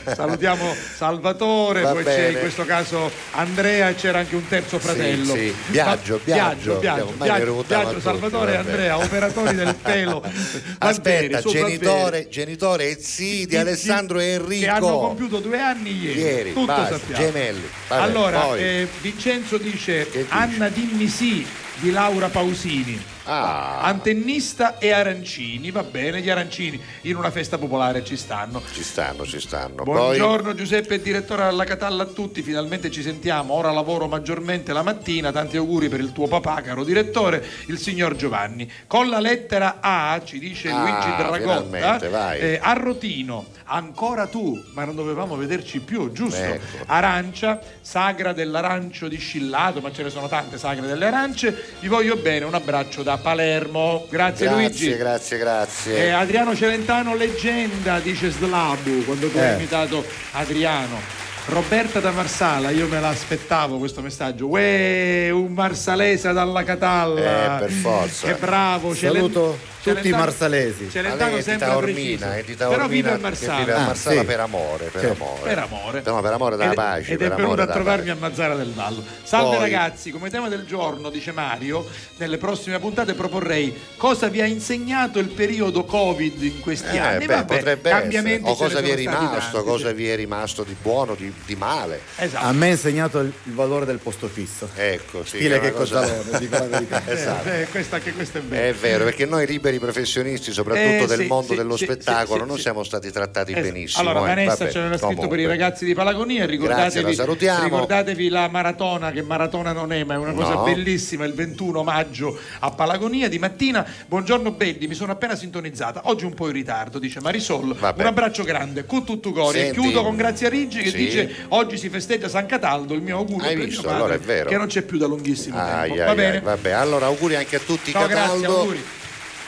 [0.15, 2.33] Salutiamo Salvatore, Va poi c'è bene.
[2.33, 5.35] in questo caso Andrea e c'era anche un terzo fratello.
[5.35, 5.55] Sì, sì.
[5.67, 8.57] Biagio, Biagio, Biagio, Biagio, Biagio, Biagio, Salvatore e.
[8.57, 10.23] Andrea, operatori del pelo.
[10.79, 14.65] Aspetta, va genitore, genitore e zii di Alessandro e Enrico.
[14.65, 16.21] Che hanno compiuto due anni ieri.
[16.21, 17.25] Ieri, Tutto basta, sappiamo.
[17.25, 17.69] gemelli.
[17.89, 20.27] Allora, eh, Vincenzo dice dice?
[20.29, 21.47] Anna dimmi sì
[21.77, 23.12] di Laura Pausini.
[23.25, 23.81] Ah.
[23.83, 28.63] Antennista e arancini, va bene, gli arancini in una festa popolare ci stanno.
[28.73, 29.85] Ci stanno, ci stanno.
[29.85, 35.31] Buongiorno Giuseppe, direttore alla Catalla a tutti, finalmente ci sentiamo, ora lavoro maggiormente la mattina,
[35.31, 38.71] tanti auguri per il tuo papà, caro direttore, il signor Giovanni.
[38.87, 44.95] Con la lettera A, ci dice Ah, Luigi Dragotta, eh, Arrotino, ancora tu, ma non
[44.95, 46.41] dovevamo vederci più, giusto?
[46.43, 46.85] Ecco.
[46.87, 52.45] Arancia, sagra dell'arancio discillato, ma ce ne sono tante sagre delle arance, vi voglio bene,
[52.45, 54.97] un abbraccio da Palermo, grazie, Grazie, Luigi.
[54.97, 55.97] grazie, grazie.
[56.07, 59.55] Eh, Adriano Celentano leggenda, dice Slabu, quando tu hai Eh.
[59.55, 61.21] imitato Adriano.
[61.47, 64.47] Roberta da Marsala, io me l'aspettavo questo messaggio.
[64.47, 67.57] Uè, un marsalese dalla Catalla.
[67.57, 68.27] Eh, per forza.
[68.29, 68.95] Che bravo.
[68.95, 70.89] Saluto tutti i marsalesi.
[70.91, 73.59] Celentano lei è di sempre è di Però vive a Marsala.
[73.59, 74.27] vive a Ah, Marsala sì.
[74.27, 75.23] per amore, per Certo.
[75.25, 75.41] amore.
[75.49, 76.03] Per amore.
[76.05, 78.17] No, per amore della Ed- pace, Ed per è amore venuto a trovarmi pace.
[78.17, 79.05] a Mazzara del Vallo.
[79.23, 81.87] Salve Poi- ragazzi, come tema del giorno, dice Mario,
[82.19, 87.27] nelle prossime puntate proporrei cosa vi ha insegnato il periodo Covid in questi Eh, anni.
[87.27, 88.65] beh, Vabbè, potrebbe cambiamenti essere.
[88.65, 89.95] O cosa vi è rimasto, tanti, cosa sì.
[89.95, 92.01] vi è rimasto di buono, di, di male.
[92.17, 92.45] Esatto.
[92.45, 94.69] A me ha insegnato il, il valore del posto fisso.
[94.75, 95.37] Ecco, sì.
[95.39, 97.03] Stile che cosa- Cozzalone, dico la verità.
[97.07, 97.49] esatto.
[97.49, 98.63] Eh, questa, anche questo è vero.
[98.71, 101.85] È vero, perché noi liberi liberi professionisti, soprattutto Eh, del sì, mondo sì, dello sì,
[101.85, 103.67] spettacolo, non siamo stati trattati Esatto.
[103.73, 104.09] benissimo.
[104.09, 104.29] Allora, eh.
[104.35, 106.47] Vanessa ce l'aveva scritto per i ragazzi di Palagonia.
[106.47, 107.65] Grazie, Ricordatevi, la salutiamo.
[107.65, 110.63] ricordatevi la maratona, che maratona non è, ma è una cosa No.
[110.65, 111.25] bellissima.
[111.25, 113.87] Il 21 maggio a Palagonia di mattina.
[114.07, 116.03] Buongiorno belli, mi sono appena sintonizzata.
[116.05, 117.75] Oggi un po' in ritardo, dice Marisol.
[117.75, 118.01] Vabbè.
[118.01, 119.21] Un abbraccio grande, con tutto.
[119.23, 119.81] E Senti.
[119.81, 122.93] chiudo con Grazia Riggi che dice: Oggi si festeggia San Cataldo.
[122.95, 123.83] Il mio augurio Hai per visto?
[123.83, 124.49] padre, Allora è vero.
[124.49, 125.93] che non c'è più da lunghissimo Ai, tempo.
[125.93, 126.41] ai, Va ai, bene?
[126.41, 128.59] vabbè, allora auguri anche a tutti grazie, Cataldo.
[128.59, 128.85] auguri.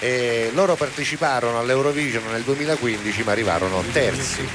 [0.05, 4.47] E loro parteciparono all'Eurovision nel 2015 ma arrivarono terzi.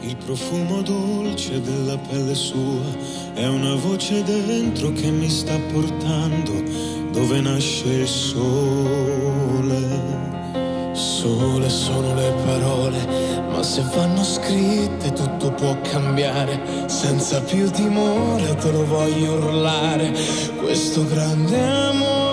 [0.00, 2.82] Il profumo dolce della pelle sua,
[3.34, 6.52] è una voce dentro che mi sta portando
[7.12, 9.76] dove nasce il sole.
[10.94, 12.98] Sole sono le parole,
[13.52, 16.60] ma se vanno scritte tutto può cambiare.
[16.86, 20.12] Senza più timore te lo voglio urlare.
[20.56, 22.27] Questo grande amore,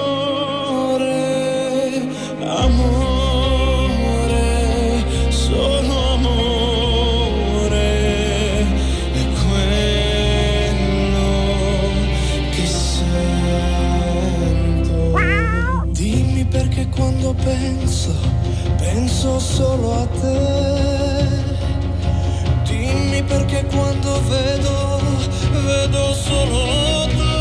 [17.45, 18.14] penso,
[18.77, 20.40] penso solo a te.
[22.65, 24.99] Dimmi perché quando vedo,
[25.65, 27.34] vedo solo te.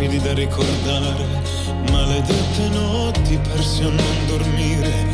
[0.00, 1.26] Stupidi da ricordare,
[1.90, 5.06] maledette notti persi a non dormire,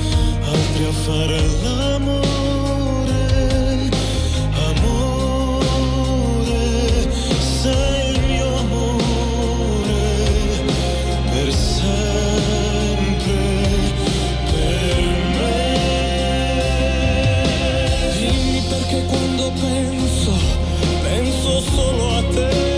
[0.44, 3.20] altri a fare l'amore,
[4.70, 5.74] amore,
[7.60, 9.94] sei il mio amore,
[11.32, 12.54] per sempre,
[14.52, 15.02] per
[15.34, 15.66] me.
[18.18, 20.32] Dimmi perché quando penso,
[21.02, 22.75] penso solo a te.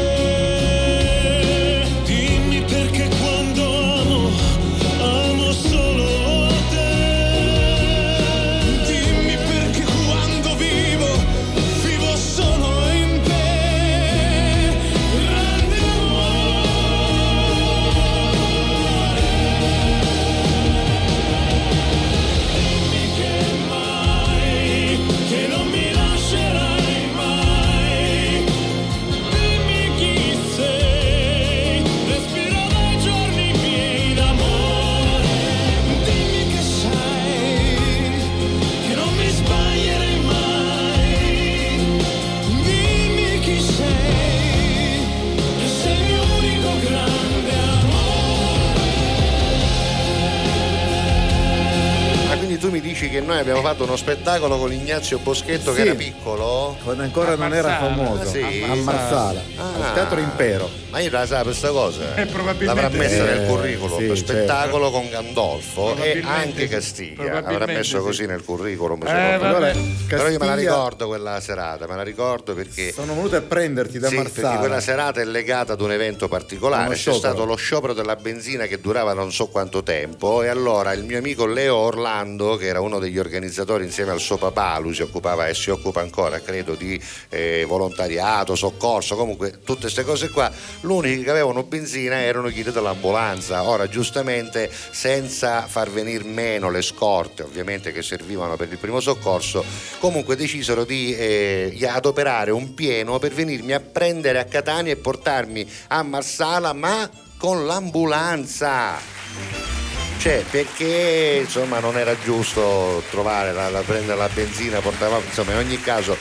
[52.98, 55.86] Dici che noi abbiamo fatto uno spettacolo con Ignazio Boschetto che Sì.
[55.86, 56.76] era piccolo?
[56.82, 58.64] Quando ancora non era famoso, Ah, sì?
[58.68, 59.86] a Marsala, Ah.
[59.86, 60.68] al Teatro Impero.
[60.90, 62.14] Ma io la sapevo questa cosa.
[62.16, 63.98] Eh, probabilmente- L'avrà messa nel Eh, curriculum.
[63.98, 64.16] sì, certo.
[64.16, 66.66] spettacolo con Gandolfo e anche.
[66.66, 67.20] Castiglia.
[67.22, 68.02] Avrà Probabilmente messo sì.
[68.04, 69.06] così nel curriculum.
[69.06, 69.10] Eh.
[69.34, 69.70] Allora,
[70.08, 72.92] Però io me la ricordo quella serata, me la ricordo perché.
[72.92, 74.58] Sono venute a prenderti da Sì, perché Marsala.
[74.60, 76.84] quella serata è legata ad un evento particolare.
[76.86, 77.18] Uno C'è sciopero.
[77.22, 81.18] stato lo sciopero della benzina che durava non so quanto tempo e allora il mio
[81.18, 85.46] amico Leo Orlando, che era uno degli organizzatori insieme al suo papà, lui si occupava
[85.46, 90.50] e si occupa ancora, credo, di eh, volontariato, soccorso, comunque tutte queste cose qua,
[90.80, 93.62] l'unico che avevano benzina erano i guide dell'ambulanza.
[93.62, 99.64] Ora, giustamente, senza far venire meno le scorte, ovviamente, che servivano per il primo soccorso,
[99.98, 105.68] comunque decisero di eh, adoperare un pieno per venirmi a prendere a Catania e portarmi
[105.88, 109.87] a Marsala, ma con l'ambulanza.
[110.18, 115.58] Cioè, perché insomma non era giusto trovare la, la- prendere la benzina, portava, insomma, in
[115.58, 116.16] ogni caso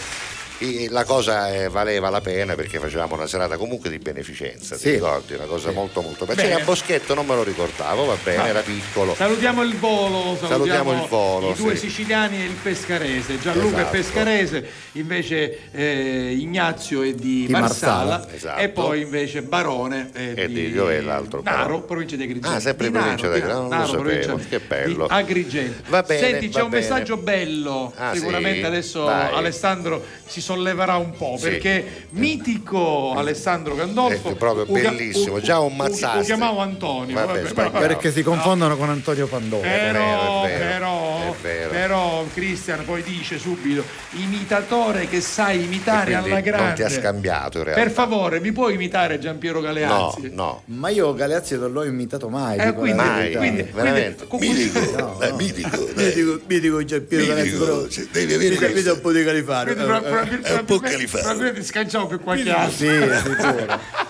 [0.59, 4.89] E la cosa eh, valeva la pena perché facevamo una serata comunque di beneficenza, ti
[4.89, 5.35] ricordi?
[5.35, 6.41] Una cosa molto molto bella.
[6.41, 8.47] C'era Boschetto, non me lo ricordavo, va bene, Va.
[8.47, 9.13] era piccolo.
[9.13, 11.87] Salutiamo il volo, salutiamo, Salutiamo il volo, i due sì.
[11.89, 13.37] siciliani e il pescarese.
[13.39, 13.87] Gianluca Esatto.
[13.95, 18.59] è pescarese, invece eh, Ignazio è di, Di Marsala, Marsala, esatto.
[18.61, 21.41] e poi invece Barone è E di, di è l'altro?
[21.43, 22.49] Naro, provincia di Agrigento.
[22.49, 25.05] Ah, sempre Di provincia di Agrigento, non lo Naro, provincia sapevo, che bello.
[25.05, 25.83] Agrigento.
[25.89, 26.81] Va bene, Senti, c'è va un bene.
[26.81, 27.93] messaggio bello.
[27.95, 28.65] Ah, Sicuramente sì?
[28.65, 29.33] adesso Vai.
[29.35, 31.49] Alessandro si solleverà un po' Sì.
[31.49, 36.19] perché mitico Alessandro Gandolfo È proprio uga- bellissimo, u- già un mazzastre.
[36.19, 37.13] Lo chiamavo Antonio.
[37.15, 39.67] Vabbè, vabbè, però- Perché si confondono con Antonio Pandolfo.
[39.67, 41.69] però, è vero, però, è vero.
[41.71, 43.83] però Cristian poi dice subito
[44.13, 47.83] imitatore che sai imitare Quindi alla grande non ti ha scambiato in realtà.
[47.83, 50.61] per favore mi puoi imitare Giampiero Galeazzi no.
[50.65, 52.57] Ma io Galeazzi non l'ho imitato mai.
[52.57, 54.25] Eh, quindi- Mai, quindi- veramente.
[54.39, 55.35] Mitico, no, no.
[55.35, 58.93] mitico, mitico, mitico Giampiero Galeazzi, però devi avere questo.
[58.93, 59.73] un po' di califano.
[59.73, 60.36] Quindi Eh, eh.
[60.41, 61.23] È un po' califano.
[61.23, 64.05] probabilmente scanciamo per qualche altro Sì, sicuro.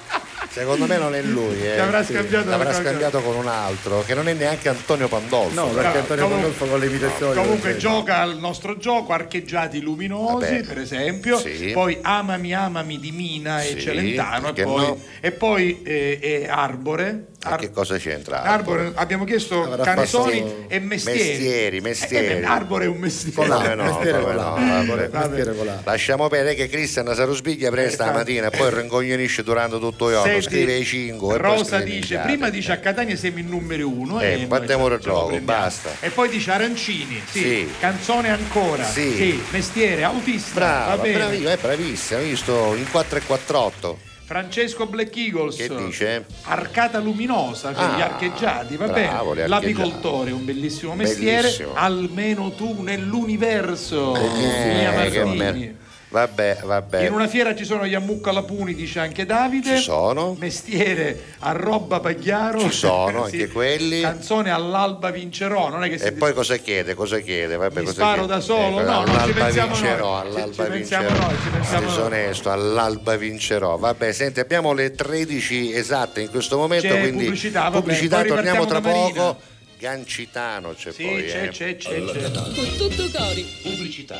[0.49, 1.73] Secondo me non è lui, eh.
[1.75, 2.13] Ti avrà Sì.
[2.13, 5.53] scambiato L'avrà con- scambiato con un altro, che non è neanche Antonio Pandolfo.
[5.53, 7.35] No, perché Antonio comunque- Pandolfo con le imitazioni.
[7.35, 7.83] Comunque non c'è.
[7.85, 10.63] gioca al nostro gioco, archeggiati luminosi Vabbè.
[10.63, 11.69] per esempio, Sì.
[11.73, 14.99] poi Amami Amami di Mina e Sì, Celentano e poi, no?
[15.21, 17.25] e poi eh, eh, Arbore.
[17.55, 18.41] E che cosa c'entra?
[18.43, 21.19] Arbore, abbiamo chiesto Avrà canzoni fatto- e mestieri.
[21.19, 22.25] Mestieri, mestieri.
[22.41, 23.35] Eh, Arbore è un mestiere.
[23.35, 24.83] Come no, mestiere come con no, la.
[24.83, 25.09] vabbè.
[25.11, 25.79] Mestiere.
[25.83, 30.41] Lasciamo perdere che Cristian Sarusbiglia presta la mattina e poi ringognonisce durante tutto il giorno,
[30.41, 34.19] scrive i 5 e poi Rosa dice, prima dice a Catania siamo il numero uno
[34.21, 35.89] Eh, e battiamo il gioco, basta.
[35.99, 37.71] E poi dice Arancini, sì, Sì.
[37.79, 39.41] canzone ancora, Sì.
[39.51, 41.17] mestiere, autista, Brava, va bene.
[41.17, 43.99] bravissimo, è bravissimo, hai visto in 4 e 48.
[44.27, 45.55] Francesco Black Eagles.
[45.55, 46.25] Che dice?
[46.43, 49.47] Arcata luminosa per Ah, gli archeggiati, va bravo, bene.
[49.47, 51.71] L'apicoltore è un bellissimo mestiere, Bellissimo.
[51.75, 54.17] almeno tu nell'universo.
[54.17, 55.77] Eh, Mia Martini.
[56.09, 57.05] Vabbè, vabbè.
[57.05, 59.75] In una fiera ci sono gli Ammucca Lapuni, dice anche Davide.
[59.75, 60.37] Ci sono.
[60.39, 62.59] Mestiere a roba Pagliaro.
[62.59, 63.41] Ci sono Sì.
[63.41, 63.99] anche quelli.
[64.01, 66.93] Canzone all'alba vincerò, non è che si E poi cosa chiede?
[66.93, 67.57] Cosa chiede?
[67.57, 68.33] Vabbè, Mi cosa sparo chiede?
[68.33, 68.79] da solo?
[68.79, 70.21] Ecco, No, non ci all'alba pensiamo vincerò, noi.
[70.21, 71.27] Ci- all'alba ci pensiamo vincerò.
[71.27, 71.89] noi, ci pensiamo noi.
[71.89, 73.77] Disonesto, all'alba vincerò.
[73.77, 78.65] Vabbè, senti, abbiamo le 13 esatte in questo momento, C'è quindi pubblicità, vabbè, pubblicità, torniamo
[78.65, 79.39] tra poco.
[79.77, 81.49] Gancitano c'è Sì, poi, c'è, eh.
[81.49, 82.31] c'è, c'è, c'è.
[82.31, 83.45] Con tutto cori.
[83.61, 84.19] Pubblicità.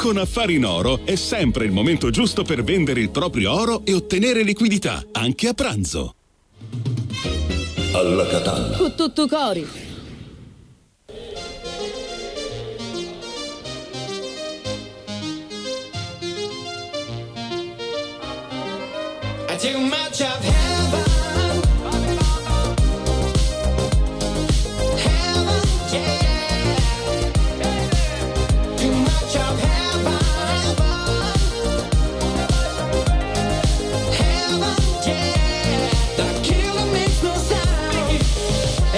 [0.00, 3.92] Con Affari in Oro è sempre il momento giusto per vendere il proprio oro e
[3.92, 6.14] ottenere liquidità, anche a pranzo.
[7.92, 8.78] Alla Catalla.
[8.78, 9.68] Con tutto cori.
[19.48, 20.69] I too much of heaven.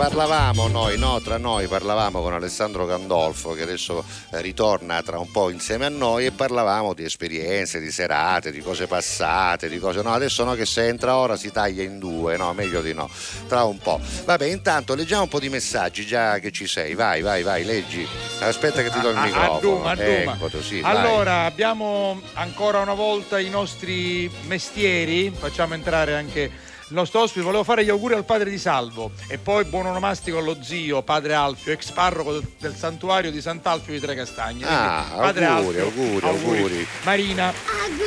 [0.00, 4.02] parlavamo noi, no, tra noi parlavamo con Alessandro Gandolfo che adesso
[4.32, 8.62] eh, ritorna tra un po' insieme a noi e parlavamo di esperienze, di serate, di
[8.62, 10.00] cose passate, di cose.
[10.00, 13.10] No, adesso no che se entra ora si taglia in due, no, meglio di no,
[13.46, 14.00] tra un po'.
[14.24, 16.94] Vabbè, intanto leggiamo un po' di messaggi già che ci sei.
[16.94, 18.08] Vai, vai, vai, leggi.
[18.38, 19.60] Aspetta che ti do il A- a- a microfono.
[19.60, 20.38] Duma, a Duma.
[20.40, 20.96] Ecco, sì, vai.
[20.96, 25.30] allora, abbiamo ancora una volta i nostri mestieri.
[25.30, 27.44] Facciamo entrare anche il nostro ospite.
[27.44, 31.34] Volevo fare gli auguri al padre di Salvo e poi buon onomastico allo zio, padre
[31.34, 34.64] Alfio, ex parroco del, del santuario di Sant'Alfio di Tre Castagne.
[34.66, 36.86] Ah, Quindi, padre auguri, Alfio, auguri, auguri.
[37.02, 37.52] Marina.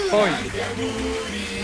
[0.10, 1.63] Poi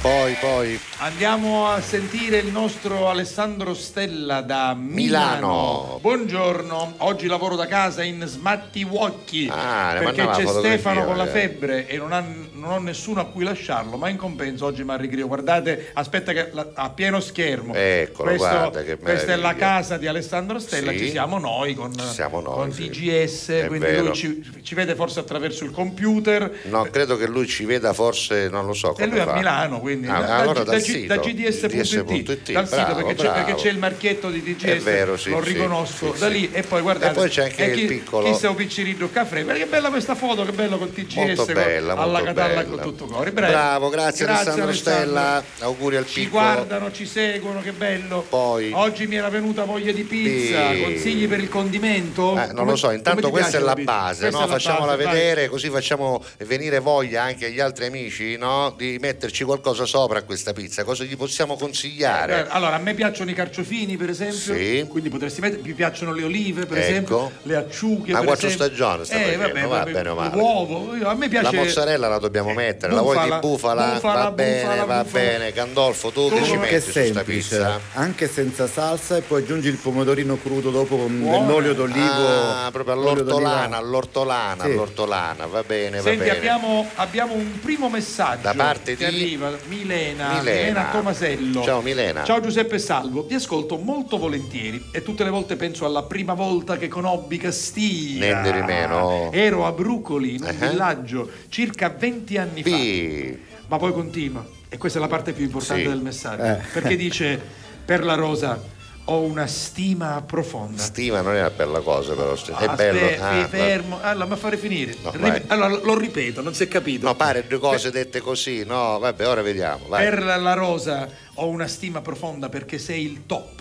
[0.00, 0.80] Poi, poi.
[0.98, 5.34] andiamo a sentire il nostro Alessandro Stella da Milano.
[5.36, 5.98] Milano.
[6.00, 11.40] Buongiorno, oggi lavoro da casa in smatti wocchi Ah, perché c'è Stefano con la magari.
[11.48, 12.24] febbre e non, ha-
[12.54, 15.26] non ho nessuno a cui lasciarlo, ma in compenso oggi mi arricchio.
[15.26, 17.74] Guardate, aspetta che la- a pieno schermo.
[17.74, 20.98] Eccolo, Questo- guarda che questa è la casa di Alessandro Stella, Sì.
[20.98, 22.88] ci siamo noi con, siamo noi, con sì.
[22.88, 24.04] TGS, È quindi vero.
[24.06, 26.60] lui ci, ci vede forse attraverso il computer.
[26.64, 29.40] No, credo che lui ci veda forse, non lo so E come fa.
[29.42, 33.44] Milano, quindi Ah, da, allora da- da sito, da GDS.it, dal sito perché, c'è, bravo.
[33.44, 36.62] perché c'è il marchietto di DGS, È vero, sì, lo riconosco sì, da lì e
[36.62, 39.88] poi guardate E poi c'è anche il chi, piccolo- chi sei piccirillo caffè che bella
[39.90, 42.68] questa foto che bello col TGS Molto con- bella, alla molto Catalla bella.
[42.76, 43.52] con tutto cori Bravo.
[43.52, 45.42] Bravo, grazie, Alessandro Stella.
[45.60, 46.42] Auguri al ci piccolo.
[46.42, 50.80] guardano ci seguono che bello Poi oggi mi era venuta voglia di pizza Sì.
[50.82, 54.46] consigli per il condimento Eh, non Come- lo so, intanto questa è la base, no?
[54.46, 58.74] facciamola vedere così facciamo venire voglia anche agli altri amici no?
[58.76, 62.46] di metterci qualcosa sopra a questa pizza, cosa gli possiamo Eh, consigliare?
[62.48, 64.54] Allora, a me piacciono i carciofini, per esempio.
[64.54, 64.84] Sì.
[64.88, 65.62] Quindi potresti mettere.
[65.62, 66.86] Mi piacciono le olive, per Ecco.
[66.88, 67.32] esempio.
[67.42, 68.12] Le acciughe.
[68.12, 70.36] A per quattro stagioni sta eh, vabbè, va bene o male.
[70.36, 70.94] L'uovo.
[70.94, 71.54] Io- A me piace.
[71.56, 73.86] La mozzarella la dobbiamo mettere, la vuoi Bufala, di bufala?
[73.94, 75.24] bufala, va bene, bufala, va bufala.
[75.24, 75.52] bene.
[75.52, 77.80] Gandolfo, tu che ci metti su è sta semplice, pizza?
[77.94, 81.46] anche senza salsa e poi aggiungi il pomodorino crudo dopo con Buono.
[81.46, 82.00] dell'olio d'olivo.
[82.28, 84.70] Ah, proprio all'ortolana, all'ortolana, Sì.
[84.70, 86.36] all'ortolana, va bene, va Senti, bene.
[86.36, 90.88] abbiamo, abbiamo un primo messaggio Da parte di- arriva Milena, Milena.
[90.90, 91.62] Tomasello.
[91.62, 92.24] Ciao, Milena.
[92.24, 96.76] Ciao Giuseppe Salvo, vi ascolto molto volentieri e tutte le volte penso alla prima volta
[96.76, 98.40] che conobbi Castiglia.
[98.40, 99.30] Niente di meno.
[99.32, 100.68] Ero a Brucoli, in un Eh.
[100.68, 103.38] villaggio, circa 20 anni Sì.
[103.38, 103.60] fa.
[103.68, 105.88] Ma poi continua, e questa è la parte più importante Sì.
[105.88, 106.58] del messaggio, Eh.
[106.72, 107.40] perché dice
[107.84, 108.60] per la rosa
[109.06, 110.80] ho una stima profonda.
[110.80, 113.22] Stima non è una bella cosa però, è Aspe- bello.
[113.24, 114.94] ah, fermo, allora ma fare finire.
[115.02, 117.06] No, Rip- allora lo ripeto, non si è capito.
[117.06, 119.86] No, pare due cose dette così, no, vabbè, ora vediamo.
[119.88, 120.04] Vai.
[120.04, 123.60] Per la rosa ho una stima profonda perché sei il top.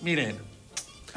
[0.00, 0.46] Mirena.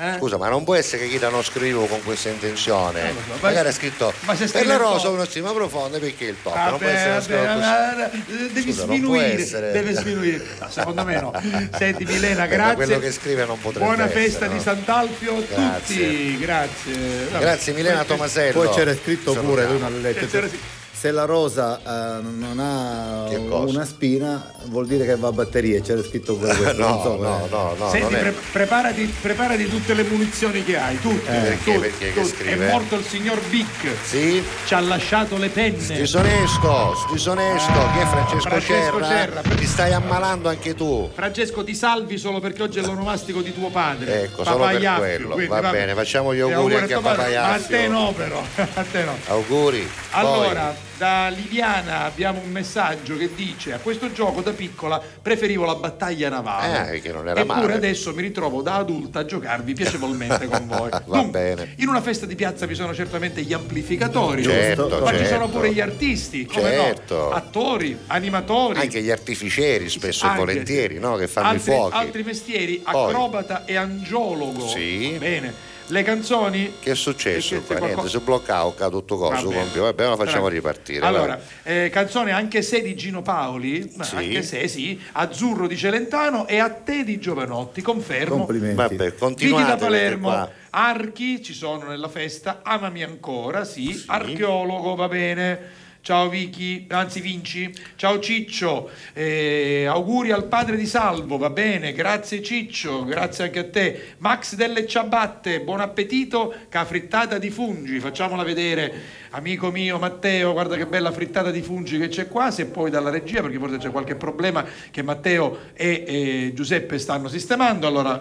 [0.02, 0.16] Eh?
[0.18, 3.04] Scusa, ma non può essere che chi non scrivo con questa intenzione.
[3.04, 6.00] Non lo so, ma- Magari ha scritto ma se per la rosa una stima profonda
[6.00, 8.10] perché il non Vabbè, può essere vabbè, vabbè,
[8.52, 9.72] devi Scusa, non sminuire, essere.
[9.72, 10.44] deve sminuire.
[10.60, 11.32] No, secondo me no.
[11.78, 12.76] Senti Milena, grazie.
[12.76, 14.54] quello che scrive non potrebbe Buona essere, festa no?
[14.54, 15.96] di Sant'Alfio a Grazie.
[16.08, 17.28] tutti, grazie.
[17.38, 18.60] Grazie Milena Tomasello.
[18.64, 20.80] Poi c'era scritto pure, lui non l'ha letto.
[21.02, 21.08] Eh.
[21.08, 25.82] Se la rosa eh, non ha Che una spina, vuol dire che va a batterie.
[25.82, 26.78] C'era scritto pure questo.
[26.82, 27.50] no, so, no, eh.
[27.50, 28.20] no, no, Senti, non è.
[28.20, 31.32] pre- preparati, preparati tutte le munizioni che hai, tutte.
[31.32, 31.58] Perché?
[31.74, 32.36] tutte, Perché che tutte.
[32.36, 32.68] scrive?
[32.68, 33.88] È morto il signor Bic.
[34.04, 34.44] Sì?
[34.66, 35.96] Ci ha lasciato le penne.
[35.98, 39.08] Disonesto, disonesto, Ah, chi è Francesco, Francesco Cerra?
[39.08, 39.56] Cerra.
[39.56, 41.10] Ti stai ammalando anche tu.
[41.14, 44.24] Francesco ti salvi solo perché oggi è l'onomastico di tuo padre.
[44.26, 45.28] Ecco, solo per Papaiaffio, quello.
[45.30, 45.78] quindi, Va vabbè.
[45.78, 49.18] bene, facciamo gli auguri anche a padre, Ma a te no però, a te no.
[49.28, 49.90] Auguri.
[50.12, 55.74] Allora, da Liviana abbiamo un messaggio che dice a questo gioco da piccola preferivo la
[55.74, 56.92] battaglia navale.
[56.94, 57.74] Eh, che non era Eppure male.
[57.74, 60.90] adesso mi ritrovo da adulta a giocarvi piacevolmente con voi.
[60.94, 61.74] Va Dunque, bene.
[61.78, 65.34] in una festa di piazza vi sono certamente gli amplificatori, Certo, ma ci certo.
[65.34, 67.16] sono pure gli artisti, come Certo.
[67.16, 67.30] no?
[67.32, 68.80] Attori, animatori.
[68.80, 71.16] Anche gli artificieri spesso Anche, e volentieri, no?
[71.16, 71.96] Che fanno altri, i fuochi.
[71.98, 73.06] altri mestieri, Poi.
[73.10, 74.68] acrobata e angiologo.
[74.68, 75.16] Sì.
[75.18, 75.70] Bene.
[75.92, 77.76] Le canzoni Che è successo Perché qua?
[77.76, 79.62] c'è Niente, qualcosa- si è bloccato, cade tutto Va coso, bene.
[79.62, 79.84] compio.
[79.84, 80.50] Vabbè, ma facciamo Tranquillo.
[80.50, 81.06] ripartire.
[81.06, 84.16] Allora, eh, canzone anche se di Gino Paoli, Sì.
[84.16, 88.38] anche se sì, Azzurro di Celentano e a te di Giovanotti, confermo.
[88.38, 88.76] Complimenti.
[88.76, 90.52] Vabbè, continuate da perché Palermo, qua.
[90.70, 95.60] Archi ci sono nella festa, amami ancora, sì, archeologo va bene.
[96.04, 97.72] Ciao Vicky, anzi Vinci.
[97.96, 103.70] Ciao Ciccio, eh, auguri al padre di Salvo, va bene, grazie Ciccio, grazie anche a
[103.70, 104.14] te.
[104.18, 108.92] Max delle ciabatte, buon appetito, ca frittata di fungi, facciamola vedere.
[109.30, 113.12] Amico mio Matteo, guarda che bella frittata di fungi che c'è qua, se poi dalla
[113.12, 117.86] regia, perché forse c'è qualche problema che Matteo e eh, Giuseppe stanno sistemando.
[117.86, 118.20] Allora,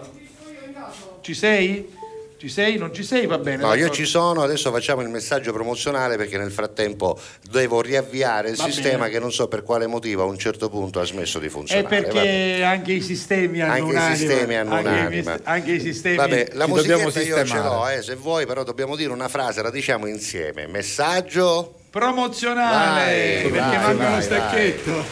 [1.21, 1.99] ci sei?
[2.41, 2.75] Ci sei?
[2.79, 3.27] Non ci sei?
[3.27, 3.57] Va bene.
[3.57, 3.93] No, io d'accordo.
[3.93, 9.03] ci sono, adesso facciamo il messaggio promozionale perché nel frattempo devo riavviare il Va sistema
[9.03, 9.09] bene.
[9.11, 11.87] che non so per quale motivo a un certo punto ha smesso di È funzionare.
[11.87, 12.61] perché Vabbè.
[12.63, 14.15] anche i sistemi hanno Anche i un'anima.
[14.15, 15.31] sistemi hanno anche i un'anima.
[15.33, 16.15] mis- Anche i sistemi.
[16.15, 19.69] Vabbè, la musichetta io ce l'ho, eh, se vuoi, però dobbiamo dire una frase, la
[19.69, 20.65] diciamo insieme.
[20.65, 21.75] Messaggio.
[21.91, 25.05] Promozionale, Vai, perché vai, manca lo stacchetto.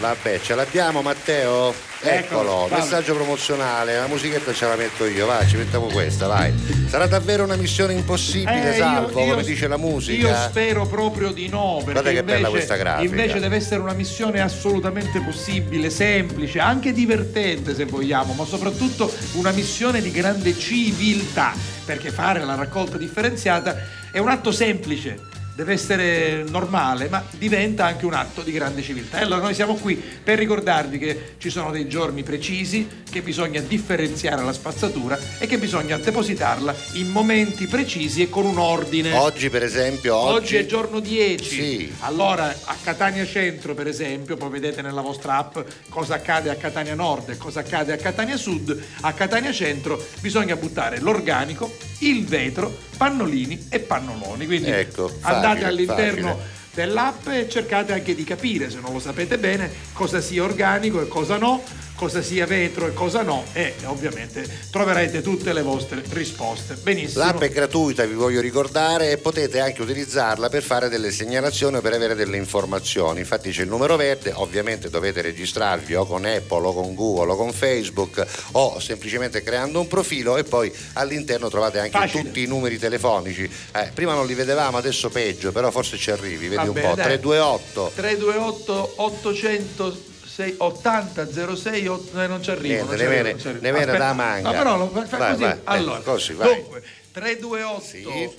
[0.00, 1.72] Vabbè, ce l'abbiamo Matteo?
[2.00, 2.80] Eccolo, vai.
[2.80, 6.52] messaggio promozionale, la musichetta ce la metto io, vai, ci mettiamo questa, vai.
[6.88, 10.48] Sarà davvero una missione impossibile, Eh, Salvo, io- io- come dice la Io musica?
[10.50, 13.08] spero proprio di no, perché Guarda che bella invece, questa grafica.
[13.08, 19.52] invece deve essere una missione assolutamente possibile, semplice, anche divertente se vogliamo, ma soprattutto una
[19.52, 21.54] missione di grande civiltà,
[21.86, 23.74] perché fare la raccolta differenziata
[24.10, 25.32] è un atto semplice.
[25.56, 29.20] Deve essere normale, ma diventa anche un atto di grande civiltà.
[29.20, 33.62] E allora noi siamo qui per ricordarvi che ci sono dei giorni precisi, che bisogna
[33.62, 39.14] differenziare la spazzatura e che bisogna depositarla in momenti precisi e con un ordine.
[39.14, 41.48] Oggi per esempio, Oggi, oggi, è giorno 10.
[41.48, 41.92] Sì.
[42.00, 45.56] Allora a Catania Centro, per esempio, poi vedete nella vostra app
[45.88, 48.78] cosa accade a Catania Nord e cosa accade a Catania Sud.
[49.00, 54.44] A Catania Centro bisogna buttare l'organico, il vetro, pannolini e pannoloni.
[54.44, 55.10] Quindi Ecco,
[55.48, 56.48] andate all'interno facile.
[56.74, 61.08] dell'app e cercate anche di capire, se non lo sapete bene, cosa sia organico e
[61.08, 61.62] cosa no,
[61.96, 66.74] cosa sia vetro e cosa no e ovviamente troverete tutte le vostre risposte.
[66.74, 67.24] Benissimo.
[67.24, 71.80] L'app è gratuita, vi voglio ricordare, e potete anche utilizzarla per fare delle segnalazioni o
[71.80, 73.20] per avere delle informazioni.
[73.20, 77.36] Infatti c'è il numero verde, ovviamente dovete registrarvi o con Apple o con Google o
[77.36, 82.22] con Facebook o semplicemente creando un profilo e poi all'interno trovate anche Facile.
[82.22, 83.50] tutti i numeri telefonici.
[83.72, 86.94] Eh, prima non li vedevamo, adesso peggio, però forse ci arrivi, vedi Va un po'.
[86.94, 87.04] dai.
[87.04, 90.14] 328 328 800
[90.58, 92.74] 80 06 8, eh, non ci arrivo.
[92.74, 94.50] Niente, non ne viene- viene da manga.
[94.50, 95.42] No, però lo fa, Vai, così.
[95.42, 96.54] vai, eh, allora, così, vai.
[96.54, 96.82] dunque,
[97.12, 98.34] 328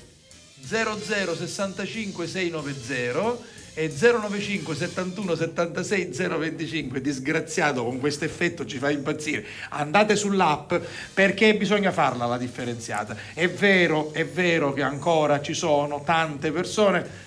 [0.64, 9.46] 00 65 690 e 095 71 76 025 disgraziato con questo effetto ci fa impazzire
[9.70, 10.74] andate sull'app
[11.14, 17.26] perché bisogna farla la differenziata è vero è vero che ancora ci sono tante persone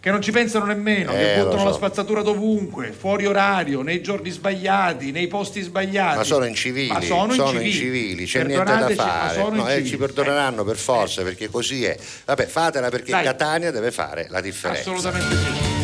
[0.00, 1.76] che non ci pensano nemmeno, che Eh, lo buttano la so.
[1.76, 6.16] spazzatura dovunque, fuori orario, nei giorni sbagliati, nei posti sbagliati.
[6.16, 8.24] Ma sono incivili, Ma sono, incivili.
[8.24, 9.34] c'è niente da fare.
[9.34, 11.96] sono No, eh, ci perdoneranno per forza perché così è.
[12.24, 13.24] Vabbè, fatela perché Dai.
[13.24, 14.80] Catania deve fare la differenza.
[14.90, 15.79] Assolutamente sì.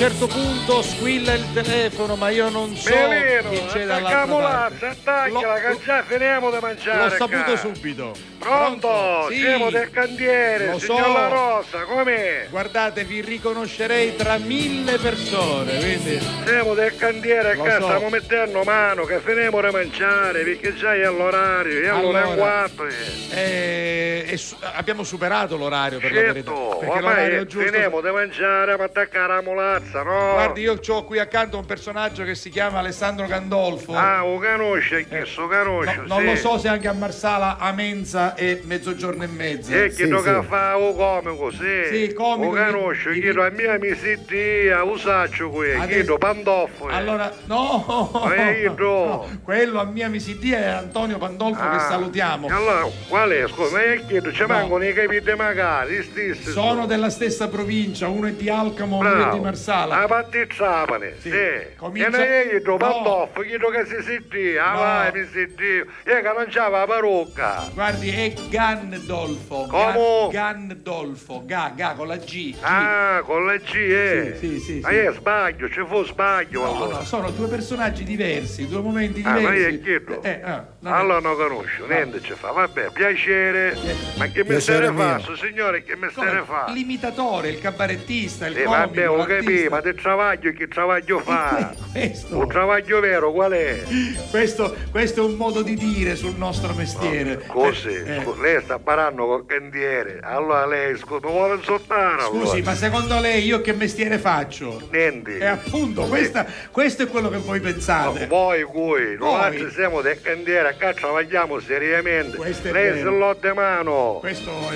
[0.00, 4.86] Certo punto squilla il telefono, ma io non so Melino, chi c'è dall'altra parte.
[4.86, 7.02] attaccala, che già finiamo di mangiare.
[7.10, 8.14] L'ho saputo subito.
[8.38, 9.26] Pronto?
[9.28, 9.40] Sì.
[9.40, 11.12] Siamo del cantiere, Lo signor so.
[11.12, 12.46] La Rosa, com'è?
[12.48, 16.18] Guardate, vi riconoscerei tra mille persone, quindi...
[16.46, 17.70] Siamo del cantiere Lo so.
[17.82, 22.22] stiamo mettendo mano, che finiamo di mangiare, perché già è l'orario, è Allora.
[22.22, 22.86] alle 4.
[23.32, 26.52] Eh, e su- abbiamo superato l'orario per la verità.
[26.52, 29.42] Certo, ormai finiamo di mangiare per attaccare la
[29.90, 30.32] mulazza, no?
[30.32, 33.94] Guardi, io ho qui accanto un personaggio che si chiama Alessandro Gandolfo.
[33.94, 36.24] Ah, lo conosce, chi lo conosce, No, non sì.
[36.26, 39.74] lo so se anche a Marsala a mensa e mezzogiorno e mezza.
[39.74, 41.82] E chi tocca fa o comico, sì.
[41.90, 46.94] Sì, comico, Lo conosco, di- chi a mia mi sittia, usaccio qui, Adesso- do pandoffoli.
[46.94, 48.84] Allora, no, Eh, io do.
[49.04, 52.48] no, quello a mia misidia è Antonio Pandolfo che Ah, salutiamo.
[52.48, 53.46] e Allora, qual è?
[53.48, 54.46] Scusa, ma è chiedo, ci No.
[54.48, 56.50] mancano i capite magari, stessi.
[56.50, 59.79] Sono della stessa provincia, uno è di Alcamo, uno è di Marsala.
[59.88, 61.30] A parte Trapani, sì.
[61.76, 62.10] Comincia- E
[62.44, 62.76] noi io do No.
[62.76, 65.66] pandoffo, chiedo che si sittia, ah vai, mi sittia.
[65.76, 67.68] Io che non c'ava la parrucca.
[67.72, 69.66] Guardi, è Gandolfo.
[69.68, 70.28] Come?
[70.30, 72.54] Ga- Gandolfo, Ga, Ga con la G.
[72.60, 74.36] Ah, con la G, eh.
[74.38, 74.94] Sì, sì, sì, Ma sì.
[74.94, 79.40] io sbaglio, ci fu sbaglio No, no, sono due personaggi diversi, due momenti Ah, ma
[79.40, 79.80] io diversi.
[79.80, 80.22] chiedo.
[80.22, 82.50] Eh, ah, non è- Allora non conosco, niente ci fa.
[82.52, 83.76] Vabbè, piacere.
[84.16, 84.92] Ma che mestiere fa,
[85.24, 85.36] mio.
[85.36, 86.66] signore, che mestiere No, fa?
[86.72, 91.72] L'imitatore, il cabarettista, il Eh, comico, vabbè, ho capito, ma che travaglio, che travaglio fa?
[91.92, 92.38] Questo.
[92.38, 93.82] Un travaglio vero, qual è?
[94.30, 97.42] Questo, questo è un modo di dire sul nostro mestiere.
[97.46, 102.22] Così, Eh, scu- lei sta parlando col cantiere, allora lei, scusa, mi vuole insultare?
[102.22, 102.70] Scusi, allora?
[102.70, 104.88] ma secondo lei io che mestiere faccio?
[104.90, 105.38] Niente.
[105.38, 108.26] E appunto, questa- questo è quello che voi pensate.
[108.26, 109.70] Voi qui, noi Voi.
[109.72, 112.36] siamo del cantiere, qua travagliamo seriamente.
[112.70, 114.22] Lei se l'ho di mano.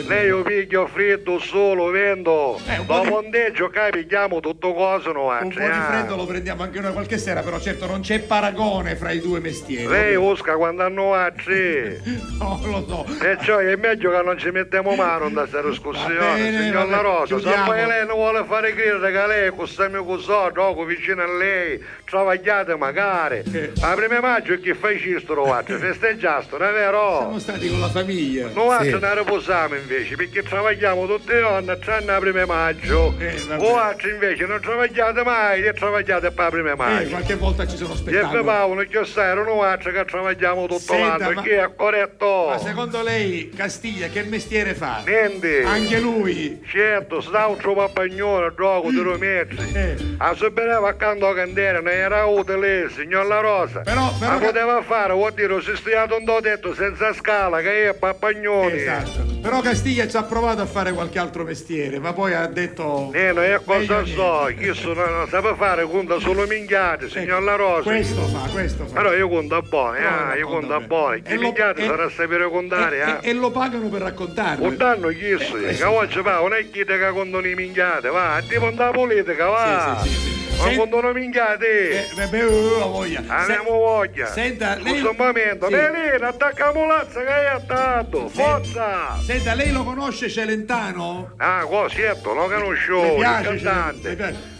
[0.06, 2.58] Lei io piglio freddo solo, vendo.
[2.66, 5.80] Eh, un po' Dopo di- un deggio qua pigliamo tutto coso no Un po' di
[5.88, 9.40] freddo lo prendiamo anche noi qualche sera, però certo non c'è paragone fra i due
[9.40, 9.86] mestieri.
[9.86, 12.22] Lei usca quando hanno altri.
[12.34, 13.24] No, lo so.
[13.24, 17.38] E cioè è meglio che non ci mettiamo mano in questa discussione, signor La Rosa.
[17.38, 17.46] Se
[17.86, 21.82] lei non vuole fare credere che lei con questo mio cosò, gioco vicino a lei,
[22.04, 23.42] travagliate magari.
[23.80, 27.16] La prima maggio che fai cisto lo faccio, festeggiasto, non è vero?
[27.18, 28.48] Siamo stati con la famiglia.
[28.54, 28.90] Non Sì.
[28.98, 33.14] ne riposiamo invece, perché travagliamo tutti i giorni, tranne la prima maggio.
[33.18, 37.08] Eh, o altri invece non travagliate mai e travagliate per la prima Eh, maggio.
[37.10, 38.32] qualche volta ci sono E spettacoli.
[38.32, 42.46] per Paolo, che sai, erano altri che travagliamo tutto Senta, l'anno, ma- che è corretto.
[42.48, 45.02] Ma secondo lei Castiglia che mestiere fa?
[45.04, 45.62] Niente.
[45.64, 46.62] Anche lui?
[46.66, 49.56] Certo, sta un troppo pagnone, gioco di rometri.
[49.72, 49.96] Eh.
[50.18, 53.80] A se beveva accanto a candela, non era utile, signor La Rosa.
[53.80, 57.94] Però, però Ma poteva fare, vuol dire, si stiato un tetto senza scala, che è
[57.94, 58.80] papagnoni.
[58.80, 59.32] Esatto.
[59.40, 63.10] Però Castiglia ci ha provato a fare qualche altro mestiere, ma poi ha detto.
[63.12, 67.54] Eh, non è cosa so, chi sono, non sa fare, conta solo minchiate, signor La
[67.54, 67.90] Rosa.
[67.90, 68.94] Questo fa, questo fa.
[68.94, 70.86] Però io conto No, ah, no, io conta conto bene.
[70.86, 71.14] buono.
[71.14, 73.18] E Chi minchiate e- sarà sapere contare, e, ah.
[73.20, 74.66] e- lo pagano per raccontarlo.
[74.66, 77.54] Un danno chi so, Eh, che oggi va, non è chi te che contano i
[77.54, 79.98] minchiate, va, tipo da politica, va.
[80.02, 80.32] Sì, sì, sì, sì.
[80.56, 81.90] Ma Sen- contano minchiate.
[82.16, 83.22] Eh, beh, oh, ho voglia.
[83.26, 84.26] Abbiamo Se- voglia.
[84.26, 85.74] Senta, lei- un momento, Sì.
[85.74, 89.18] Melina, attacca la mulazza che hai attaccato, forza!
[89.20, 91.34] Senta, lei lo conosce Celentano?
[91.38, 94.53] Ah, qua, certo, lo conosco, il piace cantante.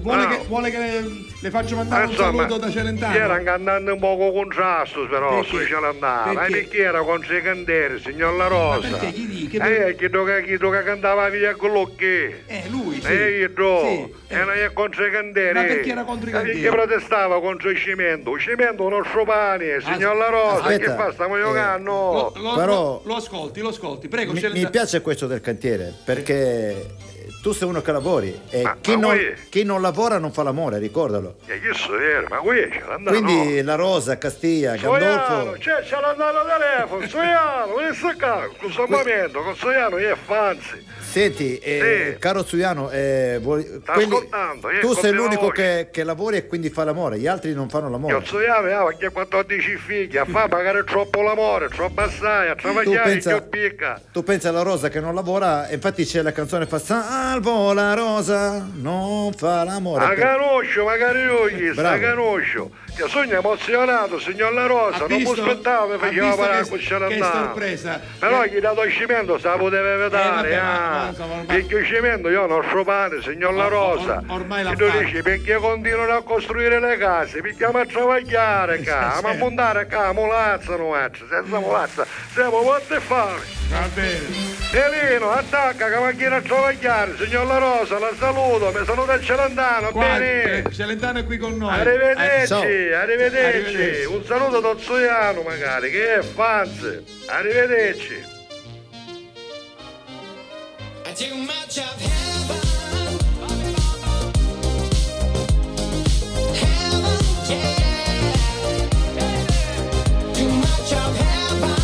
[0.00, 0.28] Vuole, No.
[0.30, 1.04] che, vuole che le,
[1.40, 3.14] le faccio mandare un Insomma, saluto da Celentano?
[3.14, 5.48] Era un cantante un poco contrasto però Perché?
[5.48, 6.52] su Celentano, ma Perché?
[6.60, 8.88] perché era con sei cantieri, signor La Rosa?
[8.88, 9.12] perché?
[9.12, 12.08] Chi di- che- Eh, chi che, chi che cantava via con l'occhio.
[12.46, 13.06] Eh, lui, sì.
[13.08, 13.80] Eh, io do.
[13.82, 15.54] Sì, E non è contro i cantieri.
[15.54, 16.60] Ma perché era contro i Eh, cantieri?
[16.60, 18.34] Perché protestava contro il cimento.
[18.34, 20.62] Il cimento non pane, signor La Rosa.
[20.62, 21.12] aspetta, che fa?
[21.12, 21.90] Stiamo eh, giocando?
[21.92, 24.32] Lo, lo- Però- lo- lo ascolti, lo ascolti, prego.
[24.32, 24.64] Mi, Celentano.
[24.64, 26.86] mi piace questo del cantiere perché
[27.40, 29.18] tu sei uno che lavori e Ma- chi, ma non,
[29.48, 31.36] chi non lavora non fa l'amore, ricordalo.
[31.46, 33.18] Eh, che so era, ma qui c'è l'andano.
[33.20, 35.52] Quindi la Rosa, Castiglia, Gandolfo.
[35.58, 40.86] c'è, c'è l'andano telefono, Soiano, vieni qua, scusa un momento, con Soiano è fanzi.
[41.10, 46.46] Senti, eh, caro Zuiano, eh, vuoi- quelli- eh, tu sei l'unico che, che lavori e
[46.46, 48.12] quindi fa l'amore, gli altri non fanno l'amore.
[48.14, 53.10] Io Soiano aveva che 14 figli, a fa magari troppo l'amore, troppo assai, a travagliare
[53.10, 54.00] pensa- che picca.
[54.12, 56.78] Tu pensi alla Rosa che non lavora, e infatti c'è la canzone fa
[57.30, 60.16] Salvo la Rosa, non fa l'amore.
[60.16, 62.72] La conosco, magari io gli sta Bravo.
[63.00, 66.78] Io sono emozionato, signor La Rosa, Ha non mi aspettavo faceva visto parlare che- con
[66.78, 67.32] che Celentano.
[67.44, 68.00] sorpresa.
[68.18, 68.48] Però Eh.
[68.50, 71.10] gli dato il cimento, se la poteva vedere, ah.
[71.18, 74.22] ormai- Perché il cimento io non so pane, signor La Or- or- Rosa.
[74.26, 77.40] ormai l'ha E tu dici, perché continuano a costruire le case?
[77.40, 79.36] Perché a travagliare qua, Sì, ma sì.
[79.38, 83.58] montare qua, mulazza non faccio, senza mulazza, siamo molto fame.
[83.70, 84.58] Va bene.
[84.72, 89.14] Elino, attacca che va a chiedere a travagliare, signor La Rosa, la saluto, mi saluta
[89.14, 90.50] il Celentano, bene?
[90.60, 91.72] Guarda, Celentano è qui con noi.
[91.80, 92.89] Arrivederci, Eh.
[92.92, 93.68] Arrivederci.
[93.68, 94.04] Arrivederci.
[94.06, 97.02] Un saluto da Zoiano magari, che è fans.
[97.26, 98.38] Arrivederci.
[101.14, 102.60] Too much of heaven.
[106.54, 107.84] Heaven, yeah.
[110.32, 111.76] Too much of heaven.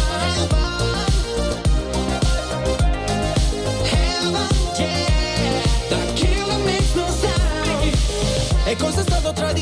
[3.84, 5.62] Heaven, yeah.
[5.90, 7.94] The killer makes no sound.
[8.64, 9.52] E cosa è stato tra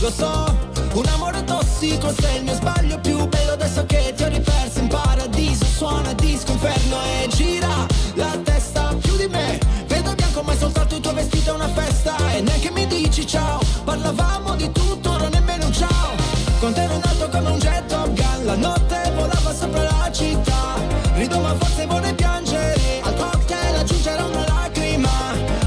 [0.00, 0.56] Lo so,
[0.94, 4.88] un amore tossico se il mio sbaglio più bello adesso che ti ho riperso in
[4.88, 5.64] paradiso.
[5.64, 9.58] Suona disco inferno e gira la testa più di me.
[9.86, 12.16] Vedo bianco ma è soltanto il tuo vestito è una festa.
[12.32, 16.12] E neanche mi dici ciao parlavamo di tutto ora nemmeno un ciao.
[16.60, 20.10] Con te ero in alto come un jet top gun la notte volava sopra la
[20.12, 20.74] città.
[21.14, 23.00] Rido ma forse vorrei piangere.
[23.02, 25.10] Al cocktail aggiungerò una lacrima.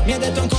[0.05, 0.56] Mi ha detto ancora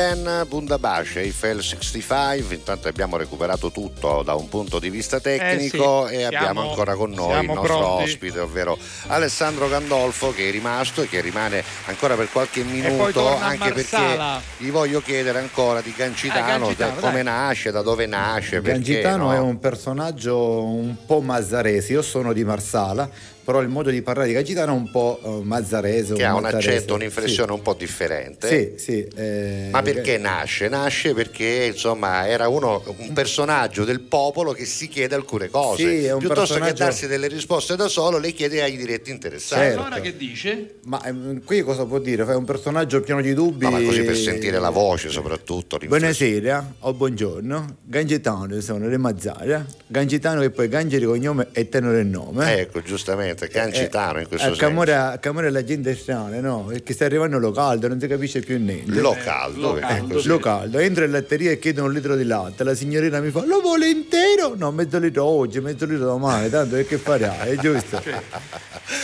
[0.00, 6.10] Heaven, Bundabash, Eiffel 65, intanto abbiamo recuperato tutto da un punto di vista tecnico Eh
[6.10, 8.02] sì, e siamo- abbiamo ancora con noi il nostro pronti.
[8.02, 13.72] ospite, ovvero Alessandro Gandolfo che è rimasto e che rimane ancora per qualche minuto, anche
[13.72, 14.18] perché
[14.58, 17.32] gli voglio chiedere ancora di Gancitano, Eh, Gancitano, da- come dai.
[17.32, 19.32] nasce, da dove nasce, perché Gangitano no?
[19.34, 23.08] è un personaggio un po' mazzarese, io sono di Marsala,
[23.46, 26.14] però il modo di parlare di Gangitano è un po' eh, mazzarese.
[26.14, 26.68] che ha un mazzarese.
[26.68, 28.48] accento, un'inflessione un po' differente.
[28.48, 29.08] Sì, sì.
[29.14, 30.68] eh, Ma perché nasce?
[30.68, 35.82] Nasce perché insomma era uno, un personaggio del popolo che si chiede alcune cose.
[35.88, 39.12] Sì, è un Piuttosto che personaggio- darsi delle risposte da solo, le chiede ai diretti
[39.12, 39.62] interessati.
[39.62, 39.80] Certo.
[39.80, 40.78] Allora che dice?
[40.86, 42.24] Ma ehm, qui cosa può dire?
[42.24, 43.66] Fai un personaggio pieno di dubbi.
[43.66, 45.78] No, ma così per sentire la voce soprattutto.
[45.86, 52.00] Buonasera o buongiorno, Gangitano sono di Mazzara, Gangitano che poi Gangi di cognome e tenore
[52.00, 52.58] il nome.
[52.58, 54.66] Ecco, giustamente, Gancitano in questo a senso.
[54.66, 56.64] Camora, a Camora la gente è strana, no?
[56.68, 58.98] Perché sta arrivando lo caldo, non si capisce più niente.
[59.00, 60.28] Lo caldo, Eh, ecco, sì.
[60.28, 60.78] lo caldo.
[60.78, 62.64] Entro in latteria e chiedo un litro di latte.
[62.64, 64.54] La signorina mi fa: Lo vuole intero?
[64.56, 68.02] No, mezzo litro oggi, mezzo litro domani, tanto che farai, è giusto?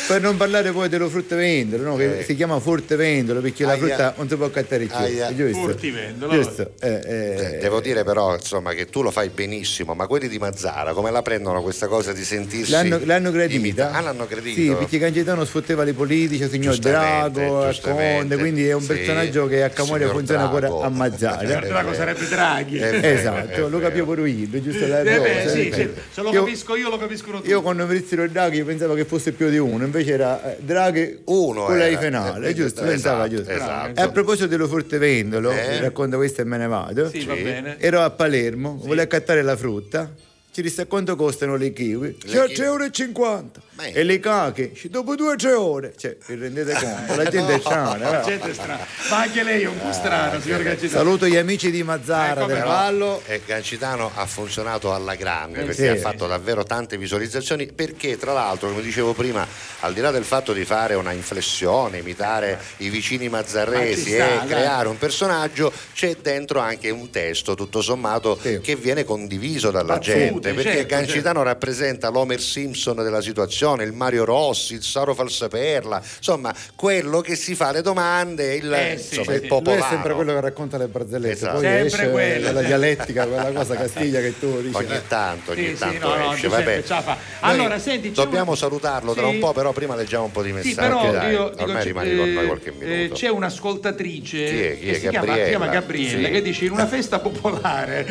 [0.07, 1.97] per non parlare poi dello fruttivendolo, no?
[1.97, 2.25] Che Eh.
[2.25, 3.79] si chiama fruttivendolo perché la Aia.
[3.87, 5.29] frutta non si può cattare più, Aia.
[5.29, 5.63] è giusto?
[5.63, 6.33] Fruttivendolo.
[6.33, 6.73] Giusto.
[6.81, 7.21] Eh, eh,
[7.55, 11.11] Eh, Devo dire però insomma che tu lo fai benissimo, ma quelli di Mazzara come
[11.11, 13.91] la prendono questa cosa di sentirsi L'hanno, l'hanno gradita?
[13.93, 14.61] Ah, l'hanno gradito?
[14.61, 17.75] Sì, perché Gangitano sfotteva i politici, il signor Drago, a.
[17.81, 20.83] Conte, quindi è un Sì, personaggio che a Camoria funziona pure Drago.
[20.83, 21.43] a Mazzara.
[21.61, 22.79] Il Drago sarebbe Draghi.
[22.81, 25.73] Esatto, lo capivo pure io, giusto la Eh beh, cosa, sì, eh.
[25.73, 27.49] sì, se lo Io- capisco io, lo capiscono tutti.
[27.51, 31.21] Io quando mi dissero Draghi pensavo che fosse più di uno, invece era eh, Draghi
[31.25, 32.81] Uno con la I era, finale, eh, giusto?
[32.81, 33.51] esatto, Pensava giusto.
[33.51, 34.01] esatto.
[34.01, 35.81] E a proposito dello fruttivendolo, Eh?
[35.81, 37.09] racconto questo e me ne vado.
[37.11, 37.77] Sì, va bene.
[37.79, 40.11] Ero a Palermo, volevo accattare la frutta.
[40.53, 42.17] ci disse quanto costano le kiwi?
[42.25, 43.51] Le Cioè, chi- 3,50 euro.
[43.85, 43.91] E 50.
[43.93, 43.93] Beh.
[43.93, 44.73] E le cache?
[44.85, 45.95] Dopo due o tre ore.
[45.97, 47.15] Cioè, vi rendete conto?
[47.23, 47.97] La gente è strana.
[47.99, 48.25] La no?
[48.25, 48.87] gente è strana.
[49.11, 51.03] Ma anche lei è un po' strana, signor Gancitano.
[51.03, 53.23] Saluto gli amici di Mazzara del Però, Vallo.
[53.27, 55.89] eh, Gancitano ha funzionato alla grande Eh, perché sì.
[55.89, 59.47] ha fatto davvero tante visualizzazioni perché tra l'altro come dicevo prima
[59.81, 64.45] al di là del fatto di fare una inflessione imitare i vicini mazzarresi Ma sta,
[64.45, 69.95] e creare un personaggio c'è dentro anche un testo tutto sommato che viene condiviso dalla
[69.95, 75.15] Battute, gente perché certo, Gancitano rappresenta l'Homer Simpson della situazione il Mario Rossi il Saro
[75.15, 79.33] Falsaperla insomma quello che si fa le domande il, Eh, sì, insomma, sì.
[79.33, 81.53] il Lui popolano è sempre quello che racconta le barzellette, Esatto.
[81.55, 82.47] poi Sempre esce quello.
[82.47, 84.77] dalla dialettica, quella cosa castiglia che tu dici.
[84.77, 85.07] ogni eh.
[85.09, 86.49] tanto, ogni Sì, tanto no, no, esce.
[86.49, 86.83] Vabbè.
[86.89, 89.35] la Allora, senti, c'è dobbiamo un- salutarlo tra Sì.
[89.35, 90.71] un po', però prima leggiamo un po' di messaggi.
[90.71, 91.33] Sì, però dai.
[91.33, 93.15] io dico, ormai c'è- rimani con noi eh, qualche eh, minuto.
[93.15, 94.79] c'è un'ascoltatrice Chi è?
[94.79, 94.93] Chi è?
[94.93, 95.43] che si chiama, Gabriella?
[95.45, 96.33] si chiama Gabriella Sì.
[96.33, 98.07] che dice in una festa popolare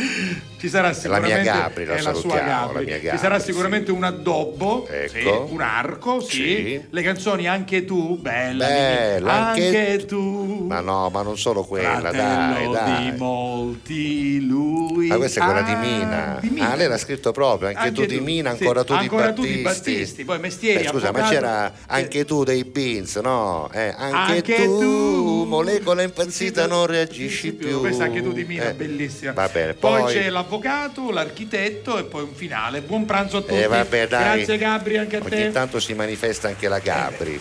[0.59, 3.45] ci sarà la sicuramente mia Gabri, la la sua Gabri, la mia ci sarà sì.
[3.45, 5.40] sicuramente un addobbo Ecco.
[5.47, 6.27] Sì, un arco sì.
[6.41, 6.81] Sì.
[6.89, 11.99] le canzoni anche tu bella Bella, anche, anche tu Ma no, ma non solo quella,
[11.99, 13.11] dai, fratello dai.
[13.11, 16.37] di molti lui Ma questa è quella di Ah, Mina.
[16.41, 16.71] di Mina.
[16.71, 19.29] Ah, lei l'ha scritto proprio, anche, Anche tu di tu, Mina, sì, ancora tu ancora
[19.31, 19.91] di tu di Battisti.
[19.93, 23.69] Battisti, poi mestieri, Beh, scusa, ma c'era anche tu dei Beans, no?
[23.73, 25.45] Eh, anche, Anche tu, tu.
[25.47, 27.79] molecola impazzita, non reagisci più.
[27.79, 29.31] Questa anche tu di Mina, Eh, bellissima.
[29.31, 32.81] Va bene, Poi, poi, c'è l'avvocato, l'architetto e poi un finale.
[32.81, 33.55] Buon pranzo a tutti.
[33.55, 34.35] Eh, vabbè, dai.
[34.35, 35.30] Grazie Gabri anche a te.
[35.35, 37.39] Ogni tanto si manifesta anche la Gabri.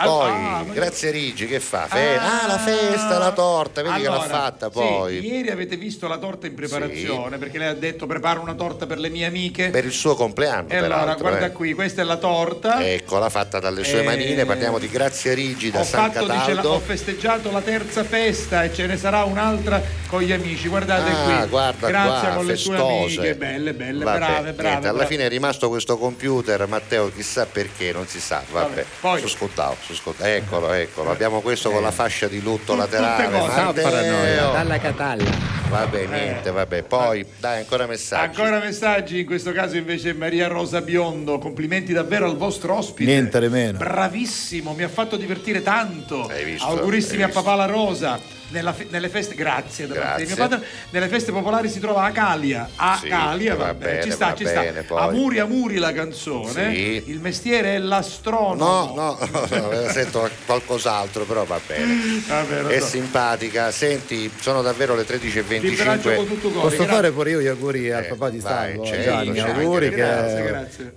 [0.00, 1.86] Poi, ah, grazie Rigi, che fa?
[1.88, 5.18] Fe- ah, la festa, la torta, vedi che Allora, l'ha fatta sì, poi.
[5.26, 8.98] ieri avete visto la torta in preparazione perché lei ha detto preparo una torta per
[8.98, 9.70] le mie amiche.
[9.70, 11.52] Per il suo compleanno, e allora, guarda eh.
[11.52, 12.80] qui, questa è la torta.
[12.86, 16.54] Eccola, fatta dalle sue Eh, manine, parliamo di Grazia Rigi da ho, San fatto, dice,
[16.54, 20.68] la- ho festeggiato la terza festa e ce ne sarà un'altra con gli amici.
[20.68, 21.48] Guardate Ah, qui.
[21.48, 22.94] guarda Grazie qua, con le sue festose.
[23.18, 24.68] amiche, belle, belle, Vabbè, brave, brave.
[24.68, 25.12] niente, alla brave.
[25.12, 28.42] fine è rimasto questo computer, Matteo, chissà perché, non si sa.
[28.48, 29.76] Vabbè, Vabbè, poi- su scottavo.
[30.18, 31.10] Eccolo, eccolo.
[31.10, 33.24] Abbiamo questo con la fascia di lutto laterale.
[33.24, 33.60] tutte cose.
[33.62, 34.52] Matteo.
[34.52, 35.56] Dalla Catalla.
[35.68, 36.82] Vabbè, niente, vabbè.
[36.82, 38.38] Poi, dai, ancora messaggi.
[38.38, 43.10] Ancora messaggi, in questo caso invece Maria Rosa Biondo, complimenti davvero al vostro ospite.
[43.10, 43.78] Niente di meno.
[43.78, 46.30] Bravissimo, mi ha fatto divertire tanto.
[46.44, 46.66] visto?
[46.66, 48.37] Augurissimi Hai a papà La Rosa.
[48.50, 50.56] Nella nelle feste, grazie, da parte di mio Grazie.
[50.56, 50.68] padre.
[50.90, 52.66] Nelle feste popolari si trova Acalia.
[52.98, 54.82] Sì, Acalia, va vabbè, bene, ci sta, va ci bene, sta.
[54.84, 55.02] poi.
[55.02, 56.74] Amuri, amuri la canzone.
[56.74, 57.02] Sì.
[57.06, 58.92] Il mestiere è l'astronomo.
[58.94, 62.22] No, no, no, sento qualcos'altro, però va bene.
[62.26, 62.86] Vabbè, È so.
[62.86, 63.70] simpatica.
[63.70, 66.14] Senti, sono davvero le Ti abbraccio 13.25.
[66.16, 66.68] con tutto cuore.
[66.68, 66.86] Posso grazie.
[66.94, 69.60] fare pure io gli auguri al Eh, papà di Salvo, certo, Gianni, certo.
[69.60, 70.92] auguri che Grazie, è grazie.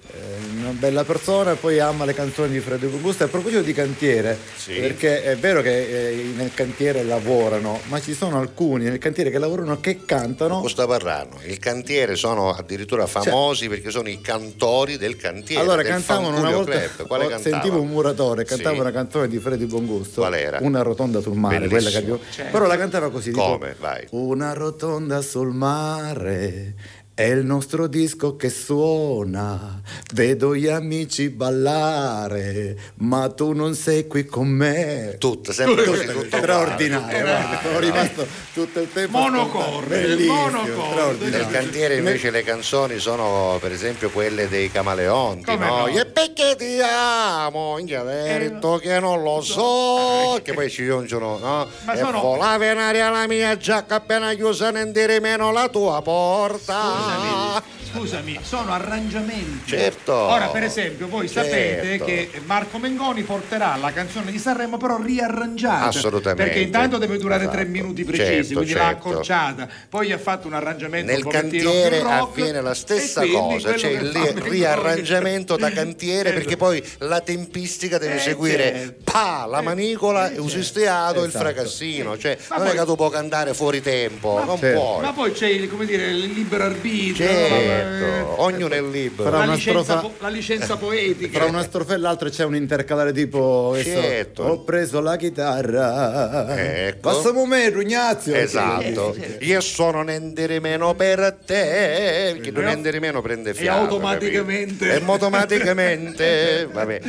[0.59, 3.25] una bella persona e poi ama le canzoni di Frederico Busta.
[3.25, 4.73] A proposito di cantiere, Sì.
[4.75, 7.03] perché è vero che eh, nel cantiere
[7.41, 10.57] lavorano, ma ci sono alcuni nel cantiere che lavorano che cantano.
[10.61, 11.37] Cosa sta parlando?
[11.45, 15.55] Il cantiere sono addirittura famosi perché sono i cantori del cantiere.
[15.55, 17.07] Cioè Allora del cantavano una volta, Club.
[17.07, 17.49] Quale cantava?
[17.49, 18.81] sentivo un muratore, cantava Sì.
[18.81, 20.21] una canzone di Freddy Bongusto.
[20.21, 20.59] Qual era?
[20.61, 21.79] Una rotonda sul mare, Bellissimo.
[21.81, 22.19] quella che abbiamo...
[22.29, 22.51] Certo.
[22.51, 23.75] Però la cantava così, Come?
[23.79, 24.05] Vai.
[24.11, 26.73] Una rotonda sul mare
[27.21, 29.79] è il nostro disco che suona.
[30.13, 35.17] Vedo gli amici ballare, ma tu non sei qui con me.
[35.19, 37.05] Tutto, sempre così, tutto straordinario.
[37.05, 37.21] uguale.
[37.21, 39.17] guarda, Sono rimasto tutto il tempo.
[39.19, 40.71] Monocorde, monocorde.
[40.71, 41.37] straordinario.
[41.45, 45.77] Nel cantiere invece le canzoni sono per esempio quelle dei Camaleonti, Come no?
[45.77, 45.87] no?
[45.87, 51.67] E perché ti amo, in detto che non lo so, che poi ci giungono, no?
[51.85, 55.67] Ma e sono- volava in aria la mia giacca appena chiusa, non dire meno la
[55.69, 57.10] tua porta.
[57.15, 57.61] Scusami,
[57.91, 59.69] scusami, sono arrangiamenti.
[59.71, 60.13] Certo.
[60.13, 62.05] Ora, per esempio, voi sapete Certo.
[62.05, 65.85] che Marco Mengoni porterà la canzone di Sanremo, però riarrangiata.
[65.87, 66.43] Assolutamente.
[66.43, 67.57] Perché intanto deve durare Esatto.
[67.57, 69.09] tre minuti precisi, Certo, quindi l'ha certo.
[69.09, 69.67] accorciata.
[69.89, 72.09] Poi ha fatto un arrangiamento Nel un cantiere rock,
[72.39, 76.35] avviene la stessa cosa, c'è il Mengoni- riarrangiamento da cantiere Esatto.
[76.35, 79.01] perché poi la tempistica deve Eh, seguire certo.
[79.11, 81.43] pa, la manicola, Eh, e usistiato, il Esatto.
[81.45, 84.79] fracassino, cioè Ma non è poi- che tu puoi cantare fuori tempo, non certo.
[84.79, 85.01] puoi.
[85.01, 89.29] Ma poi c'è il, come dire, il libero arbitrio, Certo, la- ognuno è libero.
[89.29, 91.39] Farà la, licenza, strofa- po- la licenza poetica.
[91.39, 94.43] Tra una strofa e l'altra c'è un intercalare tipo Certo.
[94.43, 96.55] Ho preso la chitarra
[96.87, 97.09] Ecco.
[97.09, 103.53] Passiamo me Ignazio Esatto, io sono nendere meno per te, perché non nendere meno prende
[103.53, 103.79] fiato.
[103.81, 104.87] automaticamente.
[104.87, 105.05] capito?
[105.05, 106.99] E automaticamente, vabbè.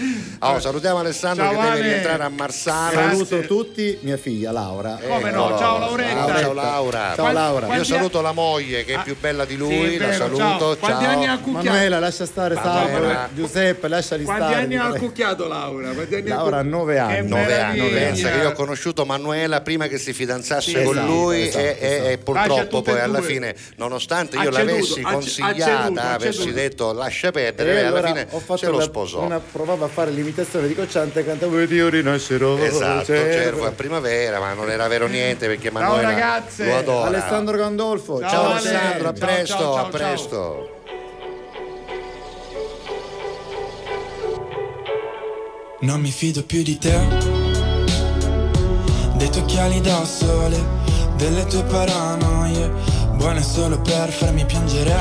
[0.41, 2.91] Oh, salutiamo Alessandro Ciao, che deve rientrare a Marsala.
[3.11, 6.27] Saluto tutti, mia figlia Laura Come no, ciao Lauretta.
[6.27, 7.13] Ciao, ciao Laura.
[7.15, 10.07] Ciao Laura Io saluto la moglie che è più bella di lui, Sì, è la
[10.07, 10.36] vero, saluto.
[10.39, 10.77] ciao.
[10.77, 11.12] Quanti ciao.
[11.12, 11.66] anni ha cucchiato?
[11.69, 12.55] Manuela, lascia stare.
[12.55, 13.07] Salvo.
[13.35, 14.62] Giuseppe, lasciali Quanti stare.
[14.62, 15.90] anni ha cucchiato Laura?
[15.90, 16.77] Quanti anni Laura ha cucchiato?
[16.77, 17.15] nove anni.
[17.15, 20.97] Che Nove anni, pensa che io ho conosciuto Manuela prima che si fidanzasse Sì, con
[20.97, 23.27] esatto, lui esatto, e, e- e purtroppo e poi alla due.
[23.27, 28.07] fine, nonostante io ceduto, l'avessi consigliata, ceduto, ha avessi detto lascia perdere, E alla allora
[28.09, 29.20] fine ho fatto lo sposò.
[29.23, 32.57] una- provavo a fare l'imitazione di Cocciante cantavo ed io rinascerò.
[32.59, 33.32] Esatto, Cervo".
[33.32, 36.65] cervo a primavera, ma non era vero niente perché Ciao, Manuela ragazze.
[36.66, 37.07] lo adora.
[37.09, 38.20] Alessandro Gandolfo.
[38.20, 38.59] Ciao, Ciao Ale.
[38.69, 40.68] Alessandro, a Ciao, presto, ciao, ciao, a presto.
[45.80, 46.97] Non mi fido più di te,
[49.16, 50.60] dei tuoi occhiali da sole,
[51.16, 52.70] delle tue paranoie,
[53.14, 54.94] buone solo per farmi piangere.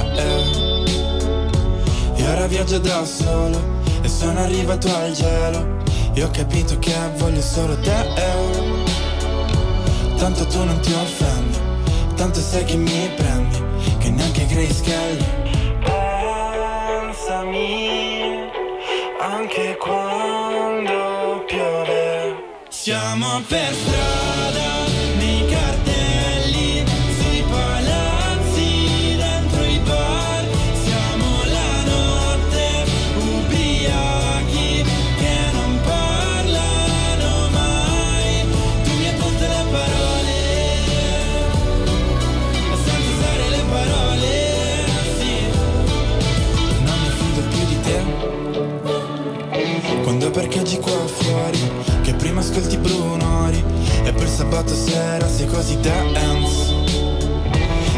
[2.15, 3.59] E ora viaggio da solo
[4.01, 5.77] e sono arrivato al gelo,
[6.13, 8.49] e ho capito che voglio solo te.
[10.17, 11.57] Tanto tu non ti offendi,
[12.15, 13.57] tanto sai che mi prendi,
[13.97, 15.23] che neanche Kelly.
[16.99, 18.49] Pensami
[19.19, 22.35] anche quando piove.
[22.67, 24.10] Siamo per strada,
[50.31, 51.59] parcheggi qua fuori
[52.01, 53.63] Che prima ascolti Brunori
[54.03, 56.73] E il sabato sera sei così dance.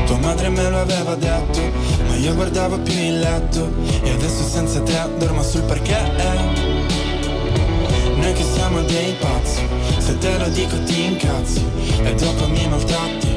[0.05, 1.59] Tua madre me lo aveva detto
[2.07, 3.71] Ma io guardavo più il letto
[4.03, 6.21] E adesso senza te dormo sul parquet.
[8.15, 9.61] Noi che siamo dei pazzi
[9.97, 11.63] Se te lo dico ti incazzi
[12.03, 13.27] E dopo mi maltratti.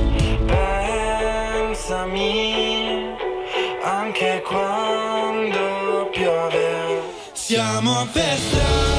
[1.66, 3.14] Pensami
[3.82, 5.15] anche piove.
[7.46, 8.95] Siamo per strada,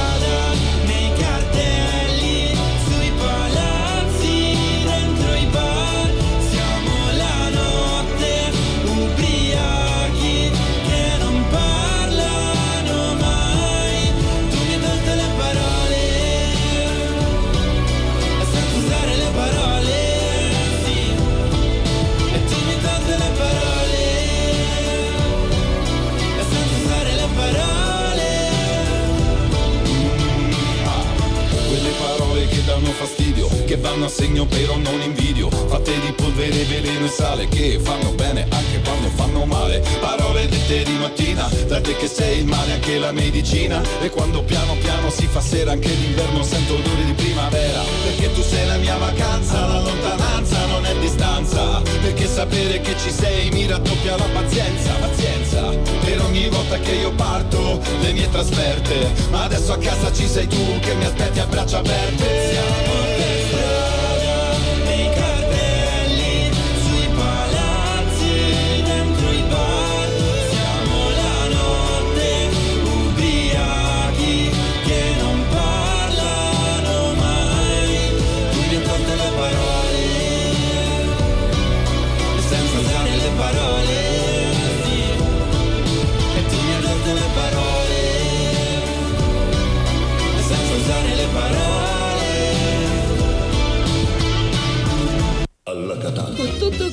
[33.97, 35.49] fastidio, che vanno a segno però non invidio.
[35.49, 39.83] Fatte di polvere, veleno e sale, che fanno bene anche quando fanno male.
[39.99, 43.81] Parole dette di mattina, da te che sei il male anche la medicina.
[44.01, 47.81] E quando piano piano si fa sera anche d'inverno sento odore di primavera.
[48.03, 51.81] Perché tu sei la mia vacanza, la lontananza non è distanza.
[52.01, 55.69] Perché sapere che ci sei mi raddoppia la pazienza, pazienza.
[56.05, 59.11] Per ogni volta che io parto, le mie trasferte.
[59.31, 62.51] Ma adesso a casa ci sei tu che mi aspetti a braccia aperte.
[62.51, 62.87] Siamo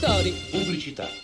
[0.05, 0.35] Cori.
[0.51, 1.24] Pubblicità.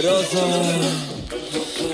[0.00, 0.44] Rosa,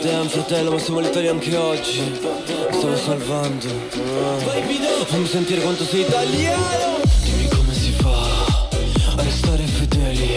[0.02, 2.00] damn fratello, ma siamo letali anche oggi.
[2.00, 3.66] Mi stavo salvando.
[3.68, 5.04] Ah.
[5.06, 7.00] Fammi sentire quanto sei italiano.
[7.22, 8.56] Dimmi come si fa
[9.16, 10.36] a restare fedeli.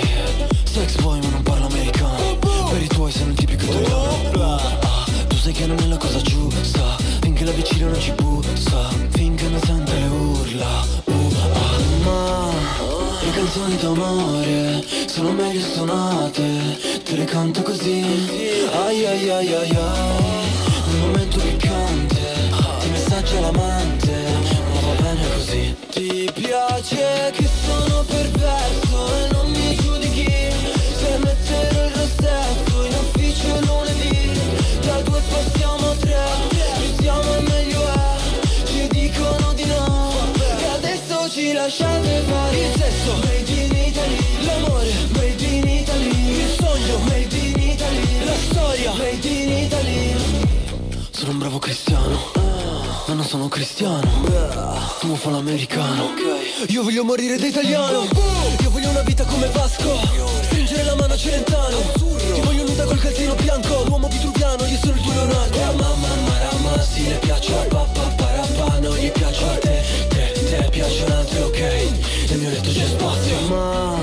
[0.64, 2.38] Sex boy ma non parlo americano.
[2.70, 4.30] Per i tuoi sei un tipico italiano.
[4.40, 6.98] Ah, tu sai che non è la cosa giusta.
[13.38, 16.42] Canzoni d'amore sono meglio suonate,
[17.04, 18.02] te le canto così.
[18.74, 20.42] Ai ai ai ai ai,
[20.88, 22.20] nel momento piccante,
[22.80, 24.12] ti messaggia l'amante,
[24.74, 25.76] ma va bene così.
[25.92, 28.87] Ti piace che sono perverso
[43.24, 49.28] made in Italy, l'amore, made in Italy, il sogno, made in Italy, la storia, made
[49.28, 50.16] in Italy.
[51.12, 52.32] Sono un bravo cristiano,
[53.08, 54.26] ma non sono cristiano.
[55.00, 56.12] Tu fa l'americano.
[56.68, 58.08] Io voglio morire da italiano.
[58.62, 59.98] Io voglio una vita come Vasco.
[60.44, 61.78] Stringere la mano a Celentano.
[62.34, 63.84] Ti voglio nuda col calzino bianco.
[63.86, 65.58] L'uomo vitruviano, io sono il tuo Leonardo.
[65.58, 68.80] La mamma marama, sì, le piace a papà parapà.
[68.80, 69.84] Non gli piace a te,
[70.50, 71.60] te, te piacciono altre, ok.
[72.30, 73.40] Nel mio letto c'è spazio.
[73.48, 73.98] Ma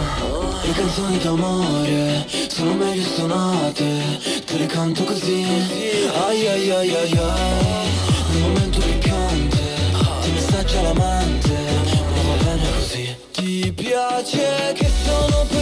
[0.62, 3.84] le canzoni d'amore sono meglio suonate.
[4.44, 5.44] Te le canto così.
[6.26, 7.88] Ai ai ai ai ai.
[8.30, 9.62] Nel momento piccante,
[10.22, 11.56] ti messaggia l'amante,
[12.14, 13.16] ma va bene così.
[13.32, 15.53] Ti piace che sono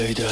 [0.00, 0.24] lady.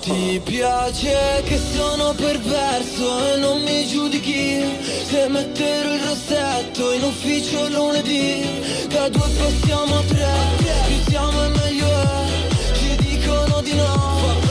[0.00, 4.64] Ti piace che sono perverso e non mi giudichi.
[5.08, 10.34] Se mettere il rossetto in ufficio lunedì Da due passiamo a tre,
[10.86, 12.26] più siamo e meglio è
[12.72, 14.41] Ci dicono di no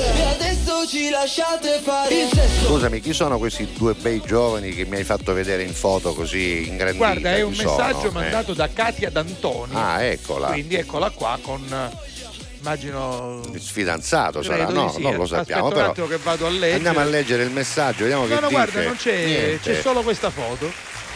[0.91, 5.05] ci lasciate fare il sesso Scusami, chi sono questi due bei giovani che mi hai
[5.05, 6.97] fatto vedere in foto così ingrandita?
[7.05, 8.09] Guarda, è un Chi messaggio sono?
[8.09, 8.11] Eh.
[8.23, 9.73] mandato da Katia D'Antoni.
[9.73, 10.47] Ah, eccola.
[10.47, 11.61] Quindi eccola qua con
[12.59, 15.01] immagino Il fidanzato sarà, no, sì.
[15.01, 15.69] non lo sappiamo.
[15.69, 16.73] Però attimo che vado a leggere.
[16.73, 18.53] andiamo a leggere il messaggio, vediamo che No, no, dice.
[18.59, 19.59] guarda, non c'è, Niente.
[19.73, 20.71] c'è solo questa foto.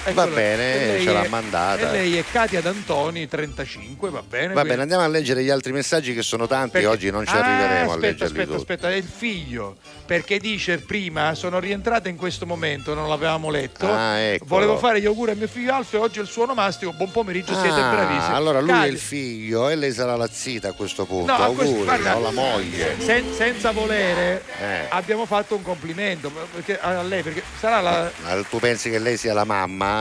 [0.06, 0.36] Va Eccola.
[0.36, 1.90] bene, E lei ce l'ha è- mandata.
[1.90, 4.48] E lei è Katia D'Antoni, 35, va bene.
[4.48, 7.26] Va quindi- bene, andiamo a leggere gli altri messaggi che sono tanti, Perché- oggi non
[7.26, 8.56] ci Ah, arriveremo a aspetta, leggerli aspetta, tutti.
[8.58, 9.76] aspetta, è il figlio.
[10.06, 13.88] Perché dice prima sono rientrata in questo momento, non l'avevamo letto.
[13.92, 14.36] Ah.
[14.44, 16.94] Volevo fare gli auguri a mio figlio Alfio, oggi è il suo onomastico.
[16.94, 18.36] Buon pomeriggio, siete Ah, bravissimi.
[18.36, 21.32] allora lui è Katia, il figlio e lei sarà la zita a questo punto.
[21.36, 22.96] No, a questo- Auguri, guarda, o la moglie.
[23.00, 24.86] sen- senza volere Eh.
[24.90, 29.18] abbiamo fatto un complimento perché- a lei perché sarà la Ma tu pensi che lei
[29.18, 29.95] sia la mamma?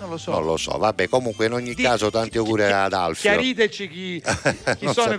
[0.00, 2.92] Non lo so Non lo so, vabbè, comunque in ogni Di- caso tanti auguri ad
[2.92, 3.28] Alfio.
[3.30, 4.22] chiariteci chi,
[4.78, 5.16] chi sono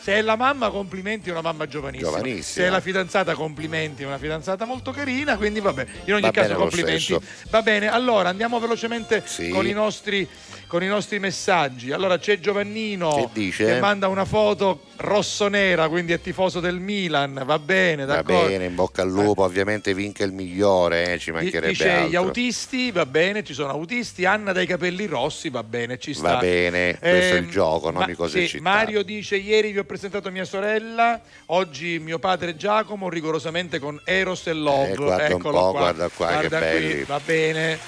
[0.00, 2.08] se è la mamma complimenti è una mamma giovanissima.
[2.10, 2.42] Giovanissima.
[2.42, 6.30] se è la fidanzata complimenti è una fidanzata molto carina quindi vabbè in ogni Va
[6.30, 7.18] caso complimenti
[7.50, 9.50] va bene allora andiamo velocemente Sì.
[9.50, 10.26] con, i nostri,
[10.74, 13.64] con i nostri messaggi allora c'è Giovannino Che dice?
[13.64, 18.64] che manda una foto rosso-nera quindi è tifoso del Milan va bene Va d'accordo bene,
[18.64, 22.18] in bocca al lupo, ovviamente vinca il migliore, eh, ci mancherebbe Dice gli altro.
[22.22, 24.24] autisti, va bene, ci sono autisti.
[24.24, 26.32] Anna dai capelli rossi, va bene, ci sta.
[26.34, 28.62] Va bene, questo è il Ehm, gioco, non di cose sì, citate.
[28.62, 34.46] Mario dice: Ieri vi ho presentato mia sorella, oggi mio padre Giacomo, rigorosamente con Eros
[34.48, 34.90] e Love.
[34.92, 35.80] Eh, guarda un Eccolo po', qua.
[35.80, 37.04] guarda qua, che Guarda qui, belli.
[37.04, 37.78] va bene.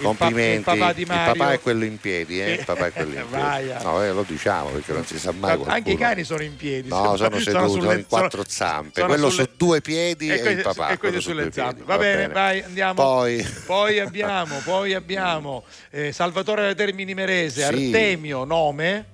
[0.00, 1.32] Il Complimenti, il papà Mario.
[1.34, 2.52] papà è quello in piedi, eh?
[2.52, 3.82] Il papà è quello in piedi.
[3.82, 5.56] No, eh, lo diciamo perché non si sa mai.
[5.56, 6.08] Guarda, Anche i qualcuno.
[6.08, 6.88] cani sono in piedi.
[6.88, 10.40] No, sono seduti sulle- in quattro sono- zampe, sono quello sulle- su due piedi e,
[10.40, 10.84] que- il papà.
[10.88, 11.74] e quello quello su sulle zampe.
[11.74, 11.86] piedi.
[11.86, 12.94] Va, bene, vai, andiamo.
[12.94, 17.84] Poi, Poi abbiamo, poi abbiamo eh, Salvatore Termini Merese, Sì.
[17.92, 19.04] Artemio, nome,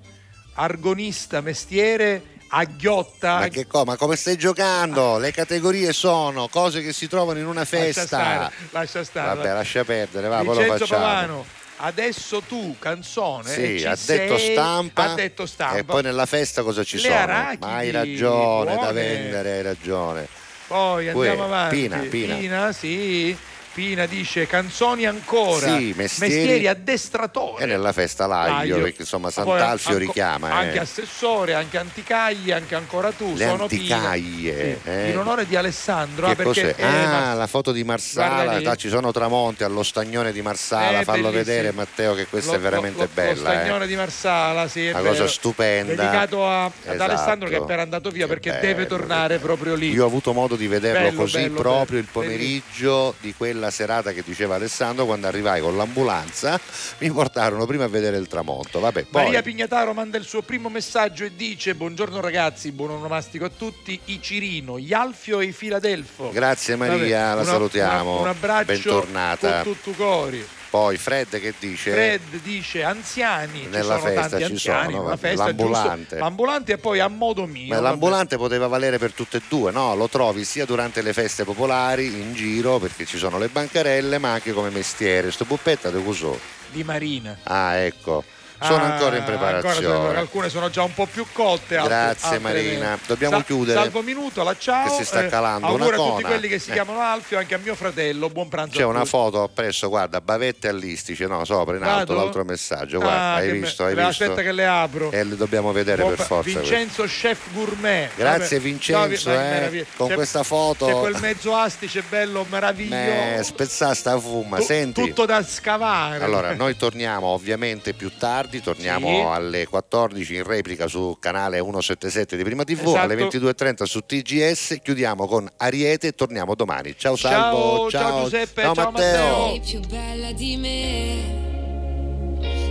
[0.53, 3.39] argonista, mestiere, aghiotta.
[3.39, 5.17] ma, che co- ma come stai giocando?
[5.17, 8.05] Le categorie sono cose che si trovano in una Lascia festa.
[8.05, 9.35] stare, lascia stare.
[9.35, 11.01] Vabbè, lascia perdere, va, poi lo facciamo.
[11.01, 11.45] Pavano,
[11.77, 13.49] adesso tu, canzone.
[13.51, 15.77] Sì, ha detto sei, stampa, Ha detto stampa.
[15.77, 17.15] E poi nella festa cosa ci Le sono?
[17.15, 18.91] arachidi, Ma hai ragione, da buone.
[18.93, 20.27] vendere, hai ragione.
[20.67, 21.75] Poi andiamo Uè, avanti.
[21.79, 22.71] Pina, Pina.
[22.73, 23.37] sì.
[23.77, 25.77] Pina dice canzoni ancora.
[25.77, 27.61] Sì, mestieri- addestratori.
[27.61, 28.77] E nella festa l'aglio, L'aglio.
[28.85, 30.51] perché insomma Sant'Alfio anco- richiama.
[30.51, 30.79] Anche eh.
[30.79, 33.35] assessore, anche anticaglie, anche ancora tu.
[33.35, 33.95] Le sono Pina.
[34.09, 34.79] anticaglie.
[34.83, 35.09] Sì, eh.
[35.11, 36.25] In onore di Alessandro.
[36.25, 36.75] ah, Che perché cos'è?
[36.75, 41.01] eh, ah, ma- la foto di Marsala, là, ci sono tramonti allo stagnone di Marsala,
[41.01, 41.43] È fallo bellissimo.
[41.43, 43.31] vedere Matteo che questa Lo- è veramente lo- bella.
[43.33, 43.87] Lo stagnone eh.
[43.87, 45.13] di Marsala, sì, è Una vero.
[45.13, 45.93] cosa stupenda.
[45.93, 47.03] Dedicato a- ad Esatto.
[47.03, 49.91] Alessandro che è appena andato via perché bello, deve tornare proprio lì.
[49.91, 53.65] Io ho avuto modo di vederlo Bello, così bello, proprio bello, il pomeriggio di quella
[53.67, 56.59] quella serata che diceva Alessandro, quando arrivai con l'ambulanza,
[56.99, 58.79] mi portarono prima a vedere il tramonto.
[58.79, 63.45] Vabbè, poi Maria Pignataro manda il suo primo messaggio e dice: Buongiorno ragazzi, buon onomastico
[63.45, 63.99] a tutti.
[64.05, 66.31] I Cirino, gli Alfio e i Filadelfo.
[66.31, 68.11] Grazie Maria, Vabbè, la una- salutiamo.
[68.13, 69.61] una- un abbraccio Bentornata.
[69.63, 70.47] con tutto cori.
[70.69, 75.03] Poi Fred che dice Fred dice anziani, ci Nella sono festa tanti ci anziani, sono,
[75.03, 75.97] vabbè, festa l'ambulante.
[75.99, 77.67] giusto, l'ambulante e poi a modo mio.
[77.67, 77.87] Ma vabbè.
[77.87, 79.95] l'ambulante poteva valere per tutte e due, no?
[79.95, 84.33] Lo trovi sia durante le feste popolari in giro perché ci sono le bancarelle, ma
[84.33, 85.31] anche come mestiere.
[85.31, 86.55] Sto buppetta di cos'ho?
[86.69, 87.37] di Marina.
[87.43, 88.23] Ah, ecco.
[88.59, 89.85] Sono Ah, ancora in ancora preparazione.
[89.85, 91.75] sono- alcune sono già un po' più cotte.
[91.77, 92.79] altre- Grazie, altre Marina.
[92.85, 92.99] meno.
[93.05, 93.79] Dobbiamo Sal- chiudere.
[93.81, 94.87] Salvo minuto, la ciao.
[94.87, 96.27] Che si sta eh, calando auguri una a tutti cona.
[96.27, 96.73] quelli che si Eh.
[96.73, 98.29] chiamano Alfio, anche a mio fratello.
[98.29, 102.15] Buon pranzo C'è una foto appresso, guarda, bavette all'istice, no, sopra in alto Vado?
[102.15, 102.99] l'altro messaggio.
[102.99, 103.83] Guarda, Ah, hai visto?
[103.83, 104.23] me- Hai visto?
[104.23, 105.11] Aspetta che le apro.
[105.11, 106.49] E le dobbiamo vedere Buon per forza.
[106.59, 108.09] Vincenzo Chef Gourmet.
[108.15, 108.69] Grazie Vabbè.
[108.69, 110.85] Vincenzo, No, eh, con C'è- questa foto.
[110.87, 112.95] C'è quel mezzo astice bello meraviglioso.
[113.39, 115.01] Eh, spezzà sta fumma, Tu- senti.
[115.01, 116.23] Tutto da scavare.
[116.23, 119.21] Allora, noi torniamo ovviamente più tardi, torniamo Sì.
[119.21, 122.97] alle 14 in replica su canale 177 di Prima TV, Esatto.
[122.97, 126.95] alle 22.30 su TGS, chiudiamo con Ariete e torniamo domani.
[126.97, 129.25] Ciao Ciao, Salvo, ciao Giuseppe, ciao, ciao Matteo.
[129.37, 129.47] Matteo.
[129.49, 131.45] Sei più bella di me.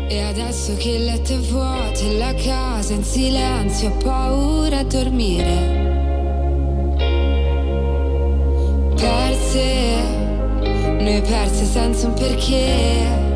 [0.08, 4.84] E adesso che il letto è vuoto e la casa in silenzio, ho paura a
[4.84, 5.84] dormire.
[8.96, 10.00] Perse,
[11.00, 13.35] noi perse senza un perché.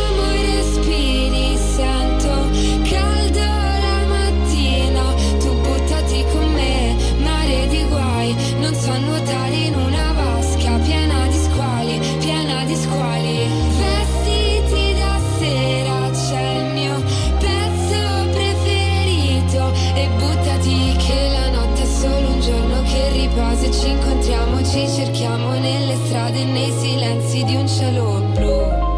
[23.71, 28.89] ci incontriamo, ci cerchiamo nelle strade nei silenzi di un cielo blu.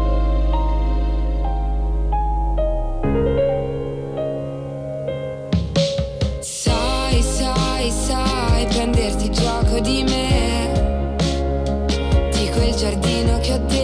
[6.40, 10.72] Sai, sai, sai prenderti gioco di me
[12.32, 13.83] Di quel giardino che ho dentro